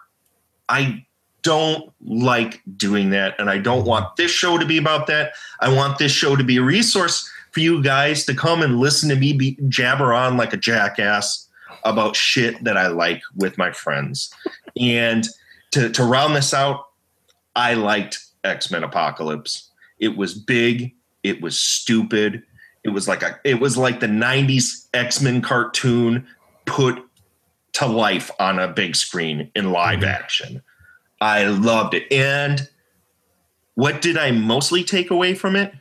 I 0.70 1.06
don't 1.44 1.92
like 2.02 2.62
doing 2.78 3.10
that. 3.12 3.36
And 3.40 3.50
I 3.50 3.58
don't 3.58 3.86
want 3.86 4.16
this 4.16 4.32
show 4.32 4.58
to 4.58 4.66
be 4.66 4.78
about 4.78 5.08
that. 5.08 5.34
I 5.60 5.74
want 5.74 5.98
this 5.98 6.12
show 6.12 6.36
to 6.36 6.44
be 6.44 6.58
a 6.58 6.64
resource 6.64 7.30
for 7.52 7.60
you 7.60 7.84
guys 7.84 8.26
to 8.26 8.34
come 8.34 8.62
and 8.62 8.80
listen 8.80 9.10
to 9.10 9.16
me 9.16 9.34
be, 9.34 9.58
jabber 9.68 10.14
on 10.14 10.38
like 10.38 10.54
a 10.54 10.58
jackass 10.58 11.48
about 11.84 12.16
shit 12.16 12.64
that 12.64 12.78
I 12.78 12.88
like 12.88 13.22
with 13.36 13.58
my 13.58 13.72
friends. 13.72 14.34
And 14.80 15.28
to, 15.72 15.90
to 15.90 16.04
round 16.04 16.36
this 16.36 16.54
out, 16.54 16.88
I 17.56 17.74
liked 17.74 18.20
X 18.44 18.72
Men 18.72 18.84
Apocalypse. 18.84 19.70
It 20.00 20.16
was 20.16 20.34
big. 20.34 20.94
It 21.24 21.42
was 21.42 21.60
stupid. 21.60 22.44
It 22.84 22.90
was 22.90 23.08
like 23.08 23.22
a. 23.24 23.40
It 23.44 23.60
was 23.60 23.78
like 23.78 24.00
the 24.00 24.08
'90s 24.08 24.88
X 24.94 25.22
Men 25.22 25.42
cartoon 25.42 26.28
put 26.66 27.04
to 27.74 27.86
life 27.86 28.32
on 28.40 28.60
a 28.60 28.68
big 28.68 28.96
screen 28.96 29.52
in 29.56 29.72
live 29.72 30.04
action. 30.04 30.62
I 31.22 31.46
loved 31.46 31.94
it. 31.94 32.12
And 32.12 32.68
what 33.76 34.02
did 34.02 34.18
I 34.18 34.32
mostly 34.32 34.84
take 34.84 35.12
away 35.12 35.36
from 35.36 35.56
it? 35.56 35.74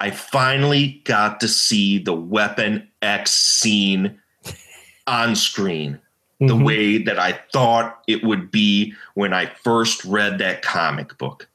I 0.00 0.10
finally 0.10 1.00
got 1.04 1.40
to 1.40 1.48
see 1.48 1.98
the 1.98 2.12
Weapon 2.12 2.88
X 3.00 3.30
scene 3.32 4.18
on 5.06 5.36
screen 5.36 6.00
the 6.40 6.54
Mhm. 6.54 6.64
way 6.64 6.98
that 6.98 7.18
I 7.18 7.32
thought 7.52 8.02
it 8.08 8.24
would 8.24 8.50
be 8.50 8.92
when 9.14 9.32
I 9.32 9.46
first 9.46 10.04
read 10.04 10.38
that 10.38 10.62
comic 10.62 11.16
book. 11.16 11.48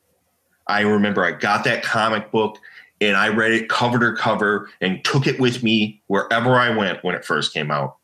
I 0.68 0.82
remember 0.82 1.26
I 1.26 1.32
got 1.32 1.66
that 1.66 1.84
comic 1.84 2.32
book 2.32 2.58
and 3.02 3.16
I 3.16 3.30
read 3.30 3.52
it 3.52 3.70
cover 3.70 4.00
to 4.00 4.20
cover 4.20 4.70
and 4.82 5.04
took 5.04 5.28
it 5.28 5.40
with 5.40 5.64
me 5.64 6.02
wherever 6.08 6.56
I 6.56 6.76
went 6.76 7.04
when 7.04 7.16
it 7.16 7.26
first 7.26 7.54
came 7.54 7.72
out. 7.72 7.98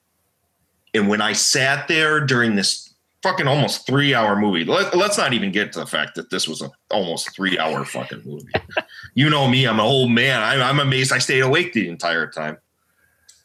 And 0.94 1.10
when 1.10 1.22
I 1.22 1.34
sat 1.34 1.88
there 1.88 2.22
during 2.22 2.56
this 2.56 2.94
fucking 3.22 3.48
almost 3.48 3.86
three 3.86 4.14
hour 4.14 4.36
movie, 4.38 4.64
let, 4.64 4.94
us 4.94 5.18
not 5.18 5.34
even 5.34 5.52
get 5.52 5.74
to 5.74 5.80
the 5.80 5.86
fact 5.86 6.16
that 6.16 6.30
this 6.30 6.48
was 6.48 6.62
an 6.62 6.72
almost 6.90 7.36
three 7.36 7.60
hour 7.60 7.84
fucking 7.84 8.22
movie. 8.26 8.52
you 9.16 9.30
know 9.30 9.48
me, 9.48 9.68
I'm 9.68 9.80
an 9.80 9.86
old 9.86 10.12
man. 10.12 10.42
I, 10.42 10.62
I'm 10.62 10.80
amazed 10.80 11.12
I 11.12 11.18
stayed 11.18 11.42
awake 11.42 11.74
the 11.74 11.90
entire 11.90 12.28
time. 12.28 12.58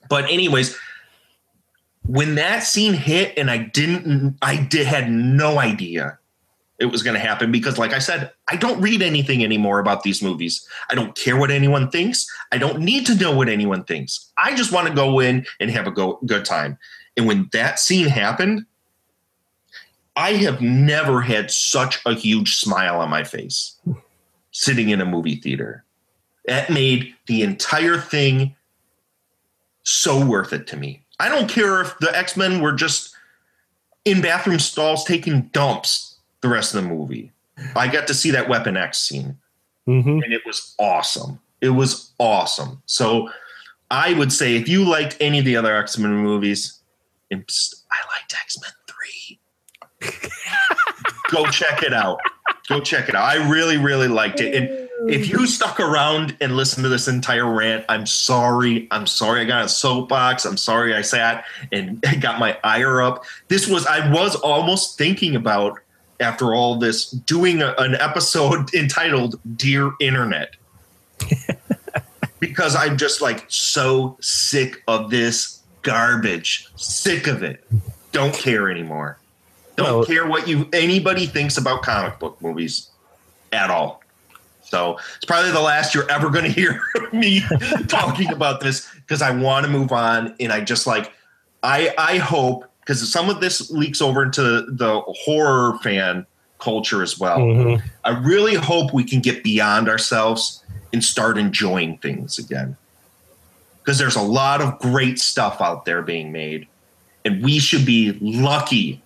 But, 0.09 0.24
anyways, 0.24 0.76
when 2.05 2.36
that 2.36 2.61
scene 2.61 2.94
hit 2.94 3.36
and 3.36 3.51
I 3.51 3.59
didn't, 3.59 4.36
I 4.42 4.57
did 4.57 4.86
had 4.86 5.11
no 5.11 5.59
idea 5.59 6.20
it 6.81 6.87
was 6.87 7.03
going 7.03 7.14
to 7.14 7.20
happen 7.20 7.53
because, 7.53 7.76
like 7.76 7.93
I 7.93 7.99
said, 7.99 8.33
I 8.49 8.57
don't 8.57 8.81
read 8.81 9.03
anything 9.03 9.45
anymore 9.45 9.78
about 9.78 10.03
these 10.03 10.22
movies. 10.22 10.66
I 10.91 10.95
don't 10.95 11.14
care 11.14 11.37
what 11.37 11.51
anyone 11.51 11.91
thinks. 11.91 12.26
I 12.51 12.59
don't 12.59 12.81
need 12.81 13.05
to 13.07 13.14
know 13.14 13.37
what 13.37 13.51
anyone 13.51 13.85
thinks. 13.85 14.33
I 14.39 14.55
just 14.57 14.72
want 14.72 14.89
to 14.89 14.95
go 14.95 15.20
in 15.20 15.45
and 15.61 15.70
have 15.70 15.87
a 15.87 15.91
go, 15.91 16.18
good 16.24 16.47
time. 16.47 16.78
And 17.18 17.26
when 17.26 17.51
that 17.53 17.78
scene 17.78 18.09
happened, 18.09 18.64
I 20.16 20.33
have 20.33 20.62
never 20.62 21.20
had 21.20 21.51
such 21.51 22.01
a 22.07 22.14
huge 22.14 22.57
smile 22.57 22.99
on 22.99 23.11
my 23.11 23.24
face 23.24 23.78
sitting 24.51 24.89
in 24.89 25.03
a 25.03 25.07
movie 25.07 25.37
theater. 25.37 25.85
That 26.47 26.70
made 26.70 27.14
the 27.26 27.43
entire 27.43 27.99
thing 27.99 28.57
so 29.83 30.24
worth 30.24 30.55
it 30.55 30.66
to 30.68 30.78
me. 30.78 31.05
I 31.20 31.28
don't 31.28 31.49
care 31.49 31.83
if 31.83 31.99
the 31.99 32.16
X 32.16 32.39
Men 32.39 32.62
were 32.62 32.72
just 32.72 33.14
in 34.07 34.22
bathroom 34.22 34.59
stalls 34.59 35.05
taking 35.05 35.43
dumps 35.53 36.09
the 36.43 36.49
rest 36.49 36.74
of 36.74 36.82
the 36.82 36.88
movie. 36.88 37.32
I 37.76 37.88
got 37.88 38.07
to 38.09 38.14
see 38.14 38.30
that 38.30 38.49
Weapon 38.49 38.76
X 38.76 38.99
scene, 38.99 39.36
Mhm. 39.88 40.22
and 40.24 40.32
it 40.32 40.43
was 40.47 40.74
awesome. 40.78 41.41
It 41.61 41.70
was 41.70 42.12
awesome. 42.18 42.82
So 42.86 43.30
I 43.91 44.14
would 44.14 44.32
say 44.32 44.57
if 44.57 44.68
you 44.68 44.84
liked 44.84 45.16
any 45.20 45.41
of 45.41 45.45
the 45.45 45.57
other 45.57 45.76
X 45.76 45.99
Men 45.99 46.12
movies, 46.16 46.78
I 47.32 47.36
liked 47.36 48.34
X 48.41 48.57
Men 48.61 48.70
3. 48.86 49.38
Go 51.30 51.47
check 51.47 51.82
it 51.82 51.93
out. 51.93 52.18
Go 52.68 52.80
check 52.80 53.09
it 53.09 53.14
out. 53.14 53.24
I 53.24 53.49
really, 53.49 53.76
really 53.76 54.09
liked 54.09 54.41
it. 54.41 54.55
And 54.55 54.88
if 55.11 55.28
you 55.28 55.47
stuck 55.47 55.78
around 55.80 56.36
and 56.41 56.57
listened 56.57 56.84
to 56.84 56.88
this 56.88 57.07
entire 57.09 57.49
rant, 57.53 57.84
I'm 57.88 58.07
sorry. 58.07 58.88
I'm 58.91 59.07
sorry 59.07 59.43
I 59.43 59.45
got 59.45 59.64
a 59.64 59.68
soapbox. 59.68 60.45
I'm 60.45 60.57
sorry 60.57 60.95
I 60.95 61.03
sat 61.03 61.45
and 61.72 62.00
got 62.21 62.38
my 62.38 62.58
ire 62.64 63.00
up. 63.03 63.25
This 63.49 63.67
was, 63.68 63.87
I 63.87 64.11
was 64.11 64.34
almost 64.37 64.99
thinking 64.99 65.37
about, 65.37 65.79
after 66.21 66.55
all 66.55 66.76
this, 66.76 67.11
doing 67.11 67.63
a- 67.63 67.75
an 67.79 67.95
episode 67.97 68.72
entitled 68.75 69.38
Dear 69.57 69.92
Internet. 70.01 70.57
because 72.41 72.75
I'm 72.75 72.97
just 72.97 73.21
like 73.21 73.45
so 73.49 74.17
sick 74.21 74.83
of 74.88 75.11
this 75.11 75.61
garbage. 75.83 76.67
Sick 76.76 77.26
of 77.26 77.42
it. 77.42 77.64
Don't 78.13 78.34
care 78.34 78.71
anymore. 78.71 79.18
Don't 79.76 79.87
Well- 79.87 80.05
care 80.05 80.26
what 80.26 80.49
you 80.49 80.68
anybody 80.72 81.26
thinks 81.26 81.57
about 81.57 81.83
comic 81.83 82.18
book 82.18 82.41
movies 82.41 82.88
at 83.53 83.71
all. 83.71 84.03
So 84.63 84.99
it's 85.17 85.25
probably 85.25 85.51
the 85.51 85.61
last 85.61 85.95
you're 85.95 86.09
ever 86.11 86.30
going 86.30 86.45
to 86.51 86.51
hear 86.51 86.80
me 87.13 87.42
talking 87.88 88.30
about 88.33 88.61
this 88.61 88.88
because 88.95 89.21
I 89.21 89.30
want 89.33 89.67
to 89.67 89.72
move 89.72 89.91
on 89.91 90.34
and 90.38 90.53
I 90.53 90.61
just 90.61 90.87
like 90.87 91.13
I 91.63 91.92
I 91.99 92.18
hope 92.18 92.70
because 92.80 93.11
some 93.12 93.30
of 93.30 93.40
this 93.40 93.70
leaks 93.70 94.00
over 94.00 94.22
into 94.22 94.62
the 94.62 95.00
horror 95.07 95.78
fan 95.82 96.26
culture 96.58 97.02
as 97.02 97.18
well. 97.18 97.38
Mhm. 97.38 97.82
I 98.04 98.11
really 98.11 98.54
hope 98.54 98.92
we 98.92 99.04
can 99.04 99.20
get 99.20 99.42
beyond 99.42 99.88
ourselves 99.88 100.62
and 100.92 101.02
start 101.02 101.38
enjoying 101.38 101.98
things 101.98 102.38
again. 102.38 102.76
Because 103.78 103.98
there's 103.98 104.16
a 104.16 104.22
lot 104.22 104.61
of 104.61 104.78
great 104.78 105.18
stuff 105.18 105.61
out 105.61 105.84
there 105.84 106.02
being 106.02 106.32
made, 106.32 106.66
and 107.24 107.42
we 107.42 107.58
should 107.58 107.86
be 107.86 108.18
lucky 108.20 109.02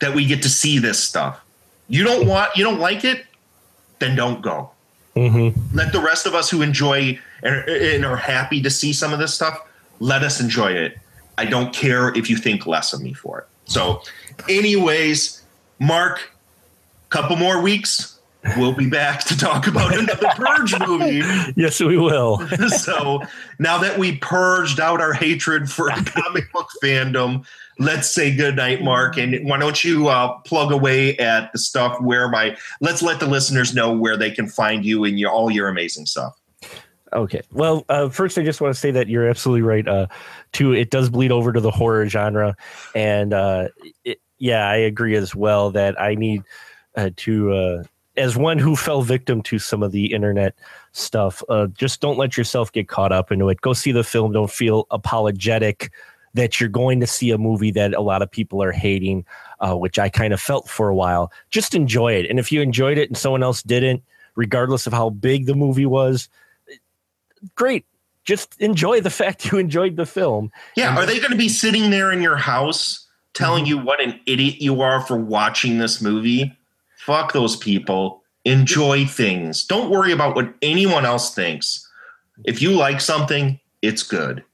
that 0.00 0.14
we 0.14 0.24
get 0.26 0.42
to 0.42 0.48
see 0.48 0.78
this 0.78 0.98
stuff. 0.98 1.40
You 1.88 2.04
don't 2.04 2.26
want, 2.26 2.56
you 2.56 2.64
don't 2.64 2.80
like 2.80 3.04
it, 3.04 3.26
then 3.98 4.16
don't 4.16 4.42
go. 4.42 4.70
Mhm. 5.14 5.54
Let 5.72 5.92
the 5.92 6.00
rest 6.00 6.26
of 6.26 6.34
us 6.34 6.50
who 6.50 6.62
enjoy 6.62 7.18
and 7.42 8.04
are 8.04 8.16
happy 8.16 8.62
to 8.62 8.70
see 8.70 8.92
some 8.92 9.12
of 9.12 9.18
this 9.18 9.34
stuff, 9.34 9.60
let 10.00 10.22
us 10.22 10.40
enjoy 10.40 10.72
it. 10.72 10.98
I 11.38 11.44
don't 11.44 11.74
care 11.74 12.16
if 12.16 12.28
you 12.28 12.36
think 12.36 12.66
less 12.66 12.92
of 12.92 13.02
me 13.02 13.12
for 13.12 13.40
it. 13.40 13.46
So, 13.64 14.02
anyways, 14.48 15.42
Mark, 15.78 16.30
couple 17.10 17.36
more 17.36 17.60
weeks, 17.60 18.18
we'll 18.56 18.74
be 18.74 18.88
back 18.88 19.24
to 19.24 19.36
talk 19.36 19.66
about 19.66 19.94
another 19.98 20.28
Purge 20.34 20.78
movie. 20.86 21.22
Yes, 21.56 21.80
we 21.80 21.98
will. 21.98 22.46
so 22.68 23.22
now 23.58 23.78
that 23.78 23.98
we 23.98 24.16
purged 24.16 24.80
out 24.80 25.00
our 25.00 25.12
hatred 25.12 25.70
for 25.70 25.90
comic 25.90 26.52
book 26.52 26.68
fandom, 26.82 27.46
let's 27.78 28.10
say 28.10 28.34
goodnight, 28.34 28.82
Mark. 28.82 29.16
And 29.16 29.48
why 29.48 29.58
don't 29.58 29.82
you 29.84 30.08
uh, 30.08 30.38
plug 30.40 30.72
away 30.72 31.16
at 31.18 31.52
the 31.52 31.58
stuff 31.58 32.00
where 32.00 32.28
my 32.28 32.56
let's 32.80 33.02
let 33.02 33.20
the 33.20 33.26
listeners 33.26 33.74
know 33.74 33.92
where 33.92 34.16
they 34.16 34.30
can 34.30 34.48
find 34.48 34.84
you 34.84 35.04
and 35.04 35.18
your 35.18 35.30
all 35.30 35.50
your 35.50 35.68
amazing 35.68 36.06
stuff. 36.06 36.38
Okay. 37.12 37.42
Well, 37.52 37.84
uh, 37.90 38.08
first, 38.08 38.38
I 38.38 38.42
just 38.42 38.60
want 38.60 38.74
to 38.74 38.80
say 38.80 38.90
that 38.92 39.08
you're 39.08 39.28
absolutely 39.28 39.62
right. 39.62 39.86
Uh, 39.86 40.06
too, 40.52 40.72
it 40.72 40.90
does 40.90 41.10
bleed 41.10 41.32
over 41.32 41.52
to 41.52 41.60
the 41.60 41.70
horror 41.70 42.08
genre, 42.08 42.56
and 42.94 43.32
uh, 43.32 43.68
it, 44.04 44.20
yeah, 44.38 44.68
I 44.68 44.76
agree 44.76 45.14
as 45.14 45.34
well 45.34 45.70
that 45.70 46.00
I 46.00 46.14
need 46.14 46.42
uh, 46.96 47.10
to, 47.16 47.52
uh, 47.52 47.82
as 48.16 48.36
one 48.36 48.58
who 48.58 48.76
fell 48.76 49.02
victim 49.02 49.42
to 49.42 49.58
some 49.58 49.82
of 49.82 49.92
the 49.92 50.12
internet 50.12 50.54
stuff, 50.92 51.42
uh, 51.48 51.68
just 51.68 52.00
don't 52.00 52.18
let 52.18 52.36
yourself 52.36 52.72
get 52.72 52.88
caught 52.88 53.12
up 53.12 53.32
into 53.32 53.48
it. 53.48 53.60
Go 53.60 53.72
see 53.72 53.92
the 53.92 54.04
film. 54.04 54.32
Don't 54.32 54.50
feel 54.50 54.86
apologetic 54.90 55.90
that 56.34 56.60
you're 56.60 56.68
going 56.68 56.98
to 57.00 57.06
see 57.06 57.30
a 57.30 57.38
movie 57.38 57.70
that 57.70 57.94
a 57.94 58.00
lot 58.00 58.22
of 58.22 58.30
people 58.30 58.62
are 58.62 58.72
hating, 58.72 59.24
uh, 59.60 59.76
which 59.76 59.98
I 59.98 60.08
kind 60.08 60.32
of 60.32 60.40
felt 60.40 60.68
for 60.68 60.88
a 60.88 60.94
while. 60.94 61.30
Just 61.50 61.74
enjoy 61.74 62.14
it, 62.14 62.28
and 62.28 62.38
if 62.38 62.50
you 62.50 62.60
enjoyed 62.62 62.98
it 62.98 63.08
and 63.08 63.16
someone 63.16 63.42
else 63.42 63.62
didn't, 63.62 64.02
regardless 64.34 64.86
of 64.86 64.92
how 64.92 65.10
big 65.10 65.46
the 65.46 65.54
movie 65.54 65.86
was 65.86 66.28
great. 67.54 67.84
Just 68.24 68.60
enjoy 68.60 69.00
the 69.00 69.10
fact 69.10 69.50
you 69.50 69.58
enjoyed 69.58 69.96
the 69.96 70.06
film. 70.06 70.50
Yeah. 70.76 70.96
Are 70.96 71.06
they 71.06 71.18
going 71.18 71.32
to 71.32 71.36
be 71.36 71.48
sitting 71.48 71.90
there 71.90 72.12
in 72.12 72.22
your 72.22 72.36
house 72.36 73.06
telling 73.34 73.66
you 73.66 73.78
what 73.78 74.00
an 74.00 74.20
idiot 74.26 74.60
you 74.60 74.80
are 74.82 75.00
for 75.00 75.16
watching 75.16 75.78
this 75.78 76.00
movie? 76.00 76.56
Fuck 76.98 77.32
those 77.32 77.56
people. 77.56 78.22
Enjoy 78.44 79.06
things. 79.06 79.64
Don't 79.64 79.90
worry 79.90 80.12
about 80.12 80.36
what 80.36 80.54
anyone 80.62 81.04
else 81.04 81.34
thinks. 81.34 81.88
If 82.44 82.62
you 82.62 82.72
like 82.72 83.00
something, 83.00 83.58
it's 83.82 84.02
good. 84.02 84.44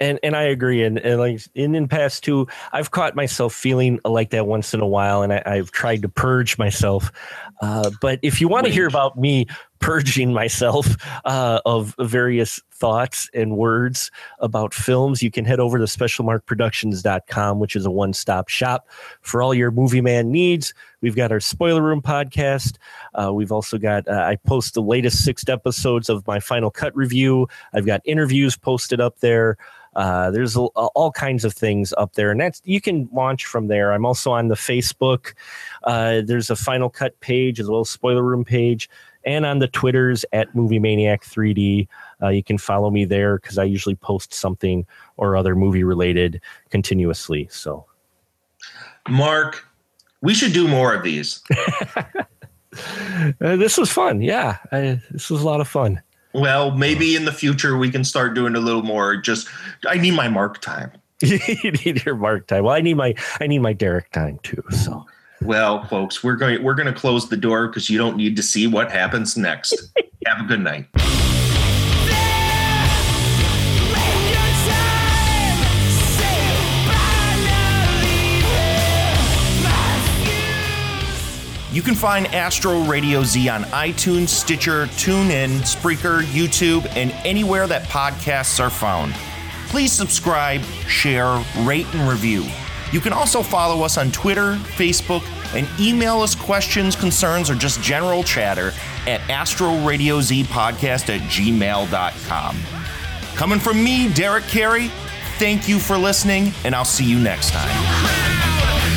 And 0.00 0.18
and 0.24 0.34
I 0.34 0.42
agree. 0.42 0.82
And, 0.82 0.98
and 0.98 1.20
like 1.20 1.40
in 1.54 1.76
in 1.76 1.86
past 1.86 2.24
two, 2.24 2.48
I've 2.72 2.90
caught 2.90 3.14
myself 3.14 3.54
feeling 3.54 4.00
like 4.04 4.30
that 4.30 4.48
once 4.48 4.74
in 4.74 4.80
a 4.80 4.86
while, 4.86 5.22
and 5.22 5.32
I, 5.32 5.42
I've 5.46 5.70
tried 5.70 6.02
to 6.02 6.08
purge 6.08 6.58
myself. 6.58 7.12
Uh, 7.60 7.90
but 8.00 8.18
if 8.22 8.40
you 8.40 8.48
want 8.48 8.66
to 8.66 8.72
hear 8.72 8.88
about 8.88 9.16
me 9.16 9.46
purging 9.82 10.32
myself 10.32 10.96
uh, 11.24 11.60
of 11.66 11.94
various 11.98 12.60
thoughts 12.70 13.28
and 13.34 13.56
words 13.56 14.10
about 14.38 14.72
films, 14.72 15.22
you 15.22 15.30
can 15.30 15.44
head 15.44 15.60
over 15.60 15.76
to 15.76 15.84
specialmarkproductions.com, 15.84 17.58
which 17.58 17.76
is 17.76 17.84
a 17.84 17.90
one 17.90 18.12
stop 18.12 18.48
shop 18.48 18.88
for 19.20 19.42
all 19.42 19.52
your 19.52 19.70
movie 19.70 20.00
man 20.00 20.30
needs. 20.30 20.72
We've 21.00 21.16
got 21.16 21.32
our 21.32 21.40
spoiler 21.40 21.82
room 21.82 22.00
podcast. 22.00 22.76
Uh, 23.14 23.32
we've 23.34 23.52
also 23.52 23.76
got, 23.76 24.08
uh, 24.08 24.12
I 24.12 24.36
post 24.36 24.74
the 24.74 24.82
latest 24.82 25.24
six 25.24 25.46
episodes 25.48 26.08
of 26.08 26.26
my 26.26 26.40
final 26.40 26.70
cut 26.70 26.96
review. 26.96 27.48
I've 27.74 27.86
got 27.86 28.00
interviews 28.04 28.56
posted 28.56 29.00
up 29.00 29.18
there. 29.18 29.58
Uh, 29.94 30.30
there's 30.30 30.56
a, 30.56 30.60
all 30.60 31.12
kinds 31.12 31.44
of 31.44 31.52
things 31.52 31.92
up 31.98 32.14
there, 32.14 32.30
and 32.30 32.40
that's 32.40 32.62
you 32.64 32.80
can 32.80 33.08
launch 33.12 33.44
from 33.44 33.66
there. 33.66 33.92
I'm 33.92 34.06
also 34.06 34.32
on 34.32 34.48
the 34.48 34.54
Facebook. 34.54 35.34
Uh, 35.84 36.22
there's 36.24 36.48
a 36.48 36.56
Final 36.56 36.88
Cut 36.88 37.18
page 37.20 37.60
as 37.60 37.68
well 37.68 37.80
as 37.80 37.90
spoiler 37.90 38.22
room 38.22 38.44
page, 38.44 38.88
and 39.24 39.46
on 39.46 39.58
the 39.58 39.68
Twitters 39.68 40.24
at 40.32 40.54
Movie 40.54 40.78
Maniac 40.78 41.24
3D. 41.24 41.88
Uh, 42.22 42.28
you 42.28 42.42
can 42.42 42.58
follow 42.58 42.90
me 42.90 43.04
there 43.04 43.38
because 43.38 43.58
I 43.58 43.64
usually 43.64 43.94
post 43.96 44.32
something 44.32 44.86
or 45.16 45.36
other 45.36 45.54
movie 45.54 45.84
related 45.84 46.40
continuously. 46.70 47.48
So, 47.50 47.86
Mark, 49.08 49.66
we 50.20 50.34
should 50.34 50.52
do 50.52 50.68
more 50.68 50.94
of 50.94 51.02
these. 51.02 51.42
Uh, 53.40 53.56
this 53.56 53.76
was 53.76 53.90
fun. 53.90 54.22
Yeah, 54.22 54.56
I, 54.72 55.00
this 55.10 55.28
was 55.28 55.42
a 55.42 55.46
lot 55.46 55.60
of 55.60 55.68
fun. 55.68 56.00
Well, 56.32 56.70
maybe 56.70 57.14
in 57.14 57.24
the 57.24 57.32
future 57.32 57.76
we 57.76 57.90
can 57.90 58.04
start 58.04 58.34
doing 58.34 58.56
a 58.56 58.60
little 58.60 58.82
more. 58.82 59.16
Just 59.16 59.48
I 59.86 59.98
need 59.98 60.14
my 60.14 60.28
mark 60.28 60.60
time. 60.60 60.90
you 61.20 61.72
need 61.72 62.04
your 62.04 62.16
mark 62.16 62.46
time. 62.46 62.64
Well, 62.64 62.74
I 62.74 62.80
need 62.80 62.94
my 62.94 63.14
I 63.40 63.46
need 63.46 63.58
my 63.58 63.72
Derek 63.72 64.10
time 64.12 64.38
too. 64.42 64.62
So 64.70 65.04
well, 65.44 65.84
folks, 65.84 66.22
we're 66.22 66.36
going 66.36 66.62
we're 66.62 66.74
going 66.74 66.92
to 66.92 66.98
close 66.98 67.28
the 67.28 67.36
door 67.36 67.68
because 67.68 67.90
you 67.90 67.98
don't 67.98 68.16
need 68.16 68.36
to 68.36 68.42
see 68.42 68.66
what 68.66 68.90
happens 68.90 69.36
next. 69.36 69.92
Have 70.26 70.40
a 70.40 70.44
good 70.44 70.60
night. 70.60 70.86
You 81.72 81.80
can 81.80 81.94
find 81.94 82.26
Astro 82.34 82.82
Radio 82.82 83.24
Z 83.24 83.48
on 83.48 83.62
iTunes, 83.64 84.28
Stitcher, 84.28 84.86
TuneIn, 84.88 85.60
Spreaker, 85.60 86.22
YouTube, 86.22 86.86
and 86.96 87.12
anywhere 87.24 87.66
that 87.66 87.84
podcasts 87.84 88.60
are 88.60 88.68
found. 88.68 89.14
Please 89.68 89.90
subscribe, 89.90 90.60
share, 90.86 91.42
rate, 91.60 91.86
and 91.94 92.06
review. 92.06 92.44
You 92.92 93.00
can 93.00 93.12
also 93.12 93.42
follow 93.42 93.82
us 93.84 93.96
on 93.96 94.12
Twitter, 94.12 94.56
Facebook, 94.76 95.22
and 95.54 95.66
email 95.80 96.20
us 96.20 96.34
questions, 96.34 96.94
concerns, 96.94 97.48
or 97.50 97.54
just 97.54 97.80
general 97.82 98.22
chatter 98.22 98.72
at 99.06 99.20
astroradiozpodcast 99.22 101.14
at 101.14 101.20
gmail.com. 101.22 102.56
Coming 103.34 103.58
from 103.58 103.82
me, 103.82 104.12
Derek 104.12 104.44
Carey, 104.44 104.88
thank 105.38 105.68
you 105.68 105.78
for 105.78 105.96
listening, 105.96 106.52
and 106.64 106.74
I'll 106.74 106.84
see 106.84 107.04
you 107.04 107.18
next 107.18 107.50
time. 107.52 108.91